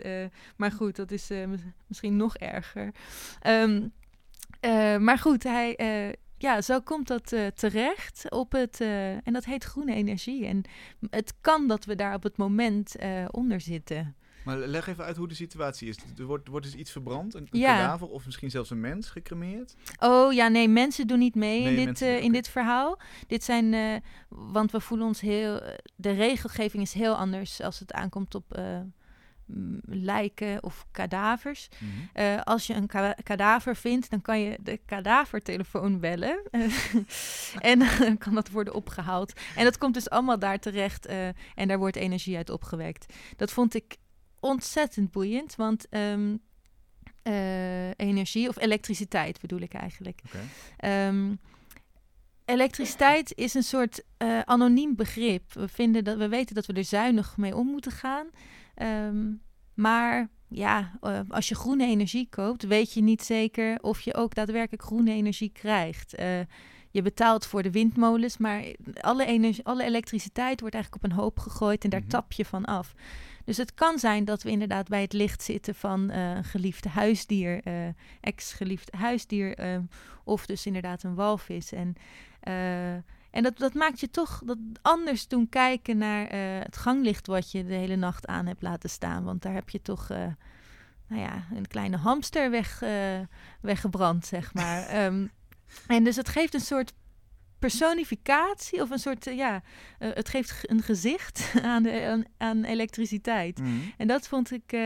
maar 0.55 0.71
goed, 0.71 0.95
dat 0.95 1.11
is 1.11 1.27
mis- 1.27 1.61
misschien 1.87 2.15
nog 2.15 2.37
erger. 2.37 2.91
Ehm, 3.41 3.87
eh, 4.61 4.97
maar 4.97 5.17
goed, 5.17 5.43
hij, 5.43 5.75
eh, 5.75 6.13
ja, 6.37 6.61
zo 6.61 6.79
komt 6.79 7.07
dat 7.07 7.31
eh, 7.31 7.47
terecht 7.47 8.25
op 8.31 8.51
het. 8.51 8.81
en 8.81 9.33
dat 9.33 9.45
heet 9.45 9.63
groene 9.63 9.93
energie. 9.95 10.45
En 10.45 10.61
het 11.09 11.33
kan 11.41 11.67
dat 11.67 11.85
we 11.85 11.95
daar 11.95 12.13
op 12.15 12.23
het 12.23 12.37
moment 12.37 12.95
onder 13.31 13.61
zitten. 13.61 14.15
Maar 14.45 14.57
leg 14.57 14.87
even 14.87 15.03
uit 15.03 15.17
hoe 15.17 15.27
de 15.27 15.35
situatie 15.35 15.89
is. 15.89 15.97
Er 16.17 16.25
wordt, 16.25 16.47
wordt 16.47 16.65
dus 16.65 16.75
iets 16.75 16.91
verbrand, 16.91 17.33
een, 17.33 17.47
een 17.51 17.59
Ja. 17.59 17.75
kadaver 17.77 18.07
of 18.07 18.25
misschien 18.25 18.49
zelfs 18.49 18.69
een 18.69 18.79
mens 18.79 19.09
gecremeerd. 19.09 19.75
Oh 19.99 20.33
ja, 20.33 20.47
nee, 20.47 20.67
mensen 20.67 21.07
doen 21.07 21.19
niet 21.19 21.35
mee 21.35 21.61
Nee, 21.61 21.75
in, 21.75 21.85
dit, 21.85 22.01
in 22.01 22.31
dit 22.31 22.49
verhaal. 22.49 22.99
Dit 23.27 23.43
zijn, 23.43 24.01
want 24.29 24.71
we 24.71 24.79
voelen 24.79 25.07
ons 25.07 25.21
heel. 25.21 25.61
de 25.95 26.11
regelgeving 26.11 26.83
is 26.83 26.93
heel 26.93 27.15
anders 27.15 27.61
als 27.61 27.79
het 27.79 27.93
aankomt 27.93 28.35
op 28.35 28.59
lijken 29.85 30.63
of 30.63 30.85
kadavers. 30.91 31.67
Eh, 32.13 32.41
als 32.41 32.67
je 32.67 32.73
een 32.73 32.87
ka- 32.87 33.15
kadaver 33.23 33.75
vindt, 33.75 34.09
dan 34.09 34.21
kan 34.21 34.39
je 34.39 34.57
de 34.61 34.79
kadavertelefoon 34.85 35.99
bellen. 35.99 36.41
en 37.59 37.79
dan 37.79 38.17
kan 38.17 38.35
dat 38.35 38.49
worden 38.49 38.73
opgehaald. 38.73 39.33
En 39.55 39.63
dat 39.63 39.77
komt 39.77 39.93
dus 39.93 40.09
allemaal 40.09 40.39
daar 40.39 40.59
terecht 40.59 41.05
eh, 41.05 41.27
en 41.55 41.67
daar 41.67 41.77
wordt 41.77 41.95
energie 41.95 42.37
uit 42.37 42.49
opgewekt. 42.49 43.13
Dat 43.35 43.51
vond 43.51 43.73
ik 43.75 43.95
ontzettend 44.39 45.11
boeiend, 45.11 45.55
want 45.55 45.89
ehm, 45.89 46.35
eh, 47.23 47.89
energie, 47.89 48.47
of 48.47 48.59
elektriciteit 48.59 49.41
bedoel 49.41 49.59
ik 49.59 49.73
eigenlijk. 49.73 50.21
Ehm, 50.77 51.35
elektriciteit 52.45 53.33
is 53.35 53.53
een 53.53 53.63
soort 53.63 54.03
anoniem 54.45 54.95
begrip. 54.95 55.53
We, 55.53 55.67
vinden 55.67 56.03
dat, 56.03 56.17
we 56.17 56.27
weten 56.27 56.55
dat 56.55 56.65
we 56.65 56.73
er 56.73 56.83
zuinig 56.83 57.37
mee 57.37 57.55
om 57.55 57.67
moeten 57.67 57.91
gaan. 57.91 58.27
Ehm, 58.81 59.31
maar 59.73 60.29
ja, 60.47 60.97
eh, 61.01 61.19
als 61.27 61.49
je 61.49 61.55
groene 61.55 61.85
energie 61.85 62.27
koopt, 62.29 62.63
weet 62.67 62.93
je 62.93 63.01
niet 63.01 63.23
zeker 63.23 63.77
of 63.81 63.99
je 64.01 64.13
ook 64.13 64.35
daadwerkelijk 64.35 64.83
groene 64.83 65.11
energie 65.11 65.49
krijgt. 65.53 66.13
Eh, 66.15 66.39
je 66.91 67.01
betaalt 67.01 67.45
voor 67.45 67.63
de 67.63 67.71
windmolens, 67.71 68.37
maar 68.37 68.63
alle, 69.01 69.25
energie, 69.25 69.65
alle 69.65 69.83
elektriciteit 69.83 70.59
wordt 70.59 70.75
eigenlijk 70.75 71.03
op 71.03 71.11
een 71.11 71.17
hoop 71.17 71.39
gegooid 71.39 71.83
en 71.83 71.89
daar 71.89 71.99
Mhm. 71.99 72.09
tap 72.09 72.31
je 72.31 72.45
van 72.45 72.65
af. 72.65 72.93
Dus 73.45 73.57
het 73.57 73.73
kan 73.73 73.99
zijn 73.99 74.25
dat 74.25 74.43
we 74.43 74.49
inderdaad 74.49 74.87
bij 74.87 75.01
het 75.01 75.13
licht 75.13 75.43
zitten 75.43 75.75
van 75.75 76.09
eh, 76.09 76.35
een 76.35 76.43
geliefde 76.43 76.89
huisdier, 76.89 77.63
eh, 77.63 77.73
ex-geliefd 78.21 78.93
huisdier, 78.93 79.55
eh, 79.55 79.77
of 80.23 80.45
dus 80.45 80.65
inderdaad 80.65 81.03
een 81.03 81.15
walvis. 81.15 81.71
En, 81.71 81.95
en 83.31 83.43
dat, 83.43 83.57
dat 83.57 83.73
maakt 83.73 83.99
je 83.99 84.09
toch 84.09 84.41
dat 84.45 84.57
anders 84.81 85.27
doen 85.27 85.49
kijken 85.49 85.97
naar 85.97 86.27
eh, 86.27 86.39
het 86.63 86.77
ganglicht 86.77 87.27
wat 87.27 87.51
je 87.51 87.65
de 87.65 87.73
hele 87.73 87.95
nacht 87.95 88.27
aan 88.27 88.45
hebt 88.45 88.61
laten 88.61 88.89
staan. 88.89 89.23
Want 89.23 89.41
daar 89.41 89.53
heb 89.53 89.69
je 89.69 89.81
toch, 89.81 90.09
eh, 90.09 90.17
nou 91.07 91.21
ja, 91.21 91.45
een 91.53 91.67
kleine 91.67 91.97
hamster 91.97 92.49
weg, 92.49 92.81
eh, 92.81 93.19
weggebrand, 93.61 94.25
zeg 94.25 94.53
maar. 94.53 94.85
Ehm, 95.01 95.27
en 95.87 96.03
dus 96.03 96.15
het 96.15 96.29
geeft 96.29 96.53
een 96.53 96.59
soort 96.59 96.93
personificatie 97.59 98.81
of 98.81 98.89
een 98.89 98.99
soort, 98.99 99.25
ja, 99.25 99.61
het 99.97 100.29
geeft 100.29 100.69
een 100.69 100.81
gezicht 100.81 101.53
aan, 101.63 101.83
de, 101.83 102.05
aan, 102.05 102.23
aan 102.37 102.63
elektriciteit. 102.63 103.59
Mhm. 103.59 103.71
En 103.97 104.07
dat 104.07 104.27
vond 104.27 104.51
ik 104.51 104.77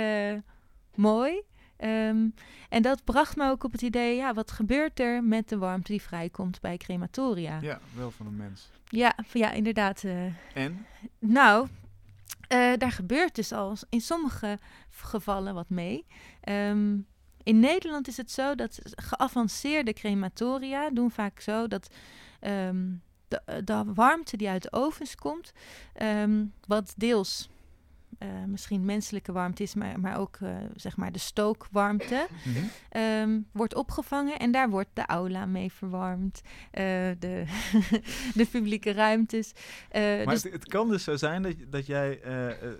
mooi. 0.95 1.41
Ehm, 1.77 2.29
en 2.69 2.81
dat 2.81 3.03
bracht 3.03 3.35
me 3.35 3.49
ook 3.49 3.63
op 3.63 3.71
het 3.71 3.81
idee, 3.81 4.15
ja, 4.15 4.33
wat 4.33 4.51
gebeurt 4.51 4.99
er 4.99 5.23
met 5.23 5.49
de 5.49 5.57
warmte 5.57 5.91
die 5.91 6.01
vrijkomt 6.01 6.61
bij 6.61 6.77
crematoria? 6.77 7.59
Ja, 7.61 7.79
wel 7.95 8.11
van 8.11 8.25
een 8.25 8.35
mens. 8.35 8.69
ja, 8.89 9.15
ja 9.33 9.51
inderdaad. 9.51 10.03
eh. 10.03 10.25
En? 10.53 10.85
nou, 11.19 11.67
Eh, 12.47 12.73
daar 12.77 12.91
gebeurt 12.91 13.35
dus 13.35 13.51
al 13.51 13.75
in 13.89 14.01
sommige 14.01 14.59
gevallen 14.89 15.53
wat 15.53 15.69
mee. 15.69 16.05
Ehm, 16.41 16.97
in 17.43 17.59
Nederland 17.59 18.07
is 18.07 18.17
het 18.17 18.31
zo 18.31 18.55
dat 18.55 18.79
geavanceerde 18.83 19.93
crematoria 19.93 20.89
doen 20.89 21.11
vaak 21.11 21.39
zo 21.39 21.67
dat 21.67 21.87
ehm, 22.39 22.85
de, 23.27 23.61
de, 23.63 23.83
warmte 23.93 24.37
die 24.37 24.49
uit 24.49 24.61
de 24.61 24.71
ovens 24.71 25.15
komt, 25.15 25.51
um, 26.01 26.53
wat 26.67 26.93
deels 26.97 27.49
uh, 28.19 28.29
misschien 28.47 28.85
menselijke 28.85 29.31
warmte 29.31 29.63
is, 29.63 29.75
maar, 29.75 29.99
maar 29.99 30.17
ook 30.17 30.37
uh, 30.43 30.55
zeg 30.75 30.97
maar 30.97 31.11
de 31.11 31.19
stookwarmte, 31.19 32.27
mm 32.45 32.53
-hmm. 32.53 33.01
um, 33.01 33.47
wordt 33.51 33.75
opgevangen 33.75 34.39
en 34.39 34.51
daar 34.51 34.69
wordt 34.69 34.89
de 34.93 35.05
aula 35.05 35.45
mee 35.45 35.71
verwarmd, 35.71 36.41
uh, 36.43 36.51
de, 37.19 37.43
de 38.39 38.47
publieke 38.51 38.91
ruimtes. 38.91 39.51
maar 39.91 40.25
dus 40.25 40.43
het, 40.43 40.53
het, 40.53 40.67
kan 40.67 40.89
dus 40.89 41.03
zo 41.03 41.15
zijn 41.15 41.41
dat, 41.41 41.55
dat 41.69 41.85
jij 41.85 42.19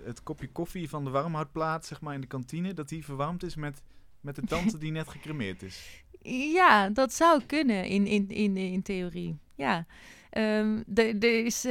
het 0.04 0.22
kopje 0.22 0.48
koffie 0.48 0.88
van 0.88 1.04
de 1.04 1.10
warmhoutplaat, 1.10 1.86
zeg 1.86 2.00
maar 2.00 2.14
in 2.14 2.20
de 2.20 2.26
kantine, 2.26 2.74
dat 2.74 2.88
die 2.88 3.04
verwarmd 3.04 3.42
is 3.42 3.56
met, 3.56 3.82
met 4.20 4.34
de 4.34 4.42
tante 4.42 4.78
die 4.78 4.92
net 4.92 5.08
gecremeerd 5.08 5.62
is. 5.62 5.84
Ja, 6.52 6.88
dat 6.88 7.12
zou 7.12 7.42
kunnen 7.46 7.84
in, 7.84 8.06
in, 8.06 8.28
in, 8.28 8.56
in 8.56 8.82
theorie. 8.82 9.38
Ja, 9.54 9.86
um, 10.30 10.84
er 10.94 11.44
is 11.44 11.64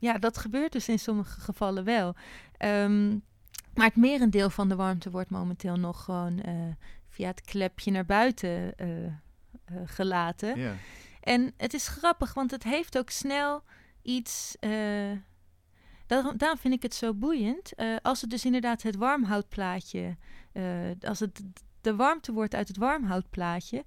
ja, 0.00 0.18
dat 0.18 0.38
gebeurt 0.38 0.72
dus 0.72 0.88
in 0.88 0.98
sommige 0.98 1.40
gevallen 1.40 1.84
wel. 1.84 2.14
Um, 2.58 3.22
maar 3.74 3.86
het 3.86 3.96
merendeel 3.96 4.50
van 4.50 4.68
de 4.68 4.76
warmte 4.76 5.10
wordt 5.10 5.30
momenteel 5.30 5.76
nog 5.76 6.04
gewoon 6.04 6.42
uh, 6.46 6.54
via 7.08 7.26
het 7.26 7.40
klepje 7.40 7.90
naar 7.90 8.06
buiten 8.06 8.72
uh, 8.76 9.04
uh, 9.04 9.10
gelaten. 9.84 10.58
Yeah. 10.58 10.74
En 11.20 11.52
het 11.56 11.74
is 11.74 11.88
grappig, 11.88 12.34
want 12.34 12.50
het 12.50 12.62
heeft 12.62 12.98
ook 12.98 13.10
snel 13.10 13.62
iets. 14.02 14.56
Daarom, 16.06 16.36
daarom, 16.36 16.58
vind 16.58 16.74
ik 16.74 16.82
het 16.82 16.94
zo 16.94 17.14
boeiend. 17.14 17.72
als 18.02 18.20
het 18.20 18.30
dus 18.30 18.44
inderdaad 18.44 18.82
het 18.82 18.96
warmhoutplaatje, 18.96 20.16
als 21.00 21.20
het 21.20 21.42
de 21.80 21.96
warmte 21.96 22.32
wordt 22.32 22.54
uit 22.54 22.68
het 22.68 22.76
warmhoutplaatje. 22.76 23.84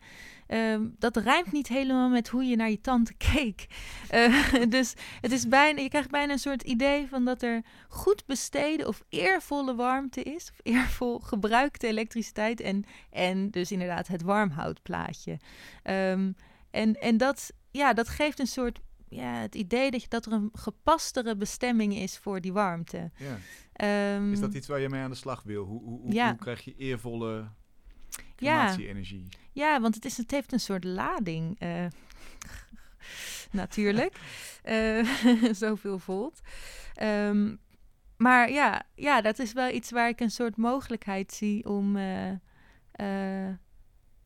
Uh, 0.47 0.79
dat 0.99 1.17
rijmt 1.17 1.51
niet 1.51 1.67
helemaal 1.67 2.09
met 2.09 2.27
hoe 2.27 2.43
je 2.43 2.55
naar 2.55 2.69
je 2.69 2.81
tante 2.81 3.13
keek. 3.13 3.67
Uh, 4.13 4.53
dus 4.69 4.93
het 5.21 5.31
is 5.31 5.47
bijna, 5.47 5.81
je 5.81 5.89
krijgt 5.89 6.11
bijna 6.11 6.31
een 6.31 6.39
soort 6.39 6.63
idee 6.63 7.07
van 7.07 7.25
dat 7.25 7.41
er 7.41 7.61
goed 7.87 8.25
besteden 8.25 8.87
of 8.87 9.03
eervolle 9.09 9.75
warmte 9.75 10.23
is. 10.23 10.49
Of 10.51 10.59
eervol 10.63 11.19
gebruikte 11.19 11.87
elektriciteit. 11.87 12.61
En, 12.61 12.85
en 13.09 13.49
dus 13.49 13.71
inderdaad 13.71 14.07
het 14.07 14.21
warmhoutplaatje. 14.21 15.39
Um, 15.83 16.35
en, 16.71 16.93
en 16.93 17.17
dat, 17.17 17.51
ja, 17.71 17.93
dat 17.93 18.09
geeft 18.09 18.39
een 18.39 18.47
soort 18.47 18.79
ja, 19.09 19.33
het 19.33 19.55
idee 19.55 19.91
dat, 19.91 20.01
je, 20.01 20.07
dat 20.07 20.25
er 20.25 20.31
een 20.31 20.49
gepastere 20.53 21.35
bestemming 21.35 21.95
is 21.95 22.17
voor 22.17 22.41
die 22.41 22.53
warmte. 22.53 23.11
Ja. 23.17 24.15
Um, 24.15 24.31
is 24.31 24.39
dat 24.39 24.53
iets 24.53 24.67
waar 24.67 24.79
je 24.79 24.89
mee 24.89 25.01
aan 25.01 25.09
de 25.09 25.15
slag 25.15 25.43
wil? 25.43 25.65
Hoe, 25.65 25.83
hoe, 25.83 25.99
hoe, 25.99 26.13
ja. 26.13 26.29
hoe 26.29 26.39
krijg 26.39 26.63
je 26.63 26.75
eervolle 26.75 27.47
ja. 28.35 28.75
Ja, 29.51 29.81
want 29.81 29.95
het, 29.95 30.05
is, 30.05 30.17
het 30.17 30.31
heeft 30.31 30.51
een 30.51 30.59
soort 30.59 30.83
lading. 30.83 31.61
Uh, 31.61 31.85
natuurlijk. 33.51 34.15
uh, 34.65 35.05
zoveel 35.63 35.99
volt. 35.99 36.41
Um, 37.01 37.59
maar 38.17 38.51
ja, 38.51 38.83
ja, 38.95 39.21
dat 39.21 39.39
is 39.39 39.53
wel 39.53 39.69
iets 39.69 39.91
waar 39.91 40.09
ik 40.09 40.19
een 40.19 40.31
soort 40.31 40.57
mogelijkheid 40.57 41.33
zie 41.33 41.69
om, 41.69 41.95
uh, 41.95 42.31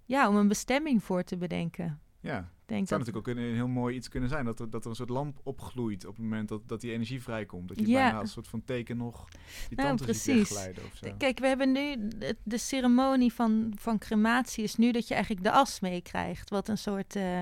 ja, 0.05 0.29
om 0.29 0.35
een 0.35 0.47
bestemming 0.47 1.03
voor 1.03 1.23
te 1.23 1.37
bedenken. 1.37 1.99
Ja, 2.19 2.51
denk 2.67 2.79
het 2.79 2.89
zou 2.89 3.03
dat... 3.03 3.13
natuurlijk 3.13 3.27
ook 3.27 3.45
een, 3.45 3.49
een, 3.49 3.55
heel 3.55 3.81
mooi 3.81 3.95
iets 3.95 4.09
kunnen 4.09 4.29
zijn. 4.29 4.45
Dat 4.45 4.59
er, 4.59 4.69
dat 4.69 4.83
er 4.83 4.89
een 4.89 4.95
soort 4.95 5.09
lamp 5.09 5.39
opgloeit 5.43 6.05
op 6.05 6.15
het 6.15 6.23
moment 6.23 6.49
dat, 6.49 6.67
dat 6.67 6.81
die 6.81 6.91
energie 6.91 7.21
vrijkomt. 7.21 7.67
Dat 7.67 7.79
je 7.79 7.87
ja. 7.87 7.93
bijna 7.93 8.17
als 8.17 8.27
een 8.27 8.33
soort 8.33 8.47
van 8.47 8.63
teken 8.63 8.97
nog 8.97 9.27
die 9.67 9.77
nou, 9.77 9.87
tante 9.87 10.03
precies. 10.03 10.47
ziet 10.47 10.79
of 10.85 10.95
zo. 10.95 11.13
Kijk, 11.17 11.39
we 11.39 11.47
hebben 11.47 11.71
nu... 11.71 12.07
De, 12.07 12.37
de, 12.43 12.57
ceremonie 12.57 13.33
van, 13.33 13.73
van 13.75 13.97
crematie 13.97 14.63
is 14.63 14.75
nu 14.75 14.91
dat 14.91 15.07
je 15.07 15.13
eigenlijk 15.13 15.43
de 15.43 15.51
as 15.51 15.79
meekrijgt. 15.79 16.49
Wat 16.49 16.67
een 16.67 16.77
soort... 16.77 17.15
Uh, 17.15 17.39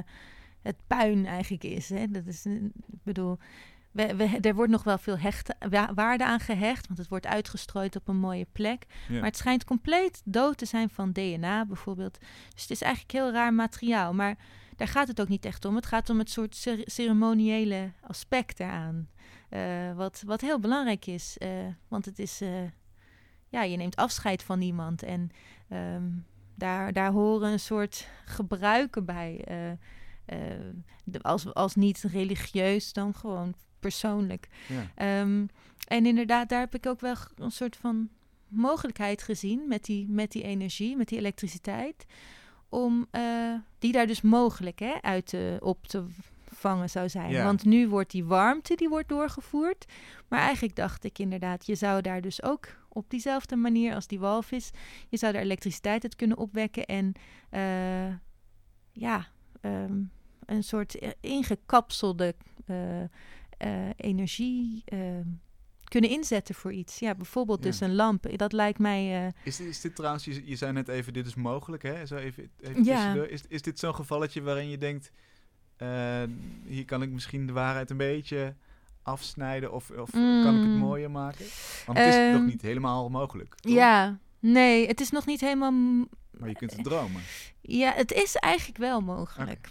het 0.62 0.76
puin 0.88 1.26
eigenlijk 1.26 1.64
is. 1.64 1.90
Hè? 1.90 2.08
Dat 2.08 2.26
is, 2.26 2.46
ik 2.46 3.04
bedoel... 3.04 3.38
We, 3.92 4.16
we, 4.16 4.38
er 4.42 4.56
wordt 4.56 4.72
nog 4.72 4.84
wel 4.84 4.98
veel 4.98 5.18
hechte, 5.18 5.56
waarde 5.96 6.26
aan 6.26 6.40
gehecht, 6.40 6.88
want 6.88 7.00
het 7.00 7.08
wordt 7.08 7.26
uitgestrooid 7.26 7.96
op 7.96 8.08
een 8.08 8.18
mooie 8.18 8.48
plek. 8.52 8.86
Ja. 9.08 9.14
Maar 9.14 9.24
het 9.24 9.38
schijnt 9.38 9.64
compleet 9.64 10.22
dood 10.26 10.58
te 10.58 10.66
zijn 10.66 10.90
van 10.90 11.12
DNA 11.12 11.66
bijvoorbeeld. 11.66 12.18
Dus 12.54 12.62
het 12.62 12.72
is 12.72 12.82
eigenlijk 12.82 13.14
heel 13.14 13.32
raar 13.32 13.54
materiaal. 13.54 14.14
Maar 14.14 14.38
daar 14.76 14.88
gaat 14.88 15.08
het 15.08 15.22
ook 15.22 15.28
niet 15.28 15.46
echt 15.46 15.66
om. 15.66 15.76
Het 15.76 15.86
gaat 15.86 16.10
om 16.10 16.20
het 16.20 16.30
soort 16.30 16.56
cer 16.56 16.80
ceremoniële 16.86 17.92
aspect 18.02 18.60
eraan. 18.60 19.10
Uh, 19.50 19.94
wat, 19.94 20.24
wat 20.26 20.42
heel 20.42 20.60
belangrijk 20.60 21.06
is. 21.06 21.36
Uh, 21.40 21.50
want 21.88 22.06
het 22.06 22.20
is, 22.20 22.42
uh, 22.42 22.50
ja, 23.50 23.64
je 23.64 23.78
neemt 23.78 23.96
afscheid 23.96 24.44
van 24.44 24.62
iemand. 24.62 25.04
En 25.04 25.30
um, 25.70 26.26
daar, 26.56 26.94
daar 26.94 27.12
horen 27.12 27.52
een 27.52 27.60
soort 27.60 28.08
gebruiken 28.26 29.06
bij. 29.06 29.46
De, 31.04 31.22
als, 31.22 31.54
als 31.54 31.76
niet 31.76 32.02
religieus, 32.02 32.94
dan 32.94 33.14
gewoon 33.14 33.54
persoonlijk. 33.80 34.48
Ja. 34.96 35.22
Um, 35.22 35.48
en 35.88 36.06
inderdaad, 36.06 36.50
daar 36.50 36.60
heb 36.60 36.76
ik 36.76 36.86
ook 36.86 37.00
wel 37.00 37.16
een 37.36 37.52
soort 37.52 37.76
van 37.76 38.10
mogelijkheid 38.48 39.24
gezien 39.24 39.68
met 39.68 39.86
die, 39.86 40.08
met 40.10 40.32
die 40.32 40.44
energie, 40.44 40.96
met 40.96 41.08
die 41.08 41.18
elektriciteit 41.18 42.06
om 42.70 43.08
uh, 43.12 43.54
die 43.80 43.92
daar 43.92 44.08
dus 44.08 44.22
mogelijk 44.22 44.80
hè, 44.80 44.94
uit 45.02 45.26
te, 45.26 45.58
op 45.60 45.88
te 45.88 46.06
vangen 46.46 46.90
zou 46.90 47.10
zijn. 47.10 47.32
Ja. 47.32 47.44
Want 47.44 47.66
nu 47.66 47.88
wordt 47.88 48.12
die 48.12 48.26
warmte 48.26 48.76
die 48.76 48.90
wordt 48.90 49.10
doorgevoerd. 49.10 49.86
Maar 50.28 50.40
eigenlijk 50.40 50.76
dacht 50.76 51.04
ik 51.04 51.20
inderdaad, 51.20 51.66
je 51.66 51.76
zou 51.76 52.02
daar 52.02 52.22
dus 52.22 52.44
ook 52.44 52.68
op 52.90 53.10
diezelfde 53.10 53.56
manier 53.56 53.96
als 53.96 54.08
die 54.08 54.20
walvis, 54.20 54.72
je 55.10 55.18
zou 55.18 55.34
daar 55.34 55.42
elektriciteit 55.42 56.04
uit 56.04 56.16
kunnen 56.16 56.38
opwekken 56.38 56.86
en 56.86 57.14
uh, 57.52 58.16
ja, 58.92 59.28
um, 59.62 60.12
een 60.46 60.64
soort 60.64 61.16
ingekapselde 61.22 62.36
uh, 62.68 63.90
energie 63.96 64.84
kunnen 65.90 66.10
inzetten 66.10 66.56
voor 66.56 66.74
iets. 66.74 67.00
Ja, 67.00 67.16
bijvoorbeeld 67.16 67.64
Ja. 67.64 67.70
dus 67.70 67.80
een 67.80 67.96
lamp. 67.96 68.38
Dat 68.38 68.54
lijkt 68.54 68.80
mij... 68.80 69.26
Uh, 69.26 69.32
Is 69.44 69.56
dit, 69.58 69.68
is 69.68 69.82
dit 69.82 69.96
trouwens, 69.96 70.26
je, 70.26 70.42
je 70.46 70.56
zei 70.56 70.72
net 70.72 70.88
even, 70.88 71.14
dit 71.14 71.26
is 71.26 71.36
mogelijk, 71.36 71.84
hè? 71.84 72.06
Zo 72.06 72.16
even, 72.16 72.50
even 72.62 72.84
Ja. 72.84 72.96
tussendoor. 72.96 73.28
Is, 73.28 73.42
is 73.48 73.62
dit 73.62 73.80
zo'n 73.80 73.96
gevalletje 73.96 74.42
waarin 74.42 74.70
je 74.70 74.78
denkt, 74.78 75.12
eh, 75.78 76.24
hier 76.66 76.86
kan 76.86 77.02
ik 77.02 77.10
misschien 77.10 77.48
de 77.48 77.54
waarheid 77.54 77.90
een 77.90 77.98
beetje 77.98 78.56
afsnijden 79.04 79.72
of, 79.72 79.90
of 79.90 80.14
Mm. 80.14 80.42
kan 80.44 80.56
ik 80.58 80.64
het 80.64 80.76
mooier 80.76 81.12
maken? 81.12 81.46
Want 81.86 81.98
het 81.98 82.08
is 82.08 82.16
Ehm, 82.16 82.32
nog 82.32 82.46
niet 82.46 82.62
helemaal 82.62 83.10
mogelijk, 83.10 83.56
toch? 83.56 83.74
ja, 83.74 84.18
nee, 84.40 84.88
het 84.88 85.00
is 85.02 85.10
nog 85.12 85.26
niet 85.26 85.42
helemaal... 85.42 85.74
Maar 86.40 86.50
je 86.50 86.56
kunt 86.56 86.72
het 86.72 86.84
dromen. 86.84 87.22
Ja, 87.62 87.92
het 87.94 88.12
is 88.12 88.36
eigenlijk 88.36 88.78
wel 88.78 89.02
mogelijk. 89.02 89.70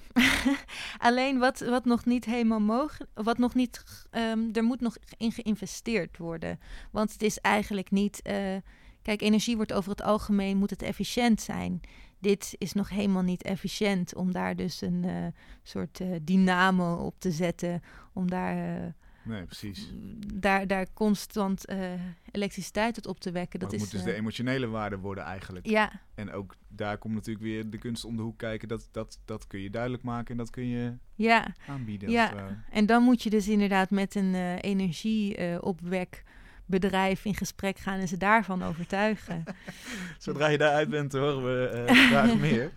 Alleen 0.98 1.38
wat, 1.38 1.60
wat 1.60 1.84
nog 1.84 2.04
niet 2.04 2.24
helemaal 2.24 2.60
mogelijk... 2.60 3.10
Wat 3.14 3.38
nog 3.38 3.54
niet... 3.54 3.84
ehm, 4.10 4.38
er 4.52 4.62
moet 4.62 4.80
nog 4.80 4.96
in 5.16 5.32
geïnvesteerd 5.32 6.18
worden. 6.18 6.60
Want 6.90 7.12
het 7.12 7.22
is 7.22 7.38
eigenlijk 7.38 7.90
niet... 7.90 8.22
eh, 8.22 8.56
kijk, 9.02 9.22
energie 9.22 9.56
wordt 9.56 9.72
over 9.72 9.90
het 9.90 10.02
algemeen... 10.02 10.56
moet 10.56 10.70
het 10.70 10.82
efficiënt 10.82 11.40
zijn. 11.40 11.80
Dit 12.18 12.54
is 12.58 12.72
nog 12.72 12.88
helemaal 12.88 13.22
niet 13.22 13.42
efficiënt... 13.42 14.14
om 14.14 14.32
daar 14.32 14.56
dus 14.56 14.80
een 14.80 15.04
eh, 15.04 15.26
soort 15.62 16.00
eh, 16.00 16.08
dynamo 16.22 16.94
op 16.94 17.14
te 17.18 17.30
zetten... 17.30 17.82
om 18.12 18.30
daar... 18.30 18.94
eh, 19.24 19.30
Nee, 19.30 19.44
precies. 19.44 19.92
daar, 20.34 20.66
daar 20.66 20.86
constant 20.94 21.66
eh, 21.66 21.92
elektriciteit 22.30 22.94
uit 22.96 23.06
op 23.06 23.20
te 23.20 23.30
wekken. 23.30 23.60
Dat 23.60 23.70
Dat 23.70 23.78
moet 23.78 23.88
is, 23.88 23.92
dus 23.94 24.00
eh, 24.00 24.06
de 24.06 24.14
emotionele 24.14 24.66
waarde 24.68 24.98
worden 24.98 25.24
eigenlijk. 25.24 25.66
ja, 25.66 25.92
En 26.14 26.32
ook 26.32 26.54
daar 26.68 26.98
komt 26.98 27.14
natuurlijk 27.14 27.44
weer 27.44 27.70
de 27.70 27.78
kunst 27.78 28.04
om 28.04 28.16
de 28.16 28.22
hoek 28.22 28.38
kijken. 28.38 28.68
Dat, 28.68 28.88
dat, 28.92 29.18
dat 29.24 29.46
kun 29.46 29.60
je 29.60 29.70
duidelijk 29.70 30.02
maken 30.02 30.30
en 30.30 30.36
dat 30.36 30.50
kun 30.50 30.68
je 30.68 30.92
ja, 31.14 31.54
aanbieden. 31.68 32.10
Ja. 32.10 32.62
en 32.70 32.86
dan 32.86 33.02
moet 33.02 33.22
je 33.22 33.30
dus 33.30 33.48
inderdaad 33.48 33.90
met 33.90 34.14
een 34.14 34.34
eh 34.34 34.54
energieopwekbedrijf 34.60 37.24
in 37.24 37.34
gesprek 37.34 37.78
gaan 37.78 37.98
en 37.98 38.08
ze 38.08 38.16
daarvan 38.16 38.62
overtuigen. 38.62 39.44
Zodra 40.18 40.48
je 40.48 40.58
daaruit 40.58 40.88
bent, 40.88 41.12
horen 41.12 41.44
we 41.44 41.68
eh, 41.68 42.06
graag 42.06 42.36
meer. 42.48 42.72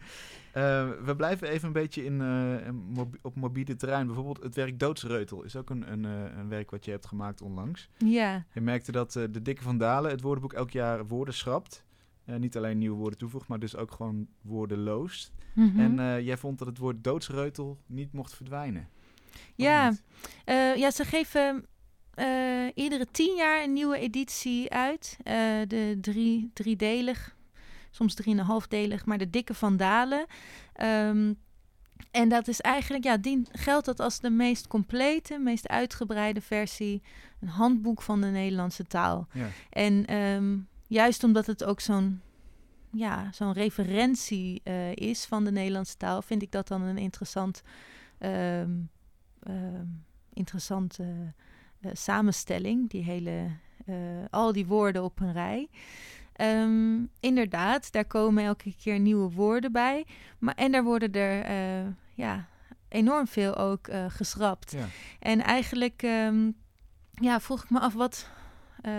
Eh, 0.57 0.89
we 1.03 1.15
blijven 1.15 1.47
even 1.47 1.67
een 1.67 1.73
beetje 1.73 2.05
in, 2.05 2.21
eh, 2.21 3.01
op 3.21 3.35
mobiele 3.35 3.75
terrein. 3.75 4.05
Bijvoorbeeld 4.05 4.43
het 4.43 4.55
werk 4.55 4.79
Doodsreutel 4.79 5.43
is 5.43 5.55
ook 5.55 5.69
een, 5.69 5.91
een, 5.91 6.05
eh, 6.05 6.37
een 6.37 6.49
werk 6.49 6.71
wat 6.71 6.85
je 6.85 6.91
hebt 6.91 7.05
gemaakt 7.05 7.41
onlangs. 7.41 7.89
ja, 7.97 8.45
Je 8.53 8.61
merkte 8.61 8.91
dat 8.91 9.11
de 9.11 9.41
Dikke 9.41 9.63
van 9.63 9.77
Dalen 9.77 10.11
het 10.11 10.21
woordenboek 10.21 10.53
elk 10.53 10.71
jaar 10.71 11.07
woorden 11.07 11.33
schrapt. 11.33 11.85
Niet 12.25 12.57
alleen 12.57 12.77
nieuwe 12.77 12.97
woorden 12.97 13.19
toevoegt, 13.19 13.47
maar 13.47 13.59
dus 13.59 13.75
ook 13.75 13.91
gewoon 13.91 14.27
woorden 14.41 14.79
loost. 14.79 15.31
mhm. 15.53 15.79
En 15.79 16.23
jij 16.23 16.37
vond 16.37 16.57
dat 16.57 16.67
het 16.67 16.77
woord 16.77 17.03
doodsreutel 17.03 17.77
niet 17.85 18.13
mocht 18.13 18.35
verdwijnen. 18.35 18.89
Ja, 19.55 19.93
ja, 20.75 20.91
ze 20.91 21.03
geven 21.05 21.65
iedere 22.73 23.05
tien 23.11 23.35
jaar 23.35 23.63
een 23.63 23.73
nieuwe 23.73 23.99
editie 23.99 24.71
uit. 24.71 25.17
De 25.67 25.97
drie, 26.01 26.49
driedelig, 26.53 27.36
soms 27.97 28.13
drieënhalfdelig, 28.13 29.05
maar 29.05 29.17
de 29.17 29.29
dikke 29.29 29.53
vandalen. 29.53 30.25
Ehm 30.73 31.33
en 32.11 32.29
dat 32.29 32.47
is 32.47 32.61
eigenlijk, 32.61 33.03
ja, 33.03 33.17
die 33.17 33.47
geldt 33.51 33.85
dat 33.85 33.99
als 33.99 34.19
de 34.19 34.29
meest 34.29 34.67
complete, 34.67 35.37
meest 35.37 35.67
uitgebreide 35.67 36.41
versie, 36.41 37.01
een 37.39 37.47
handboek 37.47 38.01
van 38.01 38.21
de 38.21 38.27
Nederlandse 38.27 38.83
taal. 38.83 39.27
Ja. 39.31 39.47
En 39.69 40.05
ehm, 40.05 40.57
juist 40.87 41.23
omdat 41.23 41.45
het 41.45 41.63
ook 41.63 41.79
zo'n 41.79 42.21
ja, 42.91 43.29
zo'n 43.31 43.53
referentie 43.53 44.61
eh, 44.63 44.95
is 44.95 45.25
van 45.25 45.43
de 45.43 45.51
Nederlandse 45.51 45.97
taal, 45.97 46.21
vind 46.21 46.41
ik 46.41 46.51
dat 46.51 46.67
dan 46.67 46.81
een 46.81 46.97
interessant, 46.97 47.61
ehm, 48.17 48.71
interessante 50.33 51.33
eh, 51.79 51.91
samenstelling. 51.93 52.89
Die 52.89 53.03
hele, 53.03 53.47
eh, 53.85 53.95
al 54.29 54.53
die 54.53 54.65
woorden 54.65 55.03
op 55.03 55.19
een 55.19 55.33
rij. 55.33 55.69
Ehm, 56.37 56.99
inderdaad, 57.19 57.91
daar 57.91 58.05
komen 58.05 58.43
elke 58.43 58.75
keer 58.75 58.99
nieuwe 58.99 59.31
woorden 59.31 59.71
bij. 59.71 60.05
Maar, 60.39 60.55
en 60.55 60.71
daar 60.71 60.83
worden 60.83 61.11
er 61.11 61.43
eh, 61.43 61.93
ja, 62.13 62.47
enorm 62.89 63.27
veel 63.27 63.55
ook 63.55 63.87
eh, 63.87 64.05
geschrapt. 64.07 64.71
Ja. 64.71 64.85
En 65.19 65.41
eigenlijk 65.43 66.03
ehm, 66.03 66.51
ja, 67.11 67.39
vroeg 67.39 67.63
ik 67.63 67.69
me 67.69 67.79
af, 67.79 67.93
wat, 67.93 68.29
eh, 68.81 68.93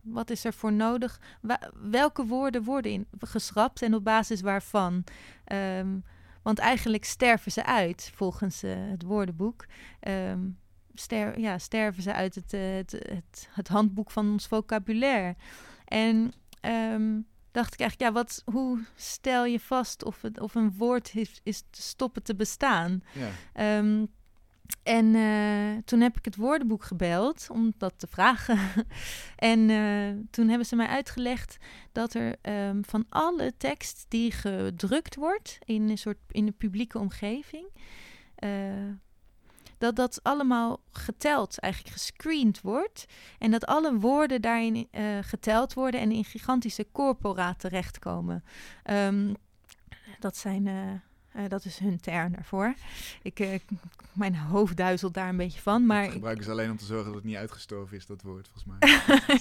wat 0.00 0.30
is 0.30 0.44
er 0.44 0.52
voor 0.52 0.72
nodig? 0.72 1.20
Wa- 1.40 1.70
welke 1.90 2.26
woorden 2.26 2.62
worden 2.62 2.92
in, 2.92 3.06
geschrapt 3.18 3.82
en 3.82 3.94
op 3.94 4.04
basis 4.04 4.40
waarvan? 4.40 5.04
Ehm, 5.44 5.98
want 6.42 6.58
eigenlijk 6.58 7.04
sterven 7.04 7.52
ze 7.52 7.64
uit, 7.64 8.12
volgens 8.14 8.60
het 8.60 9.02
woordenboek. 9.02 9.66
Ster, 10.94 11.38
ja, 11.38 11.58
sterven 11.58 12.02
ze 12.02 12.12
uit 12.12 12.34
het, 12.34 12.52
het, 12.52 12.92
het, 12.92 13.48
het 13.50 13.68
handboek 13.68 14.10
van 14.10 14.30
ons 14.30 14.46
vocabulaire. 14.46 15.36
En 15.84 16.32
ehm, 16.60 17.20
dacht 17.50 17.72
ik 17.72 17.80
eigenlijk, 17.80 18.10
ja, 18.10 18.20
wat, 18.20 18.42
hoe 18.44 18.84
stel 18.94 19.44
je 19.44 19.60
vast 19.60 20.04
of, 20.04 20.22
het, 20.22 20.40
of 20.40 20.54
een 20.54 20.72
woord 20.76 21.14
is, 21.14 21.40
is 21.42 21.62
te 21.70 21.82
stoppen 21.82 22.22
te 22.22 22.34
bestaan? 22.34 23.02
Ja. 23.12 23.30
Ehm, 23.52 24.04
en 24.82 25.14
eh, 25.14 25.82
toen 25.84 26.00
heb 26.00 26.16
ik 26.16 26.24
het 26.24 26.36
woordenboek 26.36 26.84
gebeld 26.84 27.46
om 27.50 27.72
dat 27.78 27.94
te 27.96 28.06
vragen. 28.06 28.58
en 29.36 29.70
eh, 29.70 30.26
toen 30.30 30.48
hebben 30.48 30.66
ze 30.66 30.76
mij 30.76 30.86
uitgelegd 30.86 31.56
dat 31.92 32.14
er 32.14 32.36
ehm, 32.40 32.82
van 32.82 33.06
alle 33.08 33.52
tekst 33.56 34.04
die 34.08 34.32
gedrukt 34.32 35.14
wordt 35.14 35.58
in 35.64 35.88
een 35.88 35.98
soort 35.98 36.18
in 36.30 36.46
de 36.46 36.52
publieke 36.52 36.98
omgeving, 36.98 37.66
eh, 38.34 38.50
dat 39.80 39.96
dat 39.96 40.20
allemaal 40.22 40.80
geteld, 40.92 41.58
eigenlijk 41.58 41.94
gescreend 41.94 42.60
wordt. 42.60 43.06
En 43.38 43.50
dat 43.50 43.66
alle 43.66 43.94
woorden 43.94 44.40
daarin 44.42 44.88
eh, 44.90 45.04
geteld 45.20 45.74
worden 45.74 46.00
en 46.00 46.12
in 46.12 46.24
gigantische 46.24 46.86
corpora 46.92 47.54
terechtkomen. 47.54 48.44
Ehm, 48.82 49.34
dat 50.18 50.36
zijn. 50.36 50.66
eh, 50.66 50.90
eh, 51.44 51.48
dat 51.48 51.64
is 51.64 51.78
hun 51.78 52.00
term 52.00 52.32
daarvoor. 52.32 52.74
Ik, 53.22 53.60
mijn 54.12 54.36
hoofd 54.36 54.76
duizelt 54.76 55.14
daar 55.14 55.28
een 55.28 55.36
beetje 55.36 55.60
van. 55.60 55.86
Maar 55.86 55.98
Dat 55.98 56.06
ik- 56.06 56.12
gebruiken 56.12 56.44
ze 56.44 56.50
alleen 56.50 56.70
om 56.70 56.76
te 56.76 56.84
zorgen 56.84 57.06
dat 57.06 57.14
het 57.14 57.24
niet 57.24 57.36
uitgestorven 57.36 57.96
is, 57.96 58.06
dat 58.06 58.22
woord, 58.22 58.48
volgens 58.52 58.64
mij. 58.80 58.88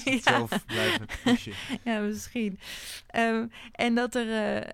Ja. 0.16 0.22
Zelf 0.22 0.66
blijven 0.66 1.08
pushen. 1.24 1.54
ja, 1.84 2.00
misschien. 2.00 2.60
Ehm, 3.08 3.48
en 3.72 3.96
dat 3.96 4.16
er, 4.16 4.72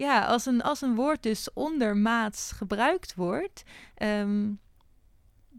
ja, 0.00 0.24
als 0.24 0.46
een, 0.46 0.62
als 0.62 0.80
een 0.80 0.94
woord 0.94 1.22
dus 1.22 1.52
ondermaats 1.52 2.52
gebruikt 2.52 3.14
wordt, 3.14 3.62
ehm, 3.94 4.52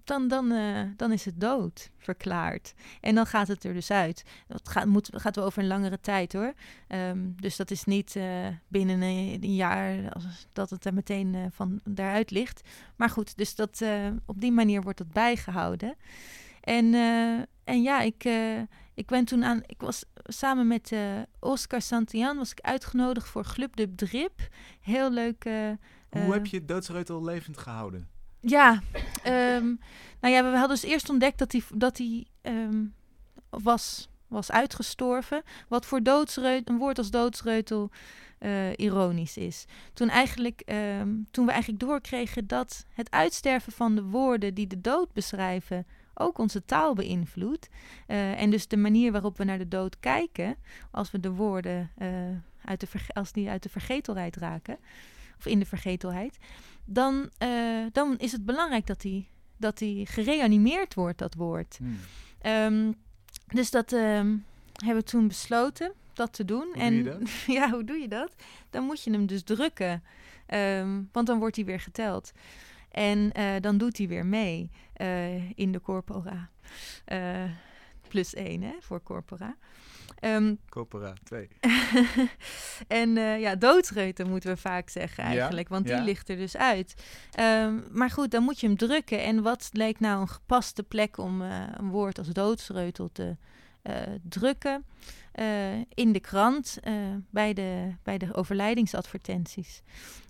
dan, 0.04 0.28
dan, 0.28 0.52
eh, 0.52 0.82
dan 0.98 1.12
is 1.12 1.26
het 1.26 1.42
dood 1.42 1.89
verklaard. 1.98 2.74
En 3.02 3.16
dan 3.16 3.26
gaat 3.26 3.48
het 3.48 3.64
er 3.64 3.74
dus 3.74 3.92
uit. 3.92 4.24
Dat 4.48 4.70
gaat, 4.70 4.86
moet, 4.86 5.10
gaat 5.14 5.39
over 5.39 5.62
een 5.62 5.68
langere 5.68 6.00
tijd 6.00 6.34
hoor. 6.34 6.54
Ehm, 6.88 7.20
dus 7.36 7.56
dat 7.56 7.72
is 7.72 7.84
niet 7.84 8.16
eh, 8.16 8.48
binnen 8.68 9.02
een, 9.02 9.56
jaar 9.56 10.18
dat 10.54 10.70
het 10.70 10.86
er 10.86 10.94
meteen 10.94 11.36
eh, 11.36 11.42
van 11.50 11.80
daaruit 11.84 12.32
ligt. 12.32 12.62
Maar 12.96 13.10
goed, 13.10 13.38
dus 13.38 13.56
dat, 13.56 13.84
op 14.26 14.42
die 14.42 14.52
manier 14.52 14.82
wordt 14.82 14.98
dat 14.98 15.12
bijgehouden. 15.12 15.96
En, 16.62 16.94
en 17.64 17.82
ja, 17.82 18.02
ik, 18.02 18.24
ik 18.94 19.08
ben 19.08 19.26
toen 19.26 19.44
aan. 19.44 19.62
Ik 19.66 19.82
was 19.82 20.04
samen 20.24 20.68
met 20.68 20.92
eh, 20.92 21.00
Oscar 21.40 21.82
Santillan 21.82 22.38
was 22.38 22.52
ik 22.52 22.60
uitgenodigd 22.60 23.28
voor 23.28 23.46
Club 23.54 23.76
de 23.76 23.96
Drip. 23.96 24.40
Heel 24.82 25.12
leuk. 25.12 25.46
eh, 25.46 25.54
Hoe 26.10 26.22
eh, 26.22 26.32
heb 26.32 26.46
je 26.46 26.66
doodsreutel 26.66 27.24
levend 27.24 27.58
gehouden? 27.58 28.10
ja, 28.40 28.82
ehm, 29.24 29.66
nou 30.22 30.34
ja, 30.34 30.44
we 30.44 30.58
hadden 30.58 30.68
dus 30.80 30.84
eerst 30.84 31.10
ontdekt 31.10 31.38
dat 31.40 31.52
hij 31.52 31.62
dat 31.74 31.98
hij 31.98 32.26
ehm, 32.42 32.84
was, 33.50 34.10
was 34.28 34.52
uitgestorven. 34.52 35.42
Wat 35.68 35.86
voor 35.86 36.04
doodsreutel, 36.04 36.74
een 36.74 36.80
woord 36.80 36.98
als 36.98 37.12
doodsreutel 37.12 37.90
ironisch 38.76 39.38
is. 39.38 39.66
Toen, 39.94 40.10
eigenlijk, 40.10 40.62
ehm, 40.62 41.10
toen 41.32 41.46
we 41.46 41.52
eigenlijk 41.52 41.82
doorkregen 41.84 42.48
dat 42.48 42.86
het 42.94 43.12
uitsterven 43.12 43.72
van 43.72 43.96
de 43.96 44.04
woorden 44.04 44.54
die 44.54 44.68
de 44.68 44.82
dood 44.82 45.14
beschrijven 45.14 45.86
ook 46.22 46.38
onze 46.38 46.66
taal 46.66 46.94
beïnvloedt. 46.94 47.70
Eh, 48.08 48.42
en 48.42 48.50
dus 48.50 48.68
de 48.68 48.78
manier 48.78 49.12
waarop 49.12 49.38
we 49.38 49.44
naar 49.44 49.58
de 49.58 49.68
dood 49.68 50.00
kijken, 50.00 50.56
als 50.92 51.12
we 51.12 51.20
de 51.20 51.32
woorden 51.32 51.92
eh, 51.98 52.10
uit 52.66 52.80
de 52.80 52.88
als 53.14 53.32
die 53.32 53.50
uit 53.50 53.64
de 53.64 53.70
vergetelheid 53.70 54.36
raken, 54.36 54.78
of 55.38 55.46
in 55.46 55.60
de 55.60 55.66
vergetelheid, 55.66 56.38
dan, 56.86 57.30
eh, 57.38 57.50
dan 57.92 58.18
is 58.18 58.32
het 58.32 58.46
belangrijk 58.46 58.88
dat 58.88 59.02
die, 59.02 59.28
dat 59.58 59.78
die 59.78 60.06
gereanimeerd 60.06 60.94
wordt, 60.94 61.18
dat 61.18 61.34
woord. 61.34 61.78
Hmm. 61.78 61.98
Ehm, 62.42 62.92
dus 63.48 63.72
dat 63.72 63.94
ehm, 63.94 64.36
hebben 64.74 65.04
we 65.04 65.04
toen 65.04 65.28
besloten 65.28 65.94
dat 66.14 66.34
te 66.34 66.46
doen. 66.46 66.68
Hoe 66.74 66.82
en 66.82 67.04
doe 67.04 67.22
ja, 67.58 67.70
hoe 67.70 67.84
doe 67.84 67.98
je 67.98 68.08
dat? 68.08 68.36
Dan 68.70 68.84
moet 68.84 69.04
je 69.04 69.12
hem 69.12 69.26
dus 69.26 69.44
drukken, 69.44 70.04
Ehm, 70.52 71.02
want 71.12 71.28
dan 71.28 71.40
wordt 71.40 71.56
hij 71.56 71.66
weer 71.66 71.80
geteld. 71.80 72.32
En 72.92 73.32
dan 73.62 73.78
doet 73.78 73.98
hij 73.98 74.08
weer 74.08 74.26
mee 74.26 74.70
in 75.56 75.72
de 75.72 75.82
corpora. 75.82 76.49
Eh, 77.06 77.43
plus 78.08 78.34
één 78.34 78.62
hè, 78.62 78.74
voor 78.80 79.04
corpora. 79.04 79.58
Ehm, 80.20 80.56
Corpora 80.70 81.14
2. 81.24 81.47
en 82.88 83.18
eh, 83.18 83.39
ja, 83.39 83.56
doodsreuten 83.56 84.30
moeten 84.30 84.49
we 84.49 84.58
vaak 84.58 84.89
zeggen 84.89 85.24
Ja, 85.24 85.30
eigenlijk, 85.30 85.70
want 85.70 85.86
die 85.86 85.95
ja. 85.95 86.04
ligt 86.04 86.30
er 86.30 86.36
dus 86.38 86.58
uit. 86.58 86.93
Ehm, 87.32 87.80
maar 87.91 88.10
goed, 88.10 88.32
dan 88.32 88.43
moet 88.43 88.60
je 88.60 88.68
hem 88.68 88.78
drukken. 88.78 89.24
En 89.24 89.41
wat 89.41 89.70
leek 89.72 89.99
nou 89.99 90.22
een 90.22 90.30
gepaste 90.30 90.84
plek 90.84 91.18
om 91.18 91.41
eh, 91.41 91.64
een 91.72 91.89
woord 91.89 92.18
als 92.18 92.28
doodsreutel 92.28 93.10
te 93.12 93.36
eh, 93.82 93.95
drukken? 94.24 94.86
Eh, 95.32 95.78
in 95.93 96.12
de 96.12 96.20
krant, 96.20 96.78
eh, 96.84 96.93
bij, 97.30 97.54
de, 97.54 97.95
bij 98.04 98.18
de 98.18 98.34
overlijdingsadvertenties. 98.34 99.82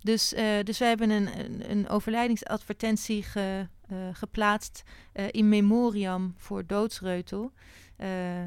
Dus, 0.01 0.33
eh, 0.33 0.45
dus 0.63 0.77
we 0.77 0.85
hebben 0.85 1.09
een, 1.09 1.39
een, 1.39 1.71
een 1.71 1.89
overlijdingsadvertentie 1.89 3.23
ge, 3.23 3.39
eh, 3.39 3.80
geplaatst 4.13 4.83
eh, 5.13 5.25
in 5.31 5.49
memoriam 5.49 6.33
voor 6.37 6.65
doodsreutel. 6.65 7.51
Eh, 7.95 8.43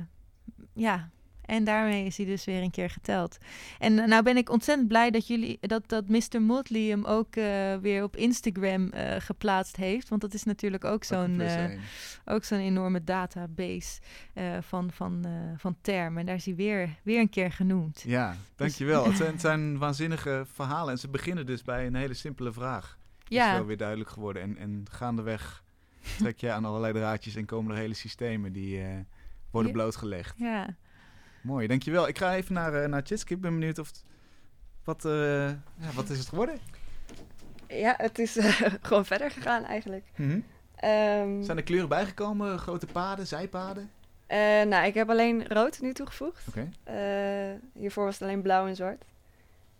ja, 0.73 1.11
en 1.45 1.65
daarmee 1.65 2.07
is 2.07 2.17
hij 2.17 2.27
dus 2.27 2.45
weer 2.45 2.63
een 2.63 2.71
keer 2.71 2.91
geteld. 2.91 3.39
En 3.79 3.99
eh, 3.99 4.07
nou 4.07 4.23
ben 4.23 4.37
ik 4.37 4.51
ontzettend 4.51 4.89
blij 4.89 5.11
dat 5.11 5.27
jullie 5.27 5.59
dat, 5.61 5.89
dat 5.89 6.09
Mr. 6.09 6.43
Motley 6.43 6.83
hem 6.83 7.05
ook 7.05 7.37
eh, 7.37 7.77
weer 7.77 8.03
op 8.03 8.17
Instagram 8.17 8.89
eh, 8.89 9.21
geplaatst 9.21 9.77
heeft. 9.77 10.09
Want 10.09 10.21
dat 10.21 10.35
is 10.35 10.45
natuurlijk 10.45 10.85
ook 10.85 11.05
zo'n 11.05 11.41
eh, 11.41 11.79
ook 12.25 12.45
zo'n 12.45 12.59
enorme 12.59 13.05
database 13.05 14.01
eh, 14.35 14.45
van, 14.61 14.91
van, 14.93 15.25
eh, 15.25 15.33
van 15.57 15.77
termen. 15.81 16.21
En 16.21 16.27
daar 16.27 16.35
is 16.35 16.45
hij 16.45 16.55
weer, 16.55 16.89
weer 17.03 17.21
een 17.21 17.31
keer 17.31 17.53
genoemd. 17.53 18.03
Ja, 18.07 18.37
dankjewel. 18.57 19.05
Het 19.05 19.17
zijn, 19.21 19.33
het 19.33 19.41
zijn 19.41 19.79
waanzinnige 19.79 20.45
verhalen 20.53 20.93
en 20.93 20.99
ze 20.99 21.09
beginnen 21.09 21.47
dus 21.47 21.63
bij 21.63 21.87
een 21.87 21.95
hele 21.95 22.15
simpele 22.15 22.53
vraag. 22.53 22.99
Is 23.35 23.41
Ja, 23.41 23.53
wel 23.53 23.67
weer 23.67 23.77
duidelijk 23.77 24.11
geworden. 24.11 24.43
En, 24.43 24.57
en 24.59 24.87
gaandeweg 24.91 25.63
trek 26.19 26.39
je 26.39 26.51
aan 26.53 26.65
allerlei 26.65 26.93
draadjes 26.93 27.35
en 27.37 27.45
komen 27.45 27.73
er 27.73 27.79
hele 27.81 27.95
systemen 27.95 28.53
die 28.53 28.81
eh, 28.83 28.89
worden 29.51 29.71
Ja. 29.73 29.77
blootgelegd. 29.79 30.39
ja. 30.39 30.75
Mooi, 31.43 31.67
dankjewel. 31.67 32.09
Ik 32.09 32.19
ga 32.19 32.35
even 32.35 32.55
naar, 32.55 32.75
eh 32.75 32.89
naar 32.89 33.03
Chitske. 33.05 33.35
Ik 33.35 33.41
ben 33.41 33.53
benieuwd 33.59 33.79
of... 33.79 33.87
het- 33.89 34.05
Wat, 34.85 35.05
eh, 35.05 35.49
ja, 35.49 35.93
wat 35.95 36.11
is 36.11 36.19
het 36.19 36.29
geworden? 36.29 36.59
Ja, 37.69 37.95
het 37.97 38.19
is 38.19 38.37
eh, 38.37 38.63
gewoon 38.83 39.05
verder 39.05 39.31
gegaan 39.31 39.65
eigenlijk. 39.65 40.05
Mhm. 40.17 40.41
Ehm, 40.77 41.43
Zijn 41.43 41.57
er 41.57 41.63
kleuren 41.63 41.89
bijgekomen? 41.89 42.59
Grote 42.59 42.87
paden, 42.87 43.27
zijpaden? 43.27 43.91
eh, 44.27 44.39
nou, 44.63 44.87
ik 44.87 44.95
heb 44.95 45.11
alleen 45.11 45.47
rood 45.49 45.81
nu 45.81 45.93
toegevoegd. 45.93 46.49
Oké. 46.49 46.69
Eh, 46.85 47.61
hiervoor 47.81 48.05
was 48.05 48.15
het 48.19 48.23
alleen 48.23 48.43
blauw 48.43 48.67
en 48.67 48.77
zwart. 48.77 49.05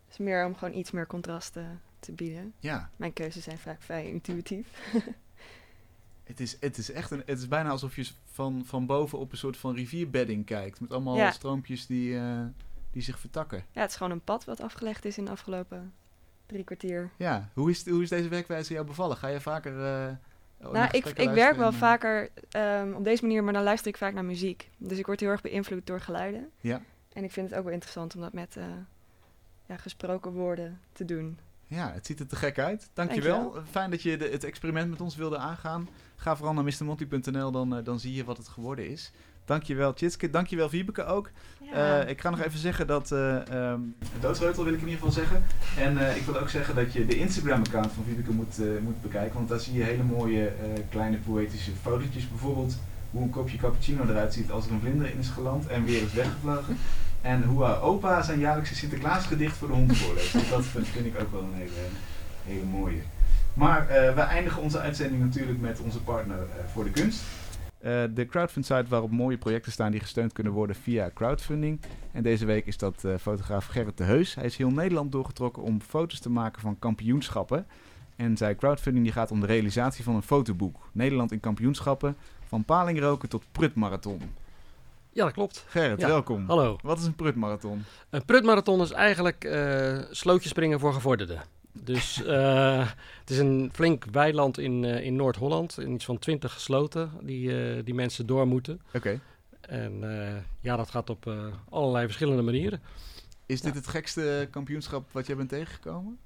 Dus 0.09 0.19
meer 0.19 0.47
om 0.47 0.55
gewoon 0.55 0.75
iets 0.75 0.91
meer 0.91 1.07
contrast 1.07 1.57
eh, 1.57 1.65
te 2.05 2.13
bieden. 2.13 2.55
Ja, 2.59 2.91
Mijn 2.97 3.13
keuzes 3.13 3.45
zijn 3.45 3.59
vaak 3.59 3.83
vrij 3.83 4.09
intuïtief. 4.09 4.67
het 6.25 6.41
is, 6.41 6.57
het 6.61 6.79
is 6.79 6.91
echt 6.93 7.11
een... 7.11 7.23
Het 7.27 7.39
is 7.39 7.49
bijna 7.49 7.71
alsof 7.71 7.97
je 7.97 8.11
van, 8.25 8.63
van 8.67 8.87
boven 8.87 9.19
op 9.19 9.33
een 9.33 9.39
soort 9.39 9.57
van 9.57 9.75
rivierbedding 9.75 10.47
kijkt. 10.47 10.81
Met 10.81 10.93
allemaal 10.93 11.17
Ja. 11.17 11.31
stroompjes 11.31 11.87
die, 11.87 12.19
eh, 12.19 12.41
die 12.91 13.03
zich 13.03 13.19
vertakken. 13.19 13.65
Ja, 13.73 13.81
het 13.81 13.91
is 13.91 13.97
gewoon 13.97 14.13
een 14.13 14.25
pad 14.25 14.45
wat 14.45 14.61
afgelegd 14.61 15.05
is 15.05 15.19
in 15.19 15.25
de 15.25 15.31
afgelopen 15.31 15.93
drie 16.47 16.65
kwartier. 16.65 17.11
Ja, 17.17 17.51
hoe 17.55 17.71
is, 17.71 17.89
hoe 17.89 18.03
is 18.03 18.09
deze 18.09 18.29
werkwijze 18.29 18.73
jou 18.73 18.87
bevallen? 18.87 19.17
Ga 19.17 19.29
je 19.29 19.41
vaker... 19.41 19.73
naar 19.73 20.21
nou, 20.59 20.89
ik, 20.91 21.07
ik 21.07 21.31
werk 21.31 21.57
wel 21.57 21.67
en, 21.67 21.73
eh, 21.73 21.79
vaker 21.79 22.31
ehm, 22.51 22.93
op 22.93 23.05
deze 23.05 23.23
manier, 23.23 23.45
maar 23.45 23.53
dan 23.53 23.63
luister 23.63 23.89
ik 23.89 23.97
vaak 23.97 24.15
naar 24.15 24.25
muziek. 24.25 24.71
Dus 24.77 24.99
ik 24.99 25.07
word 25.07 25.21
heel 25.21 25.31
erg 25.31 25.41
beïnvloed 25.41 25.87
door 25.87 26.01
geluiden. 26.01 26.51
Ja. 26.61 26.83
En 27.13 27.25
ik 27.25 27.33
vind 27.33 27.49
het 27.49 27.59
ook 27.59 27.65
wel 27.65 27.73
interessant 27.73 28.15
om 28.15 28.21
dat 28.21 28.33
met 28.33 28.57
ja, 29.67 29.77
gesproken 29.77 30.33
woorden 30.33 30.81
te 30.93 31.05
doen. 31.05 31.39
Ja, 31.67 31.93
het 31.93 32.07
ziet 32.07 32.21
er 32.21 32.27
te 32.27 32.37
gek 32.37 32.59
uit. 32.59 32.91
Dankjewel. 32.95 33.55
Fijn 33.71 33.91
dat 33.91 34.03
je 34.03 34.17
de, 34.17 34.29
het 34.29 34.45
experiment 34.45 34.91
met 34.91 35.01
ons 35.01 35.17
wilde 35.17 35.39
aangaan. 35.39 35.89
Ga 36.17 36.37
vooral 36.37 36.55
naar 36.55 36.65
mrmonty.nl, 36.65 37.51
dan, 37.51 37.77
eh, 37.77 37.85
dan 37.85 38.01
zie 38.01 38.15
je 38.15 38.25
wat 38.25 38.37
het 38.37 38.49
geworden 38.49 38.89
is. 38.89 39.13
Dankjewel 39.45 39.93
Tjitske, 39.93 40.31
dankjewel 40.31 40.71
Wiebeke 40.71 41.05
ook. 41.05 41.31
Ja. 41.61 42.03
Eh, 42.03 42.11
ik 42.11 42.21
ga 42.21 42.31
nog 42.31 42.41
even 42.41 42.59
zeggen 42.59 42.87
dat... 42.87 43.13
ehm 43.13 43.81
Doodsreutel 44.21 44.65
wil 44.65 44.73
ik 44.73 44.81
in 44.81 44.89
ieder 44.89 45.05
geval 45.05 45.13
zeggen. 45.13 45.45
En 45.79 46.17
ik 46.17 46.23
wil 46.23 46.39
ook 46.39 46.49
zeggen 46.49 46.75
dat 46.75 46.93
je 46.93 47.07
de 47.07 47.19
Instagram-account 47.19 47.93
van 47.93 48.05
Wiebeke 48.05 48.31
moet, 48.31 48.59
moet 48.83 49.03
bekijken. 49.03 49.35
Want 49.35 49.49
daar 49.49 49.61
zie 49.61 49.75
je 49.75 49.83
hele 49.83 50.03
mooie 50.03 50.53
kleine 50.91 51.17
poëtische 51.17 51.71
fotootjes. 51.83 52.29
Bijvoorbeeld 52.29 52.77
hoe 53.11 53.23
een 53.23 53.31
kopje 53.31 53.57
cappuccino 53.57 54.03
eruit 54.09 54.33
ziet 54.33 54.51
als 54.51 54.67
er 54.67 54.73
een 54.73 54.81
vlinder 54.81 55.11
in 55.11 55.19
is 55.19 55.29
geland 55.29 55.67
en 55.67 55.85
weer 55.85 56.03
is 56.03 56.13
weggevlogen. 56.13 56.77
En 57.25 57.43
hoe 57.43 57.65
haar 57.65 57.83
opa 57.83 58.23
zijn 58.23 58.39
jaarlijkse 58.39 58.75
Sinterklaasgedicht 58.75 59.57
voor 59.57 59.69
de 59.69 59.75
hond 59.75 59.97
voorleest. 59.97 60.33
Dus 60.33 60.49
dat 60.49 60.65
vind, 60.65 61.07
ik 61.07 61.21
ook 61.21 61.33
wel 61.33 61.41
een 61.41 61.55
hele, 61.55 61.71
hele 62.47 62.65
mooie. 62.65 63.01
Maar 63.55 63.89
eh 63.89 64.15
we 64.15 64.21
eindigen 64.21 64.63
onze 64.63 64.79
uitzending 64.81 65.23
natuurlijk 65.23 65.61
met 65.61 65.81
onze 65.81 66.03
partner 66.03 66.39
eh, 66.39 66.65
voor 66.73 66.85
de 66.85 66.91
kunst. 66.91 67.23
Eh, 67.79 68.03
de 68.15 68.27
crowdfund 68.27 68.67
site 68.67 68.85
waarop 68.89 69.11
mooie 69.11 69.39
projecten 69.39 69.73
staan 69.73 69.91
die 69.91 70.01
gesteund 70.01 70.33
kunnen 70.33 70.53
worden 70.53 70.77
via 70.77 71.11
crowdfunding. 71.15 71.81
En 72.13 72.23
deze 72.23 72.45
week 72.45 72.67
is 72.67 72.77
dat 72.77 73.05
eh, 73.05 73.15
fotograaf 73.21 73.67
Gerrit 73.67 73.97
de 73.97 74.05
Heus. 74.05 74.35
Hij 74.35 74.45
is 74.45 74.57
heel 74.57 74.71
Nederland 74.71 75.13
doorgetrokken 75.13 75.63
om 75.63 75.81
foto's 75.81 76.21
te 76.21 76.31
maken 76.31 76.61
van 76.61 76.79
kampioenschappen. 76.79 77.67
En 78.17 78.37
zijn 78.37 78.57
crowdfunding 78.57 79.05
die 79.05 79.15
gaat 79.15 79.31
om 79.31 79.41
de 79.41 79.47
realisatie 79.47 80.05
van 80.05 80.15
een 80.15 80.23
fotoboek. 80.23 80.89
Nederland 80.93 81.33
in 81.33 81.41
kampioenschappen, 81.41 82.17
van 82.47 82.65
palingroken 82.65 83.29
tot 83.29 83.45
prutmarathon. 83.53 84.21
Ja, 85.15 85.25
dat 85.25 85.33
klopt. 85.33 85.65
Gerrit, 85.69 86.01
Ja. 86.01 86.07
welkom. 86.07 86.45
Hallo. 86.47 86.79
Wat 86.83 86.99
is 86.99 87.05
een 87.05 87.15
prutmarathon? 87.15 87.85
Een 88.11 88.25
prutmarathon 88.25 88.81
is 88.81 88.91
eigenlijk 88.91 89.45
eh 89.45 89.99
slootjespringen 90.11 90.81
voor 90.81 90.93
gevorderden. 90.93 91.43
Dus 91.73 92.23
eh, 92.25 92.89
het 93.21 93.31
is 93.31 93.39
een 93.39 93.71
flink 93.73 94.05
weiland 94.13 94.59
in, 94.59 94.85
eh, 94.85 95.05
in 95.05 95.17
Noord-Holland. 95.17 95.79
In 95.79 95.93
iets 95.95 96.05
van 96.05 96.19
twintig 96.19 96.61
sloten 96.61 97.11
die, 97.23 97.83
die 97.83 97.95
mensen 97.95 98.27
door 98.27 98.47
moeten. 98.47 98.81
Oké. 98.95 99.21
En 99.61 100.03
ja, 100.61 100.77
dat 100.77 100.91
gaat 100.91 101.11
op 101.11 101.33
allerlei 101.71 102.05
verschillende 102.05 102.43
manieren. 102.43 102.81
Is 103.47 103.61
dit 103.61 103.73
Ja. 103.73 103.79
het 103.79 103.89
gekste 103.89 104.49
kampioenschap 104.51 105.13
wat 105.13 105.27
jij 105.27 105.37
bent 105.37 105.49
tegengekomen? 105.49 106.19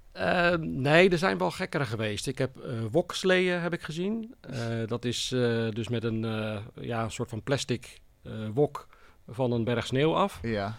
Nee, 0.60 1.08
er 1.10 1.18
zijn 1.18 1.38
wel 1.38 1.50
gekkere 1.50 1.84
geweest. 1.84 2.26
Ik 2.26 2.38
heb 2.38 2.56
woksleeën 2.90 3.60
heb 3.60 3.72
ik 3.72 3.82
gezien. 3.82 4.34
Dat 4.86 5.04
is 5.04 5.28
dus 5.72 5.88
met 5.88 6.04
een, 6.04 6.20
ja, 6.80 7.02
een 7.04 7.10
soort 7.10 7.28
van 7.28 7.42
plastic 7.42 8.00
wok 8.54 8.86
van 9.28 9.52
een 9.52 9.64
berg 9.64 9.86
sneeuw 9.86 10.14
af. 10.14 10.38
Ja. 10.42 10.74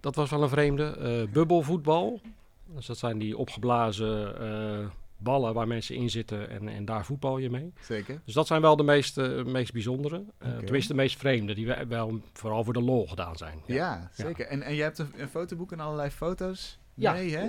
Dat 0.00 0.14
was 0.14 0.30
wel 0.30 0.42
een 0.42 0.48
vreemde. 0.48 0.84
Eh, 0.96 1.32
bubbelvoetbal. 1.32 2.20
Dus 2.66 2.86
dat 2.86 2.98
zijn 2.98 3.18
die 3.18 3.36
opgeblazen 3.36 4.40
eh, 4.40 4.86
ballen 5.16 5.54
waar 5.54 5.66
mensen 5.66 5.94
in 5.94 6.10
zitten 6.10 6.50
en, 6.50 6.68
en 6.68 6.84
daar 6.84 7.04
voetbal 7.04 7.38
je 7.38 7.50
mee. 7.50 7.72
Zeker. 7.80 8.20
Dus 8.24 8.34
dat 8.34 8.46
zijn 8.46 8.60
wel 8.60 8.76
de 8.76 8.82
meest, 8.82 9.18
eh, 9.18 9.44
meest 9.44 9.72
bijzondere. 9.72 10.24
Eh, 10.38 10.48
Oké. 10.52 10.62
Tenminste 10.64 10.92
de 10.92 10.98
meest 10.98 11.16
vreemde, 11.18 11.54
die 11.54 11.66
we- 11.66 11.86
wel 11.88 12.20
vooral 12.32 12.64
voor 12.64 12.72
de 12.72 12.82
lol 12.82 13.06
gedaan 13.06 13.36
zijn. 13.36 13.62
Ja, 13.66 14.10
zeker. 14.12 14.46
En, 14.46 14.62
en 14.62 14.74
jij 14.74 14.84
hebt 14.84 14.98
een, 14.98 15.12
een 15.16 15.28
fotoboek 15.28 15.72
en 15.72 15.80
allerlei 15.80 16.10
foto's 16.10 16.78
Ja. 16.94 17.12
mee, 17.12 17.36
hè? 17.36 17.48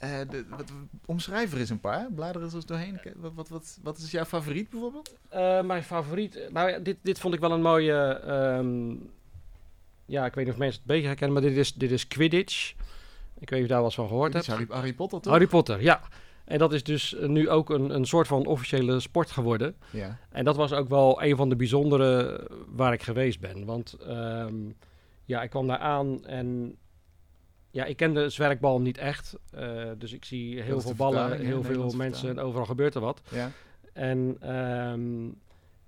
Eh, 0.00 0.18
de, 0.30 0.44
wat, 0.48 0.72
omschrijf 1.06 1.52
er 1.52 1.58
eens 1.58 1.70
een 1.70 1.80
paar. 1.80 2.08
Blader 2.14 2.42
eens 2.42 2.66
doorheen. 2.66 3.00
Wat, 3.16 3.32
wat, 3.34 3.48
wat, 3.48 3.78
wat 3.82 3.98
is 3.98 4.10
jouw 4.10 4.24
favoriet 4.24 4.70
bijvoorbeeld? 4.70 5.14
Eh, 5.28 5.62
mijn 5.62 5.82
favoriet, 5.82 6.48
nou 6.50 6.70
ja, 6.70 6.78
dit, 6.78 6.96
dit 7.02 7.18
vond 7.18 7.34
ik 7.34 7.40
wel 7.40 7.52
een 7.52 7.62
mooie, 7.62 8.20
ehm, 8.26 8.94
ja, 10.06 10.26
ik 10.26 10.34
weet 10.34 10.44
niet 10.44 10.52
of 10.52 10.60
mensen 10.60 10.78
het 10.78 10.90
beter 10.90 11.06
herkennen, 11.06 11.40
maar 11.40 11.50
dit 11.50 11.58
is, 11.58 11.74
dit 11.74 11.90
is 11.90 12.06
Quidditch. 12.06 12.70
Ik 13.38 13.50
weet 13.50 13.50
niet 13.50 13.50
of 13.50 13.58
je 13.58 13.66
daar 13.66 13.76
wel 13.76 13.84
eens 13.84 13.94
van 13.94 14.08
gehoord 14.08 14.32
hebt. 14.32 14.46
Harry, 14.46 14.66
Harry 14.68 14.92
Potter, 14.92 15.20
toch? 15.20 15.32
Harry 15.32 15.46
Potter, 15.46 15.82
ja. 15.82 16.00
En 16.44 16.58
dat 16.58 16.72
is 16.72 16.82
dus 16.82 17.14
eh, 17.14 17.28
nu 17.28 17.48
ook 17.48 17.70
een, 17.70 17.94
een 17.94 18.06
soort 18.06 18.26
van 18.26 18.46
officiële 18.46 19.00
sport 19.00 19.30
geworden. 19.30 19.74
Ja. 19.90 20.18
En 20.30 20.44
dat 20.44 20.56
was 20.56 20.72
ook 20.72 20.88
wel 20.88 21.22
een 21.22 21.36
van 21.36 21.48
de 21.48 21.56
bijzondere 21.56 22.46
waar 22.68 22.92
ik 22.92 23.02
geweest 23.02 23.40
ben. 23.40 23.64
Want 23.64 23.92
ehm, 23.92 24.54
ja, 25.24 25.42
ik 25.42 25.50
kwam 25.50 25.66
daar 25.66 25.78
aan 25.78 26.24
en 26.24 26.76
ja, 27.70 27.84
ik 27.84 27.96
ken 27.96 28.14
de 28.14 28.28
zwerkbal 28.28 28.80
niet 28.80 28.98
echt. 28.98 29.36
Eh, 29.50 29.90
dus 29.98 30.12
ik 30.12 30.24
zie 30.24 30.60
heel 30.62 30.80
veel 30.80 30.94
ballen, 30.94 31.40
heel 31.40 31.62
veel 31.62 31.90
mensen 31.90 32.28
en 32.28 32.38
overal 32.38 32.66
gebeurt 32.66 32.94
er 32.94 33.00
wat. 33.00 33.22
ja. 33.30 33.50
En, 33.92 34.36
ehm, 34.40 35.28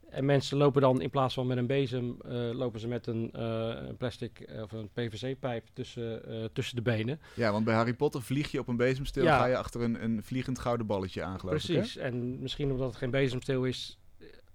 en 0.09 0.25
mensen 0.25 0.57
lopen 0.57 0.81
dan 0.81 1.01
in 1.01 1.11
plaats 1.11 1.35
van 1.35 1.47
met 1.47 1.57
een 1.57 1.67
bezem, 1.67 2.17
eh, 2.25 2.51
lopen 2.53 2.81
ze 2.81 2.89
met 2.89 3.07
een, 3.07 3.31
eh, 3.33 3.75
een 3.89 3.97
plastic 3.97 4.49
of 4.63 4.73
een 4.73 4.89
PVC-pijp 4.93 5.67
tussen, 5.73 6.23
tussen 6.53 6.77
de 6.77 6.83
benen. 6.83 7.21
Ja, 7.35 7.53
want 7.53 7.65
bij 7.65 7.75
Harry 7.75 7.95
Potter 7.95 8.23
vlieg 8.23 8.51
je 8.51 8.59
op 8.59 8.69
een 8.69 8.77
bezemsteel, 8.77 9.25
Ja. 9.25 9.39
ga 9.39 9.47
je 9.47 9.57
achter 9.57 9.81
een, 9.81 10.05
een 10.05 10.23
vliegend 10.23 10.59
gouden 10.59 10.87
balletje 10.87 11.23
aan, 11.23 11.41
geloof 11.41 11.65
Precies. 11.65 11.97
En 11.97 12.39
misschien 12.43 12.71
omdat 12.71 12.89
het 12.89 12.97
geen 12.97 13.11
bezemsteel 13.11 13.65
is, 13.65 13.99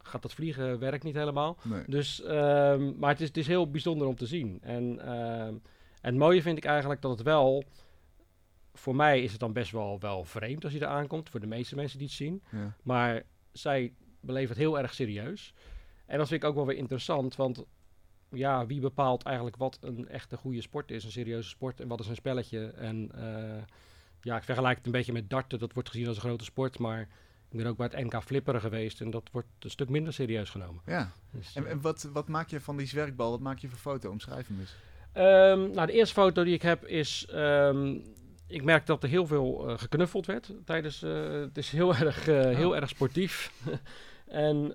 gaat 0.01 0.21
dat 0.21 0.33
vliegen 0.33 0.79
werkt 0.79 1.03
niet 1.03 1.15
helemaal. 1.15 1.57
Nee. 1.63 1.83
Dus, 1.87 2.23
ehm, 2.23 2.97
maar 2.97 3.09
het 3.09 3.21
is, 3.21 3.27
het 3.27 3.37
is 3.37 3.47
heel 3.47 3.69
bijzonder 3.71 4.07
om 4.07 4.15
te 4.15 4.25
zien. 4.25 4.57
En, 4.61 4.99
ehm, 5.05 5.53
en 6.01 6.09
het 6.09 6.19
mooie 6.19 6.41
vind 6.41 6.57
ik 6.57 6.65
eigenlijk 6.65 7.01
dat 7.01 7.11
het 7.11 7.21
wel... 7.21 7.63
Voor 8.73 8.95
mij 8.95 9.21
is 9.21 9.31
het 9.31 9.39
dan 9.39 9.53
best 9.53 9.71
wel, 9.71 9.99
wel 9.99 10.23
vreemd 10.23 10.63
als 10.63 10.73
je 10.73 10.79
er 10.79 10.87
aankomt. 10.87 11.29
Voor 11.29 11.39
de 11.39 11.47
meeste 11.47 11.75
mensen 11.75 11.97
die 11.97 12.07
het 12.07 12.15
zien. 12.15 12.43
Ja. 12.51 12.75
Maar 12.83 13.23
zij 13.51 13.93
beleven 14.19 14.49
het 14.49 14.57
heel 14.57 14.79
erg 14.79 14.93
serieus. 14.93 15.53
En 16.05 16.17
dat 16.17 16.27
vind 16.27 16.43
ik 16.43 16.49
ook 16.49 16.55
wel 16.55 16.65
weer 16.65 16.77
interessant. 16.77 17.35
Want 17.35 17.65
ja, 18.29 18.65
wie 18.65 18.79
bepaalt 18.79 19.23
eigenlijk 19.23 19.55
wat 19.55 19.77
een 19.81 20.07
echte 20.07 20.37
goede 20.37 20.61
sport 20.61 20.91
is? 20.91 21.03
Een 21.03 21.11
serieuze 21.11 21.49
sport 21.49 21.79
en 21.79 21.87
wat 21.87 21.99
is 21.99 22.07
een 22.07 22.15
spelletje? 22.15 22.67
En 22.67 23.11
eh, 23.15 23.63
ja, 24.21 24.37
ik 24.37 24.43
vergelijk 24.43 24.77
het 24.77 24.85
een 24.85 24.91
beetje 24.91 25.13
met 25.13 25.29
darten. 25.29 25.59
Dat 25.59 25.73
wordt 25.73 25.89
gezien 25.89 26.07
als 26.07 26.15
een 26.15 26.21
grote 26.21 26.43
sport. 26.43 26.79
Maar 26.79 27.01
ik 27.49 27.57
ben 27.57 27.65
ook 27.65 27.77
bij 27.77 27.89
het 27.91 28.05
NK 28.05 28.23
Flipperen 28.23 28.61
geweest. 28.61 29.01
En 29.01 29.09
dat 29.09 29.29
wordt 29.31 29.47
een 29.59 29.69
stuk 29.69 29.89
minder 29.89 30.13
serieus 30.13 30.49
genomen. 30.49 30.81
Ja. 30.85 31.11
Dus, 31.31 31.55
En, 31.55 31.65
eh, 31.65 31.71
en 31.71 31.81
wat, 31.81 32.09
wat 32.13 32.27
maak 32.27 32.49
je 32.49 32.61
van 32.61 32.77
die 32.77 32.87
zwerkbal? 32.87 33.31
Wat 33.31 33.39
maak 33.39 33.57
je 33.57 33.67
voor 33.67 33.77
foto? 33.77 34.09
Omschrijf 34.09 34.47
hem 34.47 34.59
eens. 34.59 34.75
Ehm, 35.17 35.71
nou, 35.71 35.87
de 35.87 35.93
eerste 35.93 36.13
foto 36.13 36.43
die 36.43 36.53
ik 36.53 36.61
heb 36.61 36.85
is. 36.85 37.25
ehm, 37.31 37.97
ik 38.47 38.63
merk 38.63 38.85
dat 38.85 39.03
er 39.03 39.09
heel 39.09 39.27
veel 39.27 39.67
eh, 39.67 39.77
geknuffeld 39.77 40.25
werd 40.25 40.53
tijdens. 40.65 41.03
eh, 41.03 41.31
het 41.31 41.57
is 41.57 41.71
heel 41.71 41.95
erg, 42.05 42.27
eh, 42.27 42.55
heel 42.55 42.75
erg 42.75 42.89
sportief. 42.89 43.51
en 44.27 44.67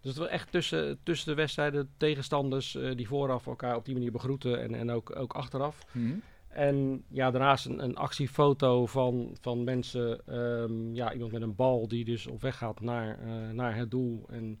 dus 0.00 0.10
het 0.10 0.16
was 0.16 0.28
echt 0.28 0.50
tussen, 0.52 0.98
tussen 1.02 1.28
de 1.28 1.34
wedstrijden 1.34 1.90
tegenstanders 1.96 2.78
die 2.94 3.08
vooraf 3.08 3.46
elkaar 3.46 3.76
op 3.76 3.84
die 3.84 3.94
manier 3.94 4.12
begroeten 4.12 4.60
en, 4.62 4.74
en 4.74 4.90
ook, 4.90 5.16
ook 5.16 5.32
achteraf. 5.32 5.78
Mhm. 5.92 6.14
En 6.48 7.04
ja, 7.08 7.30
daarnaast 7.30 7.66
een, 7.66 7.82
een 7.84 7.96
actiefoto 7.96 8.86
van, 8.86 9.36
van 9.40 9.64
mensen. 9.64 10.26
ehm, 10.26 10.94
ja, 10.94 11.12
iemand 11.12 11.32
met 11.32 11.42
een 11.42 11.54
bal 11.54 11.88
die 11.88 12.04
dus 12.04 12.26
op 12.26 12.40
weg 12.40 12.56
gaat 12.56 12.80
naar, 12.80 13.18
naar 13.52 13.76
het 13.76 13.90
doel. 13.90 14.24
En 14.28 14.60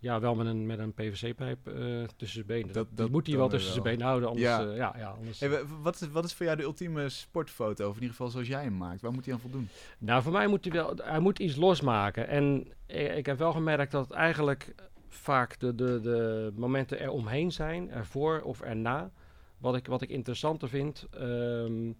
ja, 0.00 0.20
wel 0.20 0.34
met 0.34 0.46
een, 0.46 0.66
met 0.66 0.78
een 0.78 0.92
PVC-pijp 0.92 1.66
eh, 1.68 1.74
tussen 2.16 2.44
zijn 2.44 2.46
benen. 2.46 2.86
Dat- 2.94 3.10
moet 3.10 3.26
hij 3.26 3.36
wel 3.36 3.48
tussen 3.48 3.72
zijn 3.72 3.84
benen 3.84 4.06
houden. 4.06 4.28
Anders, 4.28 4.46
Ja. 4.46 4.60
ja. 4.60 4.74
ja, 4.74 4.94
ja, 4.98 5.08
anders, 5.10 5.40
Hey, 5.40 5.50
wa- 5.50 5.62
wat, 5.82 6.00
is, 6.00 6.08
wat 6.08 6.24
is 6.24 6.34
voor 6.34 6.46
jou 6.46 6.58
de 6.58 6.62
ultieme 6.62 7.08
sportfoto? 7.08 7.84
Of 7.88 7.94
in 7.94 8.00
ieder 8.00 8.16
geval 8.16 8.28
zoals 8.30 8.46
jij 8.46 8.62
hem 8.62 8.76
maakt. 8.76 9.00
Waar 9.00 9.12
moet 9.12 9.24
hij 9.24 9.34
aan 9.34 9.40
voldoen? 9.40 9.68
Nou, 9.98 10.22
voor 10.22 10.32
mij 10.32 10.46
moet 10.46 10.64
hij 10.64 10.72
wel, 10.72 10.94
hij 10.96 11.18
moet 11.20 11.38
iets 11.38 11.56
losmaken. 11.56 12.28
En 12.28 12.66
ik, 12.86 13.14
ik 13.16 13.26
heb 13.26 13.38
wel 13.38 13.52
gemerkt 13.52 13.92
dat 13.92 14.10
eigenlijk 14.10 14.74
vaak 15.08 15.58
de, 15.60 15.74
de, 15.74 16.00
de 16.02 16.52
momenten 16.56 17.00
eromheen 17.00 17.52
zijn, 17.52 17.90
ervoor 17.90 18.40
of 18.40 18.60
erna. 18.60 19.10
Wat 19.58 19.76
ik, 19.76 19.86
wat 19.86 20.02
ik 20.02 20.08
interessanter 20.08 20.68
vind, 20.68 21.06
ehm, 21.10 21.92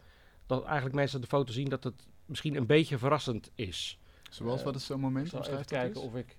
dat 0.46 0.64
eigenlijk 0.64 0.94
mensen 0.94 1.20
de 1.20 1.26
foto 1.26 1.52
zien 1.52 1.68
dat 1.68 1.84
het 1.84 2.06
misschien 2.26 2.56
een 2.56 2.66
beetje 2.66 2.98
verrassend 2.98 3.50
is. 3.54 3.98
Zoals, 4.30 4.58
Eh, 4.58 4.64
wat 4.64 4.74
is 4.74 4.86
zo'n 4.86 4.96
Ik 4.96 5.02
moment? 5.02 5.28
zal 5.28 5.46
even 5.46 5.64
kijken 5.64 6.00
of 6.00 6.14
ik... 6.14 6.36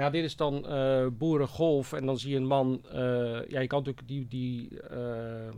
Nou, 0.00 0.12
dit 0.12 0.24
is 0.24 0.36
dan 0.36 0.66
eh 0.66 1.06
boerengolf 1.12 1.92
en 1.92 2.06
dan 2.06 2.18
zie 2.18 2.30
je 2.30 2.36
een 2.36 2.46
man... 2.46 2.82
eh, 2.92 3.48
ja, 3.48 3.60
je 3.60 3.66
kan 3.66 3.78
natuurlijk 3.78 4.08
die, 4.08 4.26
die, 4.28 4.80
eh, 4.80 5.52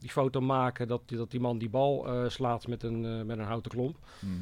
die 0.00 0.10
foto 0.10 0.40
maken 0.40 0.88
dat 0.88 1.02
die, 1.06 1.18
dat 1.18 1.30
die 1.30 1.40
man 1.40 1.58
die 1.58 1.68
bal 1.68 2.06
slaat 2.28 2.66
met 2.66 2.82
een, 2.82 3.26
met 3.26 3.38
een 3.38 3.44
houten 3.44 3.70
klomp. 3.70 3.96
Mhm. 4.20 4.34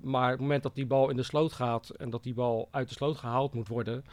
Maar 0.00 0.24
op 0.24 0.30
het 0.30 0.40
moment 0.40 0.62
dat 0.62 0.74
die 0.74 0.86
bal 0.86 1.10
in 1.10 1.16
de 1.16 1.22
sloot 1.22 1.52
gaat 1.52 1.88
en 1.90 2.10
dat 2.10 2.22
die 2.22 2.34
bal 2.34 2.68
uit 2.70 2.88
de 2.88 2.94
sloot 2.94 3.16
gehaald 3.16 3.54
moet 3.54 3.68
worden, 3.68 4.04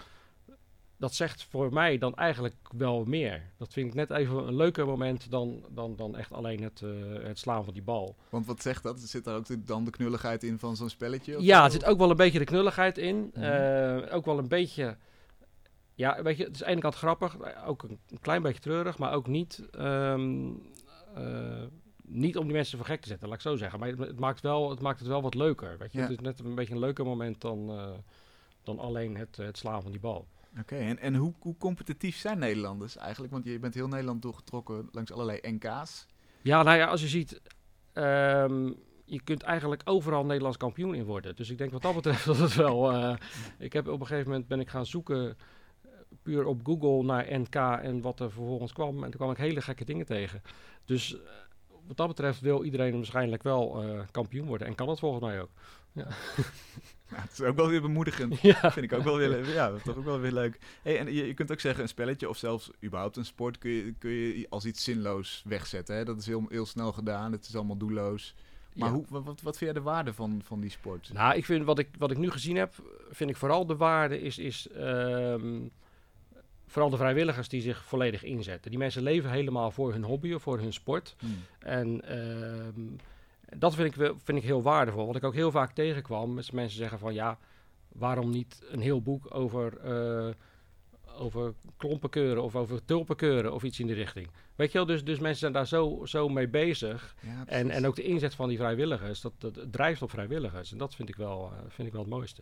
dat 1.02 1.14
zegt 1.14 1.43
voor 1.43 1.74
mij 1.74 1.97
dan 1.97 2.16
eigenlijk 2.16 2.56
wel 2.78 3.04
meer. 3.06 3.41
Dat 3.58 3.74
vind 3.74 3.88
ik 3.88 3.93
net 3.93 4.10
even 4.10 4.47
een 4.47 4.56
leuker 4.56 4.86
moment 4.86 5.32
dan, 5.32 5.64
dan, 5.70 5.95
dan 5.95 6.16
echt 6.18 6.32
alleen 6.34 6.64
het, 6.64 6.82
eh, 6.82 6.89
het 7.24 7.39
slaan 7.39 7.64
van 7.64 7.74
die 7.74 7.82
bal. 7.84 8.16
Want 8.30 8.45
wat 8.45 8.62
zegt 8.62 8.84
dat? 8.84 8.99
Zit 8.99 9.24
daar 9.24 9.36
ook 9.36 9.45
de- 9.45 9.64
dan 9.64 9.86
de 9.86 9.91
knulligheid 9.91 10.43
in 10.43 10.60
van 10.60 10.76
zo'n 10.76 10.89
spelletje? 10.89 11.38
of 11.38 11.43
Ja, 11.43 11.64
er 11.66 11.72
zit 11.72 11.86
ook 11.86 11.97
wel 11.97 12.10
een 12.10 12.16
beetje 12.16 12.39
de 12.39 12.45
knulligheid 12.45 12.97
in. 12.97 13.32
Mhm. 13.34 13.43
Eh, 13.43 14.16
ook 14.16 14.26
wel 14.26 14.38
een 14.38 14.47
beetje. 14.47 14.97
Ja, 15.95 16.24
weet 16.24 16.38
je, 16.38 16.43
het 16.43 16.56
is 16.56 16.62
aan 16.62 16.66
de 16.68 16.72
ene 16.72 16.82
kant 16.82 16.95
grappig, 16.95 17.38
ook 17.66 17.84
een, 17.84 17.99
een 18.10 18.20
klein 18.22 18.41
beetje 18.41 18.62
treurig, 18.62 18.97
maar 18.97 19.14
ook 19.14 19.28
niet. 19.28 19.64
ehm, 19.72 20.49
eh, 21.16 21.64
niet 22.04 22.38
om 22.38 22.43
die 22.43 22.54
mensen 22.54 22.78
voor 22.78 22.88
gek 22.88 23.02
te 23.02 23.08
zetten, 23.08 23.28
laat 23.28 23.36
ik 23.38 23.41
zo 23.43 23.56
zeggen. 23.56 23.80
Maar 23.80 23.89
het, 23.89 23.99
het 23.99 24.20
maakt, 24.20 24.41
wel, 24.41 24.70
het 24.70 24.80
maakt 24.82 24.99
het 24.99 25.08
wel 25.08 25.22
wat 25.22 25.34
leuker. 25.36 25.78
Weet 25.78 25.91
je? 25.91 25.97
Ja. 25.97 26.04
Het 26.04 26.12
is 26.14 26.20
net 26.20 26.39
een 26.39 26.56
beetje 26.56 26.74
een 26.74 26.80
leuker 26.80 27.06
moment 27.06 27.41
dan, 27.41 27.72
dan 28.64 28.80
alleen 28.80 29.18
het, 29.18 29.38
het 29.38 29.58
slaan 29.58 29.82
van 29.82 29.91
die 29.91 29.99
bal. 29.99 30.28
Oké, 30.60 30.76
en, 30.76 30.99
en 30.99 31.16
hoe, 31.16 31.34
hoe 31.39 31.58
competitief 31.58 32.18
zijn 32.18 32.39
Nederlanders 32.39 32.97
eigenlijk? 32.97 33.34
Want 33.34 33.45
je 33.45 33.60
bent 33.60 33.74
heel 33.74 33.88
Nederland 33.88 34.22
doorgetrokken 34.22 34.89
langs 34.91 35.12
allerlei 35.12 35.39
NK's. 35.41 36.06
Ja, 36.41 36.64
nou 36.64 36.78
ja, 36.78 36.88
als 36.88 37.02
je 37.02 37.08
ziet. 37.08 37.41
ehm, 37.93 38.72
je 39.06 39.22
kunt 39.24 39.41
eigenlijk 39.41 39.82
overal 39.86 40.26
Nederlands 40.26 40.58
kampioen 40.58 40.95
in 40.95 41.04
worden. 41.06 41.36
Dus 41.36 41.49
ik 41.49 41.58
denk 41.58 41.72
wat 41.72 41.82
dat 41.82 41.95
betreft 41.95 42.26
dat 42.32 42.38
het 42.38 42.56
wel... 42.56 42.91
eh, 42.91 43.16
ik 43.58 43.74
heb 43.74 43.88
op 43.88 43.99
een 43.99 44.08
gegeven 44.08 44.30
moment 44.32 44.47
ben 44.47 44.60
ik 44.60 44.70
gaan 44.70 44.86
zoeken 44.86 45.38
eh, 45.82 45.89
puur 46.22 46.45
op 46.45 46.60
Google 46.64 47.04
naar 47.04 47.39
NK 47.39 47.56
en 47.56 48.02
wat 48.02 48.20
er 48.20 48.32
vervolgens 48.32 48.74
kwam. 48.74 48.95
En 48.95 49.10
toen 49.10 49.20
kwam 49.20 49.32
ik 49.32 49.38
hele 49.38 49.62
gekke 49.62 49.86
dingen 49.86 50.06
tegen. 50.06 50.41
Dus 50.86 51.14
eh, 51.14 51.20
wat 51.88 51.97
dat 51.97 52.08
betreft 52.08 52.39
wil 52.39 52.64
iedereen 52.64 52.95
waarschijnlijk 52.95 53.43
wel 53.43 53.84
kampioen 54.12 54.47
worden. 54.47 54.68
En 54.68 54.76
kan 54.76 54.89
het 54.89 54.99
volgens 54.99 55.22
mij 55.24 55.41
ook. 55.41 55.49
Ja, 57.11 57.21
het 57.21 57.31
is 57.31 57.41
ook 57.41 57.55
wel 57.55 57.67
weer 57.67 57.81
bemoedigend. 57.81 58.39
Ja. 58.41 58.71
Vind 58.71 58.91
ik 58.91 58.93
ook 58.93 59.03
wel 59.03 59.17
weer, 59.17 59.53
ja, 59.53 59.71
toch 59.83 59.97
ook 59.97 60.05
wel 60.05 60.19
weer 60.19 60.31
leuk. 60.31 60.59
Hey, 60.81 60.99
en 60.99 61.13
je, 61.13 61.27
je 61.27 61.33
kunt 61.33 61.51
ook 61.51 61.59
zeggen, 61.59 61.81
een 61.83 61.89
spelletje 61.89 62.29
of 62.29 62.37
zelfs 62.37 62.71
überhaupt 62.83 63.17
een 63.17 63.25
sport 63.25 63.57
kun 63.57 63.71
je, 63.71 63.93
kun 63.97 64.11
je 64.11 64.45
als 64.49 64.65
iets 64.65 64.83
zinloos 64.83 65.43
wegzetten. 65.45 65.95
Hè? 65.95 66.03
Dat 66.05 66.17
is 66.17 66.25
heel, 66.25 66.45
heel 66.49 66.65
snel 66.65 66.91
gedaan, 66.91 67.31
het 67.31 67.47
is 67.47 67.55
allemaal 67.55 67.77
doelloos. 67.77 68.35
Maar 68.73 68.87
Ja. 68.89 68.93
hoe, 68.95 69.05
wat, 69.09 69.23
wat, 69.23 69.41
wat 69.41 69.57
vind 69.57 69.71
jij 69.71 69.81
de 69.81 69.89
waarde 69.89 70.13
van, 70.13 70.41
van 70.43 70.59
die 70.59 70.69
sport? 70.69 71.09
Nou, 71.13 71.35
ik 71.35 71.45
vind 71.45 71.65
wat 71.65 71.79
ik, 71.79 71.89
wat 71.97 72.11
ik 72.11 72.17
nu 72.17 72.29
gezien 72.31 72.55
heb, 72.55 72.73
vind 73.09 73.29
ik 73.29 73.37
vooral 73.37 73.65
de 73.65 73.75
waarde 73.75 74.21
is, 74.21 74.37
is 74.37 74.67
ehm, 74.67 75.59
vooral 76.67 76.89
de 76.89 76.97
vrijwilligers 76.97 77.47
die 77.49 77.61
zich 77.61 77.83
volledig 77.85 78.23
inzetten. 78.23 78.69
Die 78.71 78.79
mensen 78.79 79.03
leven 79.03 79.31
helemaal 79.31 79.71
voor 79.71 79.91
hun 79.91 80.03
hobby 80.03 80.33
of 80.33 80.41
voor 80.41 80.59
hun 80.59 80.73
sport. 80.73 81.15
Hmm. 81.19 81.37
En 81.59 82.01
ehm, 82.07 82.81
dat 83.58 83.76
vind 83.76 83.95
ik, 83.95 84.14
vind 84.24 84.38
ik 84.38 84.43
heel 84.43 84.62
waardevol. 84.62 85.06
Wat 85.06 85.16
ik 85.16 85.24
ook 85.24 85.34
heel 85.34 85.52
vaak 85.52 85.72
tegenkwam, 85.72 86.38
is 86.38 86.52
mensen 86.52 86.78
zeggen 86.78 86.99
van 86.99 87.14
ja, 87.14 87.38
waarom 87.88 88.30
niet 88.30 88.62
een 88.70 88.82
heel 88.82 89.02
boek 89.02 89.36
over, 89.36 89.78
eh 89.78 90.34
over 91.18 91.54
klompenkeuren 91.78 92.43
of 92.43 92.56
over 92.56 92.86
tulpenkeuren 92.86 93.54
of 93.54 93.64
iets 93.64 93.80
in 93.80 93.88
die 93.88 93.95
richting. 93.95 94.28
Weet 94.56 94.72
je 94.72 94.78
wel, 94.78 94.88
dus, 94.88 95.04
dus 95.04 95.20
mensen 95.20 95.39
zijn 95.39 95.52
daar 95.52 95.68
zo, 95.68 96.06
zo 96.06 96.30
mee 96.30 96.47
bezig. 96.47 97.16
Ja, 97.22 97.43
En, 97.45 97.70
en 97.70 97.88
ook 97.88 97.95
de 97.95 98.04
inzet 98.04 98.36
van 98.36 98.49
die 98.49 98.58
vrijwilligers, 98.58 99.22
dat, 99.22 99.34
drijft 99.72 100.02
op 100.02 100.10
vrijwilligers. 100.10 100.72
En 100.72 100.78
dat 100.78 100.95
vind 100.95 101.10
ik 101.10 101.16
wel, 101.16 101.52
eh, 101.52 101.58
vind 101.68 101.88
ik 101.88 101.93
wel 101.93 102.02
het 102.02 102.12
mooiste. 102.12 102.41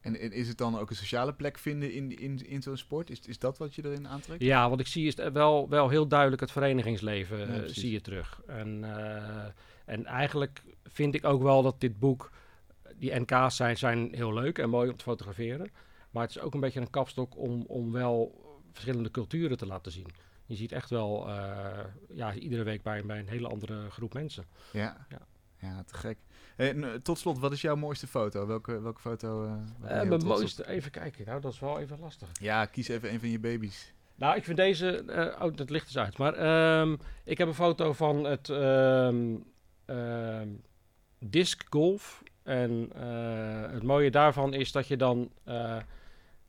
En, 0.00 0.20
en 0.20 0.32
is 0.32 0.48
het 0.48 0.58
dan 0.58 0.78
ook 0.78 0.90
een 0.90 0.96
sociale 0.96 1.32
plek 1.32 1.58
vinden 1.58 1.92
in, 1.92 2.18
in, 2.18 2.46
in 2.46 2.62
zo'n 2.62 2.76
sport? 2.76 3.10
Is, 3.10 3.20
is 3.26 3.38
dat 3.38 3.58
wat 3.58 3.74
je 3.74 3.84
erin 3.84 4.08
aantrekt? 4.08 4.42
Ja, 4.42 4.70
wat 4.70 4.80
ik 4.80 4.86
zie 4.86 5.06
is 5.06 5.16
het 5.16 5.32
wel, 5.32 5.68
wel 5.68 5.88
heel 5.88 6.06
duidelijk 6.06 6.40
het 6.40 6.52
verenigingsleven 6.52 7.38
Ja, 7.38 7.46
eh, 7.46 7.60
zie 7.66 7.92
je 7.92 8.00
terug. 8.00 8.40
En, 8.46 8.84
eh, 8.84 9.46
en 9.84 10.06
eigenlijk 10.06 10.62
vind 10.84 11.14
ik 11.14 11.24
ook 11.24 11.42
wel 11.42 11.62
dat 11.62 11.80
dit 11.80 11.98
boek, 11.98 12.30
die 12.96 13.20
NK's 13.20 13.56
zijn, 13.56 13.76
zijn 13.76 14.14
heel 14.14 14.32
leuk 14.32 14.58
en 14.58 14.70
mooi 14.70 14.90
om 14.90 14.96
te 14.96 15.04
fotograferen. 15.04 15.70
Maar 16.10 16.22
het 16.22 16.36
is 16.36 16.42
ook 16.42 16.54
een 16.54 16.60
beetje 16.60 16.80
een 16.80 16.90
kapstok 16.90 17.36
om, 17.36 17.64
om 17.66 17.92
wel 17.92 18.40
verschillende 18.72 19.10
culturen 19.10 19.56
te 19.56 19.66
laten 19.66 19.92
zien. 19.92 20.06
Je 20.46 20.54
ziet 20.56 20.72
echt 20.72 20.90
wel, 20.90 21.28
eh, 21.28 21.84
ja, 22.08 22.34
iedere 22.34 22.62
week 22.62 22.82
bij, 22.82 23.04
bij 23.06 23.18
een 23.18 23.28
hele 23.28 23.48
andere 23.48 23.90
groep 23.90 24.14
mensen. 24.14 24.44
Ja, 24.72 25.06
Ja. 25.08 25.18
ja. 25.58 25.82
te 25.82 25.94
gek. 25.94 26.18
En, 26.56 26.84
eh, 26.84 26.90
tot 26.94 27.18
slot, 27.18 27.38
wat 27.38 27.52
is 27.52 27.60
jouw 27.60 27.76
mooiste 27.76 28.06
foto? 28.06 28.46
Welke, 28.46 28.80
welke 28.80 29.00
foto? 29.00 29.44
Eh, 29.44 29.52
heel 29.52 30.06
mijn 30.06 30.12
op? 30.12 30.22
mooiste, 30.22 30.68
even 30.68 30.90
kijken, 30.90 31.24
nou 31.26 31.40
dat 31.40 31.52
is 31.52 31.58
wel 31.58 31.78
even 31.78 31.98
lastig. 31.98 32.28
Ja, 32.40 32.64
kies 32.64 32.88
even 32.88 33.12
een 33.12 33.20
van 33.20 33.28
je 33.28 33.38
baby's. 33.38 33.92
Nou, 34.14 34.36
ik 34.36 34.44
vind 34.44 34.56
deze. 34.56 35.04
oh, 35.40 35.56
dat 35.56 35.70
ligt 35.70 35.86
dus 35.86 35.98
uit. 35.98 36.18
Maar 36.18 36.34
ehm, 36.34 36.96
ik 37.24 37.38
heb 37.38 37.48
een 37.48 37.54
foto 37.54 37.92
van 37.92 38.24
het 38.24 38.48
ehm, 38.48 39.34
disc 41.18 41.64
golf. 41.70 42.22
En 42.42 42.90
eh, 42.94 43.72
het 43.72 43.82
mooie 43.82 44.10
daarvan 44.10 44.54
is 44.54 44.72
dat 44.72 44.86
je 44.86 44.96
dan. 44.96 45.30
eh, 45.44 45.76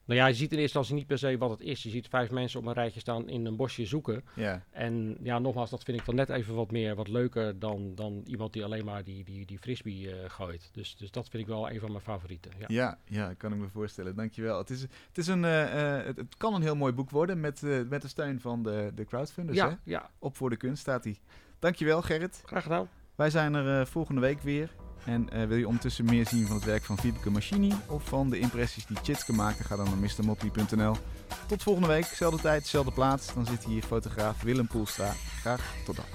nou 0.05 0.19
ja, 0.19 0.27
je 0.27 0.33
ziet 0.33 0.51
in 0.51 0.57
eerste 0.57 0.77
instantie 0.77 0.95
niet 0.95 1.07
per 1.07 1.17
se 1.17 1.37
wat 1.37 1.49
het 1.49 1.61
is. 1.61 1.83
Je 1.83 1.89
ziet 1.89 2.07
vijf 2.07 2.31
mensen 2.31 2.59
op 2.59 2.65
een 2.65 2.73
rijtje 2.73 2.99
staan 2.99 3.29
in 3.29 3.45
een 3.45 3.55
bosje 3.55 3.85
zoeken. 3.85 4.23
Ja, 4.35 4.63
En 4.71 5.17
ja, 5.21 5.39
nogmaals, 5.39 5.69
dat 5.69 5.83
vind 5.83 5.99
ik 5.99 6.05
dan 6.05 6.15
net 6.15 6.29
even 6.29 6.55
wat 6.55 6.71
meer, 6.71 6.95
wat 6.95 7.07
leuker 7.07 7.59
dan, 7.59 7.95
dan 7.95 8.21
iemand 8.25 8.53
die 8.53 8.63
alleen 8.63 8.85
maar 8.85 9.03
die, 9.03 9.23
die, 9.23 9.45
die 9.45 9.59
frisbee 9.59 10.11
eh, 10.15 10.29
gooit. 10.29 10.69
Dus, 10.71 10.95
dus 10.95 11.11
dat 11.11 11.29
vind 11.29 11.43
ik 11.43 11.49
wel 11.49 11.69
een 11.69 11.79
van 11.79 11.91
mijn 11.91 12.03
favorieten. 12.03 12.51
Ja. 12.57 12.65
ja. 12.67 12.97
ja, 13.05 13.33
kan 13.33 13.53
ik 13.53 13.57
me 13.59 13.67
voorstellen. 13.69 14.15
Dankjewel. 14.15 14.57
Het, 14.57 14.69
is, 14.69 14.81
het, 14.81 15.17
is 15.17 15.27
een, 15.27 15.43
het, 15.43 16.37
kan 16.37 16.53
een 16.53 16.61
heel 16.61 16.75
mooi 16.75 16.93
boek 16.93 17.09
worden 17.09 17.39
met, 17.39 17.61
met 17.89 18.01
de 18.01 18.07
steun 18.07 18.39
van 18.39 18.63
de, 18.63 18.91
de 18.95 19.05
crowdfunders. 19.05 19.59
Hè? 19.59 19.65
ja, 19.65 19.79
ja, 19.83 20.09
Op 20.19 20.35
voor 20.35 20.49
de 20.49 20.57
kunst 20.57 20.81
staat 20.81 21.03
hij. 21.03 21.17
Dankjewel 21.59 22.01
Gerrit. 22.01 22.41
graag 22.45 22.63
gedaan. 22.63 22.89
Wij 23.15 23.29
zijn 23.29 23.53
er 23.53 23.79
eh, 23.79 23.85
volgende 23.85 24.21
week 24.21 24.41
weer. 24.41 24.69
En 25.05 25.29
eh, 25.29 25.47
wil 25.47 25.57
je 25.57 25.67
ondertussen 25.67 26.05
meer 26.05 26.27
zien 26.27 26.47
van 26.47 26.55
het 26.55 26.65
werk 26.65 26.83
van 26.83 26.97
Fiepke 26.97 27.29
Machini 27.29 27.73
of 27.87 28.03
van 28.03 28.29
de 28.29 28.39
impressies 28.39 28.85
die 28.85 28.97
Chitske 29.03 29.33
maken, 29.33 29.65
ga 29.65 29.75
dan 29.75 29.85
naar 29.85 29.97
mrmotley.nl. 29.97 30.95
Tot 31.47 31.63
volgende 31.63 31.87
week, 31.87 32.05
zelfde 32.05 32.41
tijd, 32.41 32.67
zelfde 32.67 32.91
plaats. 32.91 33.33
Dan 33.33 33.45
zit 33.45 33.63
hier 33.63 33.83
fotograaf 33.83 34.41
Willem 34.41 34.67
Poelstra. 34.67 35.11
Graag 35.41 35.73
tot 35.85 35.95
dan. 35.95 36.05